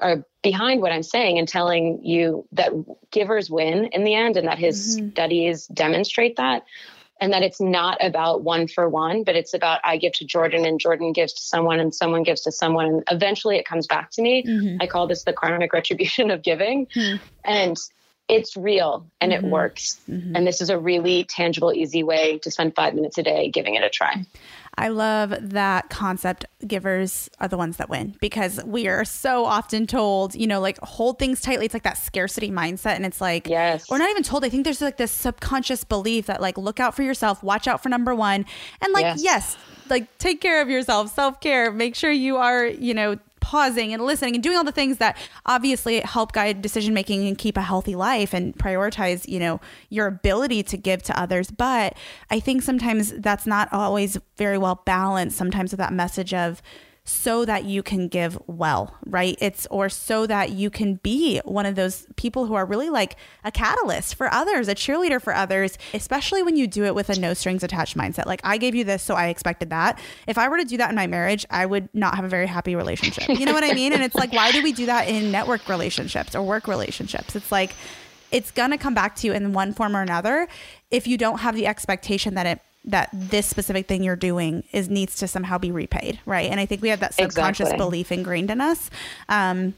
or 0.00 0.12
uh, 0.12 0.16
behind 0.42 0.80
what 0.80 0.92
I'm 0.92 1.02
saying 1.02 1.38
and 1.38 1.46
telling 1.46 2.04
you 2.04 2.46
that 2.52 2.72
givers 3.10 3.50
win 3.50 3.86
in 3.86 4.04
the 4.04 4.14
end 4.14 4.36
and 4.36 4.48
that 4.48 4.58
his 4.58 4.96
mm-hmm. 4.96 5.10
studies 5.10 5.66
demonstrate 5.66 6.36
that 6.36 6.64
and 7.20 7.32
that 7.32 7.42
it's 7.42 7.60
not 7.60 7.98
about 8.04 8.42
one 8.42 8.66
for 8.68 8.88
one, 8.88 9.22
but 9.24 9.36
it's 9.36 9.54
about 9.54 9.80
I 9.84 9.96
give 9.96 10.12
to 10.14 10.24
Jordan 10.24 10.64
and 10.64 10.80
Jordan 10.80 11.12
gives 11.12 11.32
to 11.34 11.42
someone 11.42 11.80
and 11.80 11.94
someone 11.94 12.22
gives 12.22 12.42
to 12.42 12.52
someone. 12.52 12.86
And 12.86 13.04
eventually 13.10 13.56
it 13.56 13.66
comes 13.66 13.86
back 13.86 14.10
to 14.12 14.22
me. 14.22 14.44
Mm-hmm. 14.44 14.78
I 14.80 14.86
call 14.86 15.06
this 15.06 15.22
the 15.24 15.32
karmic 15.32 15.72
retribution 15.72 16.30
of 16.30 16.42
giving. 16.42 16.86
Mm-hmm. 16.86 17.24
And 17.44 17.76
it's 18.28 18.56
real 18.56 19.06
and 19.20 19.32
mm-hmm. 19.32 19.44
it 19.44 19.50
works. 19.50 20.00
Mm-hmm. 20.08 20.36
And 20.36 20.46
this 20.46 20.60
is 20.60 20.70
a 20.70 20.78
really 20.78 21.24
tangible, 21.24 21.72
easy 21.72 22.02
way 22.02 22.38
to 22.38 22.50
spend 22.50 22.74
five 22.74 22.94
minutes 22.94 23.18
a 23.18 23.22
day 23.22 23.50
giving 23.50 23.74
it 23.74 23.84
a 23.84 23.90
try. 23.90 24.24
I 24.76 24.88
love 24.88 25.34
that 25.40 25.90
concept. 25.90 26.46
Givers 26.66 27.28
are 27.40 27.48
the 27.48 27.56
ones 27.56 27.76
that 27.76 27.88
win 27.88 28.16
because 28.20 28.62
we 28.64 28.88
are 28.88 29.04
so 29.04 29.44
often 29.44 29.86
told, 29.86 30.34
you 30.34 30.46
know, 30.46 30.60
like 30.60 30.78
hold 30.80 31.18
things 31.18 31.40
tightly. 31.40 31.66
It's 31.66 31.74
like 31.74 31.84
that 31.84 31.98
scarcity 31.98 32.50
mindset. 32.50 32.96
And 32.96 33.06
it's 33.06 33.20
like, 33.20 33.48
yes, 33.48 33.88
we're 33.90 33.98
not 33.98 34.10
even 34.10 34.22
told. 34.22 34.44
I 34.44 34.48
think 34.48 34.64
there's 34.64 34.80
like 34.80 34.96
this 34.96 35.12
subconscious 35.12 35.84
belief 35.84 36.26
that 36.26 36.40
like 36.40 36.58
look 36.58 36.80
out 36.80 36.94
for 36.94 37.02
yourself, 37.02 37.42
watch 37.42 37.68
out 37.68 37.82
for 37.82 37.88
number 37.88 38.14
one. 38.14 38.46
And 38.80 38.92
like, 38.92 39.04
yes, 39.04 39.22
yes 39.22 39.56
like 39.90 40.18
take 40.18 40.40
care 40.40 40.60
of 40.60 40.68
yourself, 40.68 41.14
self 41.14 41.40
care, 41.40 41.70
make 41.70 41.94
sure 41.94 42.10
you 42.10 42.36
are, 42.36 42.66
you 42.66 42.94
know, 42.94 43.18
pausing 43.44 43.92
and 43.92 44.02
listening 44.02 44.34
and 44.34 44.42
doing 44.42 44.56
all 44.56 44.64
the 44.64 44.72
things 44.72 44.96
that 44.96 45.18
obviously 45.44 46.00
help 46.00 46.32
guide 46.32 46.62
decision 46.62 46.94
making 46.94 47.28
and 47.28 47.36
keep 47.36 47.58
a 47.58 47.60
healthy 47.60 47.94
life 47.94 48.32
and 48.32 48.56
prioritize, 48.56 49.28
you 49.28 49.38
know, 49.38 49.60
your 49.90 50.06
ability 50.06 50.62
to 50.62 50.78
give 50.78 51.02
to 51.02 51.20
others. 51.20 51.50
But 51.50 51.94
I 52.30 52.40
think 52.40 52.62
sometimes 52.62 53.12
that's 53.18 53.46
not 53.46 53.70
always 53.70 54.16
very 54.38 54.56
well 54.56 54.80
balanced, 54.86 55.36
sometimes 55.36 55.72
with 55.72 55.78
that 55.78 55.92
message 55.92 56.32
of, 56.32 56.62
so 57.06 57.44
that 57.44 57.66
you 57.66 57.82
can 57.82 58.08
give 58.08 58.38
well, 58.46 58.96
right? 59.04 59.36
It's 59.38 59.66
or 59.70 59.90
so 59.90 60.26
that 60.26 60.52
you 60.52 60.70
can 60.70 60.94
be 60.96 61.38
one 61.44 61.66
of 61.66 61.74
those 61.74 62.06
people 62.16 62.46
who 62.46 62.54
are 62.54 62.64
really 62.64 62.88
like 62.88 63.16
a 63.44 63.50
catalyst 63.50 64.14
for 64.14 64.32
others, 64.32 64.68
a 64.68 64.74
cheerleader 64.74 65.20
for 65.20 65.34
others, 65.34 65.76
especially 65.92 66.42
when 66.42 66.56
you 66.56 66.66
do 66.66 66.84
it 66.84 66.94
with 66.94 67.10
a 67.10 67.20
no 67.20 67.34
strings 67.34 67.62
attached 67.62 67.94
mindset. 67.94 68.24
Like 68.24 68.40
I 68.42 68.56
gave 68.56 68.74
you 68.74 68.84
this, 68.84 69.02
so 69.02 69.14
I 69.14 69.28
expected 69.28 69.68
that. 69.68 70.00
If 70.26 70.38
I 70.38 70.48
were 70.48 70.56
to 70.56 70.64
do 70.64 70.78
that 70.78 70.88
in 70.88 70.96
my 70.96 71.06
marriage, 71.06 71.44
I 71.50 71.66
would 71.66 71.90
not 71.92 72.16
have 72.16 72.24
a 72.24 72.28
very 72.28 72.46
happy 72.46 72.74
relationship. 72.74 73.28
You 73.28 73.44
know 73.44 73.52
what 73.52 73.64
I 73.64 73.74
mean? 73.74 73.92
And 73.92 74.02
it's 74.02 74.14
like, 74.14 74.32
why 74.32 74.50
do 74.50 74.62
we 74.62 74.72
do 74.72 74.86
that 74.86 75.06
in 75.06 75.30
network 75.30 75.68
relationships 75.68 76.34
or 76.34 76.42
work 76.42 76.66
relationships? 76.66 77.36
It's 77.36 77.52
like, 77.52 77.74
it's 78.32 78.50
going 78.50 78.70
to 78.70 78.78
come 78.78 78.94
back 78.94 79.14
to 79.16 79.26
you 79.26 79.34
in 79.34 79.52
one 79.52 79.74
form 79.74 79.94
or 79.94 80.00
another 80.00 80.48
if 80.90 81.06
you 81.06 81.18
don't 81.18 81.40
have 81.40 81.54
the 81.54 81.66
expectation 81.66 82.34
that 82.34 82.46
it 82.46 82.60
that 82.84 83.08
this 83.12 83.46
specific 83.46 83.88
thing 83.88 84.02
you're 84.02 84.16
doing 84.16 84.64
is 84.72 84.88
needs 84.88 85.16
to 85.16 85.28
somehow 85.28 85.58
be 85.58 85.70
repaid, 85.70 86.20
right? 86.26 86.50
And 86.50 86.60
I 86.60 86.66
think 86.66 86.82
we 86.82 86.88
have 86.88 87.00
that 87.00 87.14
subconscious 87.14 87.68
exactly. 87.68 87.84
belief 87.84 88.12
ingrained 88.12 88.50
in 88.50 88.60
us. 88.60 88.90
Um, 89.28 89.74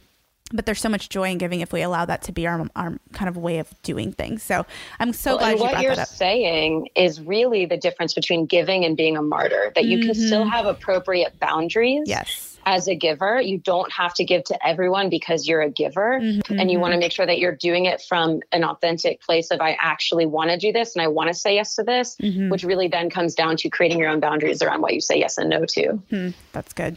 but 0.52 0.64
there's 0.64 0.80
so 0.80 0.88
much 0.88 1.08
joy 1.08 1.30
in 1.30 1.38
giving 1.38 1.60
if 1.60 1.72
we 1.72 1.82
allow 1.82 2.04
that 2.04 2.22
to 2.22 2.32
be 2.32 2.46
our, 2.46 2.68
our 2.76 2.98
kind 3.12 3.28
of 3.28 3.36
way 3.36 3.58
of 3.58 3.68
doing 3.82 4.12
things. 4.12 4.44
So 4.44 4.64
I'm 5.00 5.12
so 5.12 5.30
well, 5.32 5.38
glad 5.38 5.50
and 5.50 5.58
you 5.58 5.64
what 5.88 5.96
you're 5.96 6.04
saying 6.04 6.88
is 6.94 7.20
really 7.20 7.66
the 7.66 7.76
difference 7.76 8.14
between 8.14 8.46
giving 8.46 8.84
and 8.84 8.96
being 8.96 9.16
a 9.16 9.22
martyr. 9.22 9.72
That 9.74 9.86
you 9.86 9.98
mm-hmm. 9.98 10.06
can 10.06 10.14
still 10.14 10.40
mm-hmm. 10.42 10.50
have 10.50 10.66
appropriate 10.66 11.38
boundaries. 11.40 12.04
Yes 12.06 12.55
as 12.66 12.88
a 12.88 12.94
giver. 12.94 13.40
You 13.40 13.58
don't 13.58 13.90
have 13.92 14.12
to 14.14 14.24
give 14.24 14.44
to 14.44 14.66
everyone 14.66 15.08
because 15.08 15.46
you're 15.46 15.62
a 15.62 15.70
giver. 15.70 16.18
Mm-hmm. 16.20 16.58
And 16.58 16.70
you 16.70 16.80
want 16.80 16.92
to 16.92 16.98
make 16.98 17.12
sure 17.12 17.24
that 17.24 17.38
you're 17.38 17.54
doing 17.54 17.86
it 17.86 18.02
from 18.02 18.40
an 18.52 18.64
authentic 18.64 19.22
place 19.22 19.50
of, 19.50 19.60
I 19.60 19.78
actually 19.80 20.26
want 20.26 20.50
to 20.50 20.58
do 20.58 20.72
this 20.72 20.94
and 20.94 21.02
I 21.02 21.08
want 21.08 21.28
to 21.28 21.34
say 21.34 21.54
yes 21.54 21.76
to 21.76 21.84
this, 21.84 22.16
mm-hmm. 22.16 22.50
which 22.50 22.64
really 22.64 22.88
then 22.88 23.08
comes 23.08 23.34
down 23.34 23.56
to 23.58 23.70
creating 23.70 24.00
your 24.00 24.08
own 24.08 24.20
boundaries 24.20 24.60
around 24.60 24.82
what 24.82 24.92
you 24.92 25.00
say 25.00 25.18
yes 25.18 25.38
and 25.38 25.48
no 25.48 25.64
to. 25.64 25.92
Hmm, 26.10 26.30
that's 26.52 26.72
good. 26.72 26.96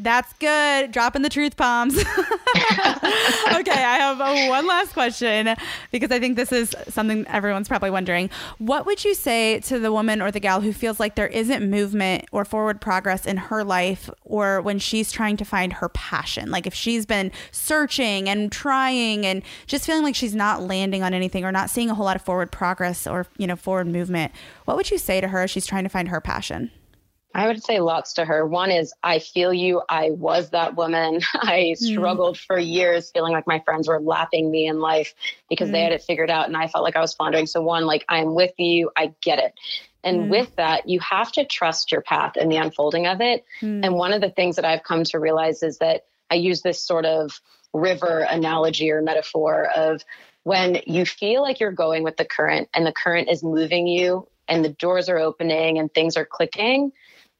That's 0.00 0.32
good. 0.34 0.92
Dropping 0.92 1.22
the 1.22 1.28
truth 1.28 1.56
bombs. 1.56 1.98
okay, 1.98 2.06
I 2.54 3.98
have 3.98 4.20
uh, 4.20 4.46
one 4.46 4.64
last 4.66 4.92
question 4.92 5.56
because 5.90 6.12
I 6.12 6.20
think 6.20 6.36
this 6.36 6.52
is 6.52 6.74
something 6.88 7.26
everyone's 7.26 7.66
probably 7.66 7.90
wondering. 7.90 8.30
What 8.58 8.86
would 8.86 9.04
you 9.04 9.14
say 9.14 9.58
to 9.60 9.80
the 9.80 9.90
woman 9.90 10.22
or 10.22 10.30
the 10.30 10.38
gal 10.38 10.60
who 10.60 10.72
feels 10.72 11.00
like 11.00 11.16
there 11.16 11.26
isn't 11.26 11.68
movement 11.68 12.26
or 12.30 12.44
forward 12.44 12.80
progress 12.80 13.26
in 13.26 13.36
her 13.36 13.64
life 13.64 14.08
or 14.24 14.60
when 14.60 14.78
she's 14.78 15.10
trying 15.10 15.36
to 15.38 15.44
find 15.44 15.74
her 15.74 15.88
passion? 15.88 16.48
Like 16.52 16.68
if 16.68 16.74
she's 16.74 17.04
been 17.04 17.32
searching 17.50 18.28
and 18.28 18.52
trying 18.52 19.26
and 19.26 19.42
just 19.66 19.84
feeling 19.84 20.04
like 20.04 20.14
she's 20.14 20.34
not 20.34 20.62
landing 20.62 21.02
on 21.02 21.12
anything 21.12 21.44
or 21.44 21.50
not 21.50 21.70
seeing 21.70 21.90
a 21.90 21.94
whole 21.94 22.04
lot 22.06 22.14
of 22.14 22.22
forward 22.22 22.52
progress 22.52 23.04
or, 23.04 23.26
you 23.36 23.48
know, 23.48 23.56
forward 23.56 23.88
movement, 23.88 24.30
what 24.64 24.76
would 24.76 24.92
you 24.92 24.98
say 24.98 25.20
to 25.20 25.26
her 25.28 25.42
as 25.42 25.50
she's 25.50 25.66
trying 25.66 25.82
to 25.82 25.90
find 25.90 26.08
her 26.08 26.20
passion? 26.20 26.70
I 27.38 27.46
would 27.46 27.62
say 27.62 27.78
lots 27.78 28.14
to 28.14 28.24
her. 28.24 28.44
One 28.44 28.72
is, 28.72 28.92
I 29.00 29.20
feel 29.20 29.54
you. 29.54 29.80
I 29.88 30.10
was 30.10 30.50
that 30.50 30.74
woman. 30.74 31.20
I 31.34 31.74
mm. 31.74 31.76
struggled 31.76 32.36
mm. 32.36 32.44
for 32.44 32.58
years 32.58 33.12
feeling 33.12 33.32
like 33.32 33.46
my 33.46 33.60
friends 33.60 33.86
were 33.86 34.00
lapping 34.00 34.50
me 34.50 34.66
in 34.66 34.80
life 34.80 35.14
because 35.48 35.68
mm. 35.68 35.72
they 35.72 35.82
had 35.82 35.92
it 35.92 36.02
figured 36.02 36.30
out 36.30 36.48
and 36.48 36.56
I 36.56 36.66
felt 36.66 36.82
like 36.82 36.96
I 36.96 37.00
was 37.00 37.14
floundering. 37.14 37.46
So, 37.46 37.62
one, 37.62 37.86
like, 37.86 38.04
I'm 38.08 38.34
with 38.34 38.52
you. 38.58 38.90
I 38.96 39.14
get 39.22 39.38
it. 39.38 39.54
And 40.02 40.22
mm. 40.22 40.30
with 40.30 40.56
that, 40.56 40.88
you 40.88 40.98
have 40.98 41.30
to 41.32 41.44
trust 41.44 41.92
your 41.92 42.00
path 42.00 42.32
and 42.34 42.50
the 42.50 42.56
unfolding 42.56 43.06
of 43.06 43.20
it. 43.20 43.44
Mm. 43.60 43.84
And 43.84 43.94
one 43.94 44.12
of 44.12 44.20
the 44.20 44.30
things 44.30 44.56
that 44.56 44.64
I've 44.64 44.82
come 44.82 45.04
to 45.04 45.20
realize 45.20 45.62
is 45.62 45.78
that 45.78 46.06
I 46.28 46.34
use 46.34 46.62
this 46.62 46.82
sort 46.82 47.04
of 47.04 47.40
river 47.72 48.26
analogy 48.28 48.90
or 48.90 49.00
metaphor 49.00 49.68
of 49.76 50.02
when 50.42 50.80
you 50.86 51.06
feel 51.06 51.42
like 51.42 51.60
you're 51.60 51.70
going 51.70 52.02
with 52.02 52.16
the 52.16 52.24
current 52.24 52.68
and 52.74 52.84
the 52.84 52.92
current 52.92 53.28
is 53.30 53.44
moving 53.44 53.86
you 53.86 54.26
and 54.48 54.64
the 54.64 54.70
doors 54.70 55.08
are 55.08 55.18
opening 55.18 55.78
and 55.78 55.92
things 55.92 56.16
are 56.16 56.24
clicking 56.24 56.90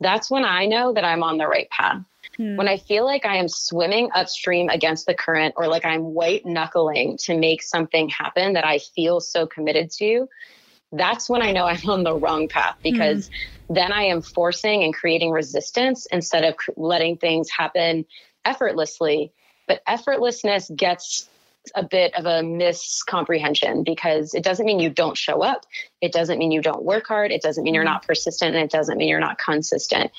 that's 0.01 0.31
when 0.31 0.45
I 0.45 0.67
know 0.67 0.93
that 0.93 1.05
I'm 1.05 1.23
on 1.23 1.39
the 1.39 1.47
right 1.47 1.69
path. 1.71 2.03
Hmm. 2.37 2.57
When 2.57 2.69
I 2.69 2.77
feel 2.77 3.05
like 3.05 3.25
I 3.25 3.37
am 3.37 3.49
swimming 3.49 4.11
upstream 4.15 4.69
against 4.69 5.07
the 5.07 5.15
current 5.15 5.55
or 5.57 5.67
like 5.67 5.85
I'm 5.85 6.15
white 6.15 6.47
knuckling 6.47 7.17
to 7.23 7.37
make 7.37 7.63
something 7.63 8.09
happen 8.09 8.53
that 8.53 8.67
I 8.67 8.79
feel 8.79 9.21
so 9.21 9.47
committed 9.47 9.91
to, 9.99 10.29
that's 10.93 11.29
when 11.29 11.43
I 11.43 11.53
know 11.53 11.65
I'm 11.67 11.89
on 11.89 12.05
the 12.05 12.15
wrong 12.15 12.49
path 12.49 12.77
because 12.83 13.29
hmm. 13.29 13.75
then 13.75 13.93
I 13.93 14.05
am 14.05 14.23
forcing 14.23 14.85
and 14.85 14.95
creating 14.95 15.31
resistance 15.31 16.07
instead 16.07 16.45
of 16.45 16.55
letting 16.77 17.17
things 17.17 17.51
happen 17.51 18.07
effortlessly. 18.45 19.33
But 19.67 19.85
effortlessness 19.87 20.75
gets 20.75 21.29
a 21.75 21.83
bit 21.83 22.15
of 22.15 22.27
a 22.27 22.43
miscomprehension 22.43 23.85
because 23.85 24.35
it 24.35 24.45
doesn't 24.45 24.67
mean 24.67 24.81
you 24.81 24.91
don't 24.91 25.17
show 25.17 25.43
up. 25.43 25.67
It 26.01 26.13
doesn't 26.13 26.39
mean 26.39 26.51
you 26.51 26.63
don't 26.63 26.85
work 26.85 27.07
hard. 27.07 27.31
It 27.31 27.43
doesn't 27.43 27.65
mean 27.65 27.75
you're 27.75 27.85
mm-hmm. 27.85 27.95
not 27.95 28.07
persistent 28.07 28.55
and 28.55 28.65
it 28.65 28.71
doesn't 28.71 28.99
mean 28.99 29.09
you're 29.09 29.21
not 29.21 29.39
consistent. 29.39 30.11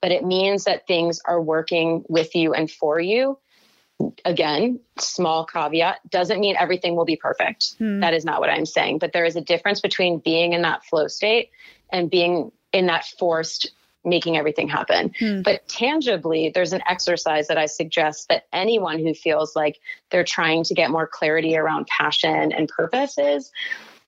But 0.00 0.12
it 0.12 0.24
means 0.24 0.64
that 0.64 0.86
things 0.86 1.20
are 1.24 1.40
working 1.40 2.04
with 2.08 2.34
you 2.34 2.54
and 2.54 2.70
for 2.70 3.00
you. 3.00 3.38
Again, 4.24 4.80
small 4.98 5.46
caveat 5.46 5.98
doesn't 6.10 6.40
mean 6.40 6.56
everything 6.58 6.96
will 6.96 7.04
be 7.04 7.16
perfect. 7.16 7.74
Hmm. 7.78 8.00
That 8.00 8.12
is 8.12 8.24
not 8.24 8.40
what 8.40 8.50
I'm 8.50 8.66
saying. 8.66 8.98
But 8.98 9.12
there 9.12 9.24
is 9.24 9.36
a 9.36 9.40
difference 9.40 9.80
between 9.80 10.18
being 10.18 10.52
in 10.52 10.62
that 10.62 10.84
flow 10.84 11.06
state 11.06 11.50
and 11.92 12.10
being 12.10 12.50
in 12.72 12.86
that 12.86 13.06
forced 13.18 13.70
making 14.04 14.36
everything 14.36 14.68
happen. 14.68 15.12
Hmm. 15.18 15.42
But 15.42 15.66
tangibly, 15.68 16.50
there's 16.54 16.72
an 16.72 16.82
exercise 16.88 17.48
that 17.48 17.58
I 17.58 17.66
suggest 17.66 18.28
that 18.28 18.46
anyone 18.52 18.98
who 18.98 19.14
feels 19.14 19.56
like 19.56 19.80
they're 20.10 20.24
trying 20.24 20.64
to 20.64 20.74
get 20.74 20.90
more 20.90 21.06
clarity 21.06 21.56
around 21.56 21.86
passion 21.86 22.52
and 22.52 22.68
purpose 22.68 23.18
is. 23.18 23.50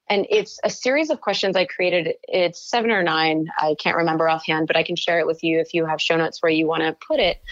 And 0.08 0.26
it's 0.30 0.60
a 0.62 0.70
series 0.70 1.10
of 1.10 1.20
questions 1.20 1.56
I 1.56 1.64
created. 1.64 2.14
It's 2.28 2.60
seven 2.60 2.90
or 2.90 3.02
nine. 3.02 3.48
I 3.58 3.74
can't 3.78 3.96
remember 3.96 4.28
offhand, 4.28 4.68
but 4.68 4.76
I 4.76 4.84
can 4.84 4.96
share 4.96 5.18
it 5.18 5.26
with 5.26 5.42
you 5.42 5.58
if 5.58 5.74
you 5.74 5.84
have 5.86 6.00
show 6.00 6.16
notes 6.16 6.42
where 6.42 6.52
you 6.52 6.66
want 6.66 6.82
to 6.82 6.92
put 6.92 7.18
it. 7.18 7.42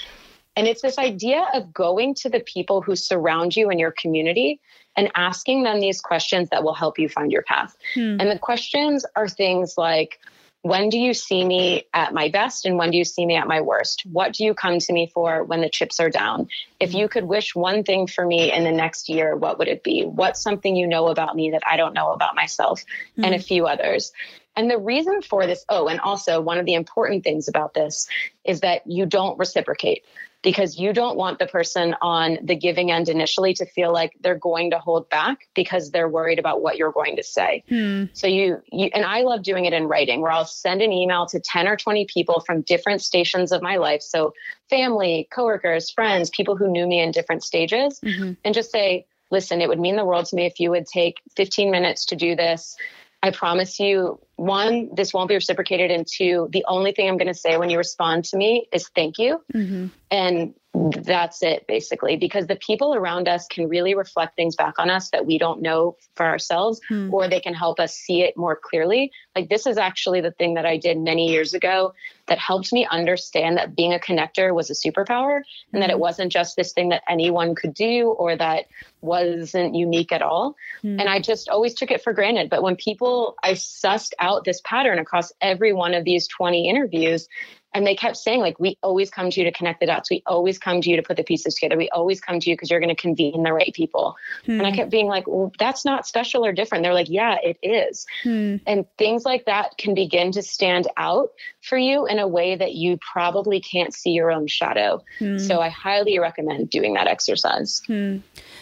And 0.56 0.68
it's 0.68 0.82
this 0.82 0.98
idea 0.98 1.48
of 1.52 1.72
going 1.72 2.14
to 2.16 2.28
the 2.28 2.38
people 2.38 2.80
who 2.80 2.94
surround 2.94 3.56
you 3.56 3.70
in 3.70 3.78
your 3.80 3.90
community 3.90 4.60
and 4.96 5.10
asking 5.16 5.64
them 5.64 5.80
these 5.80 6.00
questions 6.00 6.48
that 6.50 6.62
will 6.62 6.74
help 6.74 6.96
you 6.96 7.08
find 7.08 7.32
your 7.32 7.42
path. 7.42 7.76
Hmm. 7.94 8.20
And 8.20 8.30
the 8.30 8.38
questions 8.38 9.04
are 9.16 9.28
things 9.28 9.76
like, 9.76 10.20
when 10.64 10.88
do 10.88 10.98
you 10.98 11.12
see 11.12 11.44
me 11.44 11.84
at 11.92 12.14
my 12.14 12.30
best 12.30 12.64
and 12.64 12.78
when 12.78 12.90
do 12.90 12.96
you 12.96 13.04
see 13.04 13.26
me 13.26 13.36
at 13.36 13.46
my 13.46 13.60
worst? 13.60 14.06
What 14.10 14.32
do 14.32 14.44
you 14.44 14.54
come 14.54 14.78
to 14.78 14.92
me 14.94 15.10
for 15.12 15.44
when 15.44 15.60
the 15.60 15.68
chips 15.68 16.00
are 16.00 16.08
down? 16.08 16.48
If 16.80 16.94
you 16.94 17.06
could 17.06 17.24
wish 17.24 17.54
one 17.54 17.84
thing 17.84 18.06
for 18.06 18.24
me 18.24 18.50
in 18.50 18.64
the 18.64 18.72
next 18.72 19.10
year, 19.10 19.36
what 19.36 19.58
would 19.58 19.68
it 19.68 19.82
be? 19.82 20.06
What's 20.06 20.40
something 20.40 20.74
you 20.74 20.86
know 20.86 21.08
about 21.08 21.36
me 21.36 21.50
that 21.50 21.62
I 21.70 21.76
don't 21.76 21.92
know 21.92 22.12
about 22.12 22.34
myself? 22.34 22.80
Mm-hmm. 22.80 23.24
And 23.24 23.34
a 23.34 23.38
few 23.38 23.66
others. 23.66 24.10
And 24.56 24.70
the 24.70 24.78
reason 24.78 25.20
for 25.20 25.46
this, 25.46 25.66
oh, 25.68 25.86
and 25.88 26.00
also 26.00 26.40
one 26.40 26.56
of 26.56 26.64
the 26.64 26.72
important 26.72 27.24
things 27.24 27.46
about 27.46 27.74
this 27.74 28.08
is 28.46 28.60
that 28.60 28.86
you 28.86 29.04
don't 29.04 29.38
reciprocate 29.38 30.02
because 30.44 30.78
you 30.78 30.92
don't 30.92 31.16
want 31.16 31.38
the 31.38 31.46
person 31.46 31.96
on 32.02 32.38
the 32.42 32.54
giving 32.54 32.92
end 32.92 33.08
initially 33.08 33.54
to 33.54 33.64
feel 33.64 33.92
like 33.92 34.12
they're 34.20 34.38
going 34.38 34.70
to 34.70 34.78
hold 34.78 35.08
back 35.08 35.48
because 35.54 35.90
they're 35.90 36.08
worried 36.08 36.38
about 36.38 36.60
what 36.62 36.76
you're 36.76 36.92
going 36.92 37.16
to 37.16 37.22
say. 37.24 37.64
Hmm. 37.68 38.04
So 38.12 38.26
you, 38.26 38.62
you 38.70 38.90
and 38.94 39.04
I 39.04 39.22
love 39.22 39.42
doing 39.42 39.64
it 39.64 39.72
in 39.72 39.84
writing 39.88 40.20
where 40.20 40.30
I'll 40.30 40.44
send 40.44 40.82
an 40.82 40.92
email 40.92 41.26
to 41.26 41.40
10 41.40 41.66
or 41.66 41.76
20 41.76 42.04
people 42.04 42.40
from 42.46 42.60
different 42.60 43.00
stations 43.00 43.50
of 43.50 43.62
my 43.62 43.76
life. 43.76 44.02
So 44.02 44.34
family, 44.68 45.26
coworkers, 45.32 45.90
friends, 45.90 46.28
people 46.28 46.56
who 46.56 46.70
knew 46.70 46.86
me 46.86 47.00
in 47.00 47.10
different 47.10 47.42
stages 47.42 47.98
mm-hmm. 48.00 48.34
and 48.44 48.54
just 48.54 48.70
say, 48.70 49.06
listen, 49.30 49.62
it 49.62 49.68
would 49.68 49.80
mean 49.80 49.96
the 49.96 50.04
world 50.04 50.26
to 50.26 50.36
me 50.36 50.44
if 50.44 50.60
you 50.60 50.70
would 50.70 50.86
take 50.86 51.22
15 51.36 51.70
minutes 51.70 52.04
to 52.06 52.16
do 52.16 52.36
this. 52.36 52.76
I 53.22 53.30
promise 53.30 53.80
you, 53.80 54.20
one, 54.36 54.90
this 54.94 55.12
won't 55.14 55.28
be 55.28 55.34
reciprocated. 55.34 55.90
And 55.90 56.06
two, 56.06 56.48
the 56.50 56.64
only 56.66 56.92
thing 56.92 57.08
I'm 57.08 57.16
going 57.16 57.28
to 57.28 57.34
say 57.34 57.56
when 57.56 57.70
you 57.70 57.78
respond 57.78 58.24
to 58.26 58.36
me 58.36 58.68
is 58.72 58.88
thank 58.88 59.18
you. 59.18 59.40
Mm-hmm. 59.54 59.86
And 60.10 60.54
that's 60.74 61.42
it 61.42 61.66
basically 61.68 62.16
because 62.16 62.48
the 62.48 62.56
people 62.56 62.94
around 62.94 63.28
us 63.28 63.46
can 63.46 63.68
really 63.68 63.94
reflect 63.94 64.34
things 64.34 64.56
back 64.56 64.78
on 64.78 64.90
us 64.90 65.10
that 65.10 65.24
we 65.24 65.38
don't 65.38 65.62
know 65.62 65.96
for 66.16 66.26
ourselves 66.26 66.80
hmm. 66.88 67.14
or 67.14 67.28
they 67.28 67.38
can 67.38 67.54
help 67.54 67.78
us 67.78 67.94
see 67.94 68.22
it 68.22 68.36
more 68.36 68.58
clearly 68.60 69.12
like 69.36 69.48
this 69.48 69.68
is 69.68 69.78
actually 69.78 70.20
the 70.20 70.32
thing 70.32 70.54
that 70.54 70.66
i 70.66 70.76
did 70.76 70.98
many 70.98 71.30
years 71.30 71.54
ago 71.54 71.94
that 72.26 72.38
helped 72.38 72.72
me 72.72 72.86
understand 72.90 73.56
that 73.56 73.76
being 73.76 73.94
a 73.94 73.98
connector 73.98 74.52
was 74.52 74.68
a 74.68 74.74
superpower 74.74 75.42
and 75.72 75.80
that 75.80 75.90
it 75.90 75.94
hmm. 75.94 76.00
wasn't 76.00 76.32
just 76.32 76.56
this 76.56 76.72
thing 76.72 76.88
that 76.88 77.02
anyone 77.08 77.54
could 77.54 77.72
do 77.72 78.08
or 78.08 78.34
that 78.36 78.64
wasn't 79.00 79.76
unique 79.76 80.10
at 80.10 80.22
all 80.22 80.56
hmm. 80.82 80.98
and 80.98 81.08
i 81.08 81.20
just 81.20 81.48
always 81.48 81.74
took 81.74 81.92
it 81.92 82.02
for 82.02 82.12
granted 82.12 82.50
but 82.50 82.64
when 82.64 82.74
people 82.74 83.36
i 83.44 83.52
sussed 83.52 84.12
out 84.24 84.44
this 84.44 84.60
pattern 84.64 84.98
across 84.98 85.32
every 85.40 85.72
one 85.72 85.94
of 85.94 86.04
these 86.04 86.26
20 86.28 86.68
interviews 86.68 87.28
and 87.74 87.84
they 87.84 87.96
kept 87.96 88.16
saying, 88.16 88.40
like, 88.40 88.58
we 88.60 88.78
always 88.84 89.10
come 89.10 89.30
to 89.30 89.40
you 89.40 89.44
to 89.44 89.52
connect 89.52 89.80
the 89.80 89.86
dots. 89.86 90.08
We 90.08 90.22
always 90.26 90.58
come 90.60 90.80
to 90.80 90.88
you 90.88 90.96
to 90.96 91.02
put 91.02 91.16
the 91.16 91.24
pieces 91.24 91.54
together. 91.54 91.76
We 91.76 91.90
always 91.90 92.20
come 92.20 92.38
to 92.38 92.48
you 92.48 92.54
because 92.54 92.70
you're 92.70 92.78
going 92.78 92.94
to 92.94 93.00
convene 93.00 93.42
the 93.42 93.52
right 93.52 93.74
people. 93.74 94.14
Hmm. 94.46 94.52
And 94.52 94.66
I 94.66 94.70
kept 94.70 94.92
being 94.92 95.08
like, 95.08 95.26
well, 95.26 95.52
that's 95.58 95.84
not 95.84 96.06
special 96.06 96.46
or 96.46 96.52
different. 96.52 96.84
They're 96.84 96.94
like, 96.94 97.10
yeah, 97.10 97.36
it 97.42 97.58
is. 97.64 98.06
Hmm. 98.22 98.56
And 98.64 98.86
things 98.96 99.24
like 99.24 99.46
that 99.46 99.76
can 99.76 99.92
begin 99.92 100.30
to 100.32 100.42
stand 100.42 100.86
out 100.96 101.30
for 101.62 101.76
you 101.76 102.06
in 102.06 102.20
a 102.20 102.28
way 102.28 102.54
that 102.54 102.74
you 102.74 102.96
probably 102.98 103.60
can't 103.60 103.92
see 103.92 104.10
your 104.10 104.30
own 104.30 104.46
shadow. 104.46 105.02
Hmm. 105.18 105.38
So 105.38 105.60
I 105.60 105.68
highly 105.68 106.20
recommend 106.20 106.70
doing 106.70 106.94
that 106.94 107.08
exercise. 107.08 107.82
Hmm. 107.88 108.18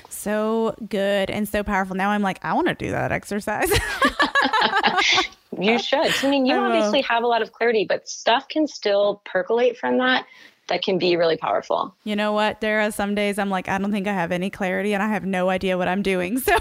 So 0.08 0.74
good 0.88 1.28
and 1.28 1.46
so 1.46 1.62
powerful. 1.62 1.96
Now 1.96 2.10
I'm 2.10 2.22
like, 2.22 2.42
I 2.42 2.54
want 2.54 2.68
to 2.68 2.74
do 2.74 2.92
that 2.92 3.12
exercise. 3.12 3.70
You 5.58 5.74
uh, 5.74 5.78
should. 5.78 6.24
I 6.24 6.30
mean, 6.30 6.46
you 6.46 6.54
obviously 6.54 7.02
have 7.02 7.22
a 7.22 7.26
lot 7.26 7.42
of 7.42 7.52
clarity, 7.52 7.84
but 7.88 8.08
stuff 8.08 8.48
can 8.48 8.66
still 8.66 9.20
percolate 9.24 9.76
from 9.76 9.98
that. 9.98 10.26
That 10.68 10.82
can 10.82 10.98
be 10.98 11.16
really 11.16 11.36
powerful. 11.36 11.94
You 12.04 12.16
know 12.16 12.32
what? 12.32 12.60
There 12.60 12.80
are 12.80 12.90
some 12.92 13.14
days 13.14 13.38
I'm 13.38 13.50
like, 13.50 13.68
I 13.68 13.78
don't 13.78 13.92
think 13.92 14.06
I 14.06 14.12
have 14.12 14.32
any 14.32 14.48
clarity 14.48 14.94
and 14.94 15.02
I 15.02 15.08
have 15.08 15.24
no 15.24 15.50
idea 15.50 15.76
what 15.76 15.88
I'm 15.88 16.02
doing. 16.02 16.40
So 16.52 16.56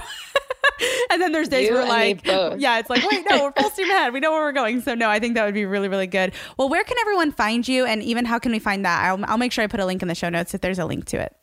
and 1.12 1.22
then 1.22 1.32
there's 1.32 1.50
days 1.50 1.70
you 1.70 1.76
where 1.76 1.88
like 1.88 2.26
yeah 2.26 2.80
it's 2.80 2.90
like 2.90 3.04
wait 3.10 3.26
no 3.30 3.44
we're 3.44 3.52
full 3.52 3.70
steam 3.74 3.90
ahead 3.90 4.14
we 4.14 4.20
know 4.20 4.32
where 4.32 4.42
we're 4.42 4.52
going 4.52 4.82
so 4.82 4.96
no 4.96 5.10
i 5.10 5.20
think 5.20 5.36
that 5.36 5.46
would 5.46 5.54
be 5.54 5.66
really 5.66 5.88
really 5.88 6.08
good 6.08 6.34
well 6.58 6.70
where 6.70 6.84
can 6.84 6.98
everyone 7.02 7.32
find 7.32 7.68
you 7.68 7.86
and 7.86 8.02
even 8.02 8.26
how 8.26 8.40
can 8.40 8.52
we 8.52 8.60
find 8.60 8.84
that 8.86 9.06
i'll, 9.06 9.24
I'll 9.26 9.38
make 9.38 9.52
sure 9.52 9.64
i 9.64 9.68
put 9.68 9.80
a 9.80 9.86
link 9.86 10.02
in 10.02 10.08
the 10.08 10.16
show 10.16 10.30
notes 10.30 10.54
if 10.54 10.62
there's 10.62 10.80
a 10.80 10.86
link 10.86 11.06
to 11.08 11.18
it 11.20 11.36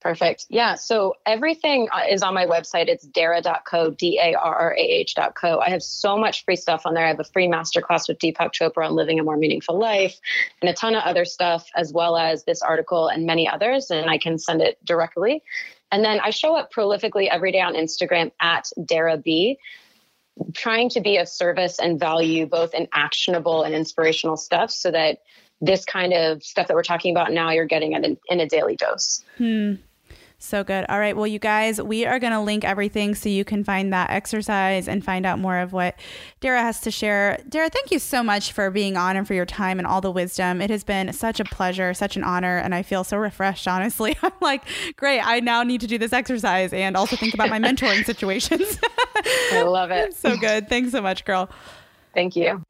Perfect. 0.00 0.46
Yeah. 0.48 0.76
So 0.76 1.14
everything 1.26 1.88
uh, 1.92 2.04
is 2.08 2.22
on 2.22 2.32
my 2.32 2.46
website. 2.46 2.88
It's 2.88 3.06
darrah.co, 3.06 3.90
D 3.90 4.18
A 4.22 4.34
R 4.34 4.54
R 4.54 4.74
A 4.74 4.80
H.co. 4.80 5.60
I 5.60 5.68
have 5.68 5.82
so 5.82 6.16
much 6.16 6.44
free 6.46 6.56
stuff 6.56 6.82
on 6.86 6.94
there. 6.94 7.04
I 7.04 7.08
have 7.08 7.20
a 7.20 7.24
free 7.24 7.48
masterclass 7.48 8.08
with 8.08 8.18
Deepak 8.18 8.52
Chopra 8.52 8.86
on 8.86 8.94
living 8.94 9.20
a 9.20 9.22
more 9.22 9.36
meaningful 9.36 9.78
life 9.78 10.18
and 10.62 10.70
a 10.70 10.72
ton 10.72 10.94
of 10.94 11.02
other 11.02 11.26
stuff, 11.26 11.68
as 11.76 11.92
well 11.92 12.16
as 12.16 12.44
this 12.44 12.62
article 12.62 13.08
and 13.08 13.26
many 13.26 13.46
others. 13.46 13.90
And 13.90 14.08
I 14.08 14.16
can 14.16 14.38
send 14.38 14.62
it 14.62 14.82
directly. 14.86 15.42
And 15.92 16.02
then 16.02 16.18
I 16.20 16.30
show 16.30 16.56
up 16.56 16.72
prolifically 16.72 17.28
every 17.28 17.52
day 17.52 17.60
on 17.60 17.74
Instagram 17.74 18.30
at 18.40 18.70
Darrah 18.78 19.22
B 19.22 19.58
trying 20.54 20.88
to 20.90 21.00
be 21.00 21.18
of 21.18 21.28
service 21.28 21.78
and 21.78 22.00
value 22.00 22.46
both 22.46 22.72
in 22.72 22.88
actionable 22.94 23.62
and 23.62 23.74
inspirational 23.74 24.38
stuff 24.38 24.70
so 24.70 24.90
that 24.90 25.18
this 25.60 25.84
kind 25.84 26.12
of 26.12 26.42
stuff 26.42 26.68
that 26.68 26.74
we're 26.74 26.82
talking 26.82 27.14
about 27.14 27.32
now 27.32 27.50
you're 27.50 27.66
getting 27.66 27.92
it 27.92 28.04
in, 28.04 28.16
in 28.28 28.40
a 28.40 28.48
daily 28.48 28.76
dose. 28.76 29.22
Hmm. 29.36 29.74
So 30.42 30.64
good. 30.64 30.86
All 30.88 30.98
right. 30.98 31.14
Well, 31.14 31.26
you 31.26 31.38
guys, 31.38 31.82
we 31.82 32.06
are 32.06 32.18
going 32.18 32.32
to 32.32 32.40
link 32.40 32.64
everything 32.64 33.14
so 33.14 33.28
you 33.28 33.44
can 33.44 33.62
find 33.62 33.92
that 33.92 34.08
exercise 34.08 34.88
and 34.88 35.04
find 35.04 35.26
out 35.26 35.38
more 35.38 35.58
of 35.58 35.74
what 35.74 35.96
Darrah 36.40 36.62
has 36.62 36.80
to 36.80 36.90
share. 36.90 37.38
Darrah, 37.46 37.70
thank 37.70 37.90
you 37.90 37.98
so 37.98 38.22
much 38.22 38.52
for 38.52 38.70
being 38.70 38.96
on 38.96 39.18
and 39.18 39.26
for 39.26 39.34
your 39.34 39.44
time 39.44 39.78
and 39.78 39.86
all 39.86 40.00
the 40.00 40.10
wisdom. 40.10 40.62
It 40.62 40.70
has 40.70 40.82
been 40.82 41.12
such 41.12 41.40
a 41.40 41.44
pleasure, 41.44 41.92
such 41.92 42.16
an 42.16 42.24
honor, 42.24 42.56
and 42.56 42.74
I 42.74 42.82
feel 42.82 43.04
so 43.04 43.18
refreshed, 43.18 43.68
honestly. 43.68 44.16
I'm 44.22 44.32
like, 44.40 44.64
great. 44.96 45.20
I 45.20 45.40
now 45.40 45.62
need 45.62 45.82
to 45.82 45.86
do 45.86 45.98
this 45.98 46.14
exercise 46.14 46.72
and 46.72 46.96
also 46.96 47.16
think 47.16 47.34
about 47.34 47.50
my 47.50 47.58
mentoring 47.58 48.02
situations. 48.06 48.78
I 49.52 49.62
love 49.62 49.90
it. 49.90 50.14
so 50.16 50.38
good. 50.38 50.70
Thanks 50.70 50.92
so 50.92 51.02
much, 51.02 51.26
girl. 51.26 51.50
Thank 52.14 52.34
you. 52.34 52.64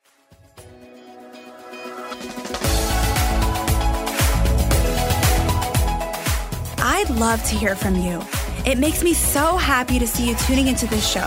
I'd 7.00 7.08
love 7.08 7.42
to 7.44 7.56
hear 7.56 7.74
from 7.74 7.96
you. 7.96 8.22
It 8.66 8.76
makes 8.76 9.02
me 9.02 9.14
so 9.14 9.56
happy 9.56 9.98
to 9.98 10.06
see 10.06 10.28
you 10.28 10.34
tuning 10.34 10.66
into 10.66 10.86
this 10.86 11.08
show. 11.08 11.26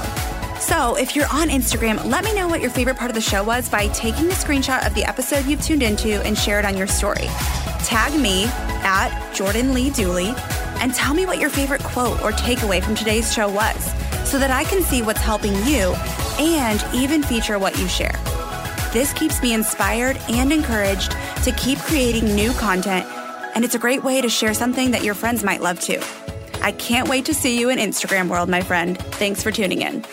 So, 0.59 0.95
if 0.97 1.15
you're 1.15 1.26
on 1.34 1.49
Instagram, 1.49 2.05
let 2.05 2.24
me 2.24 2.32
know 2.36 2.47
what 2.47 2.61
your 2.61 2.69
favorite 2.69 2.95
part 2.95 3.09
of 3.09 3.15
the 3.15 3.21
show 3.21 3.43
was 3.43 3.69
by 3.69 3.88
taking 3.88 4.28
a 4.28 4.36
screenshot 4.36 4.86
of 4.86 4.93
the 4.93 5.03
episode 5.03 5.47
you've 5.47 5.63
tuned 5.63 5.82
into 5.82 6.24
and 6.28 6.38
share 6.38 6.59
it 6.59 6.65
on 6.65 6.78
your 6.78 6.86
story. 6.86 7.26
Tag 7.86 8.13
me 8.21 8.43
at 8.84 9.34
Jordan 9.34 9.74
Lee 9.74 9.89
Dooley 9.89 10.32
and 10.80 10.93
tell 10.93 11.15
me 11.15 11.26
what 11.26 11.39
your 11.39 11.49
favorite 11.49 11.82
quote 11.82 12.21
or 12.21 12.34
takeaway 12.34 12.80
from 12.84 12.93
today's 12.93 13.34
show 13.34 13.49
was 13.49 13.84
so 14.30 14.38
that 14.38 14.51
I 14.51 14.65
can 14.65 14.84
see 14.84 15.01
what's 15.01 15.21
helping 15.21 15.55
you 15.65 15.95
and 16.38 16.86
even 16.93 17.24
feature 17.24 17.57
what 17.57 17.76
you 17.80 17.88
share. 17.88 18.13
This 18.91 19.11
keeps 19.13 19.41
me 19.41 19.55
inspired 19.55 20.19
and 20.30 20.53
encouraged 20.53 21.13
to 21.43 21.51
keep 21.53 21.80
creating 21.80 22.26
new 22.36 22.53
content 22.53 23.07
and 23.56 23.64
it's 23.64 23.76
a 23.76 23.80
great 23.80 24.04
way 24.04 24.22
to 24.22 24.30
share 24.30 24.54
something 24.54 24.91
that 24.91 25.04
your 25.04 25.14
friends 25.14 25.43
might 25.43 25.62
love 25.62 25.80
too. 25.80 25.99
I 26.62 26.72
can't 26.72 27.10
wait 27.10 27.26
to 27.26 27.34
see 27.34 27.60
you 27.60 27.70
in 27.70 27.78
Instagram 27.78 28.30
world, 28.30 28.49
my 28.49 28.62
friend. 28.62 28.97
Thanks 28.97 29.43
for 29.43 29.51
tuning 29.51 29.82
in. 29.82 30.04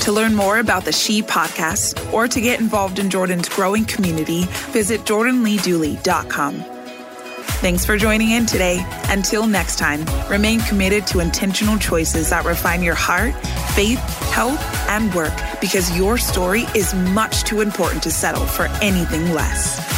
To 0.00 0.12
learn 0.12 0.34
more 0.34 0.58
about 0.58 0.84
the 0.84 0.92
She 0.92 1.22
podcast 1.22 2.12
or 2.14 2.26
to 2.26 2.40
get 2.40 2.60
involved 2.60 2.98
in 2.98 3.10
Jordan's 3.10 3.48
growing 3.48 3.84
community, 3.84 4.44
visit 4.72 5.02
jordanleedooley.com. 5.02 6.64
Thanks 7.60 7.84
for 7.84 7.96
joining 7.96 8.30
in 8.30 8.46
today. 8.46 8.86
Until 9.08 9.46
next 9.46 9.78
time, 9.78 10.04
remain 10.30 10.60
committed 10.60 11.06
to 11.08 11.18
intentional 11.18 11.76
choices 11.76 12.30
that 12.30 12.44
refine 12.44 12.82
your 12.82 12.94
heart, 12.94 13.34
faith, 13.74 13.98
health, 14.30 14.60
and 14.88 15.12
work 15.12 15.34
because 15.60 15.94
your 15.96 16.18
story 16.18 16.62
is 16.74 16.94
much 16.94 17.42
too 17.42 17.60
important 17.60 18.02
to 18.04 18.10
settle 18.10 18.46
for 18.46 18.66
anything 18.80 19.34
less. 19.34 19.97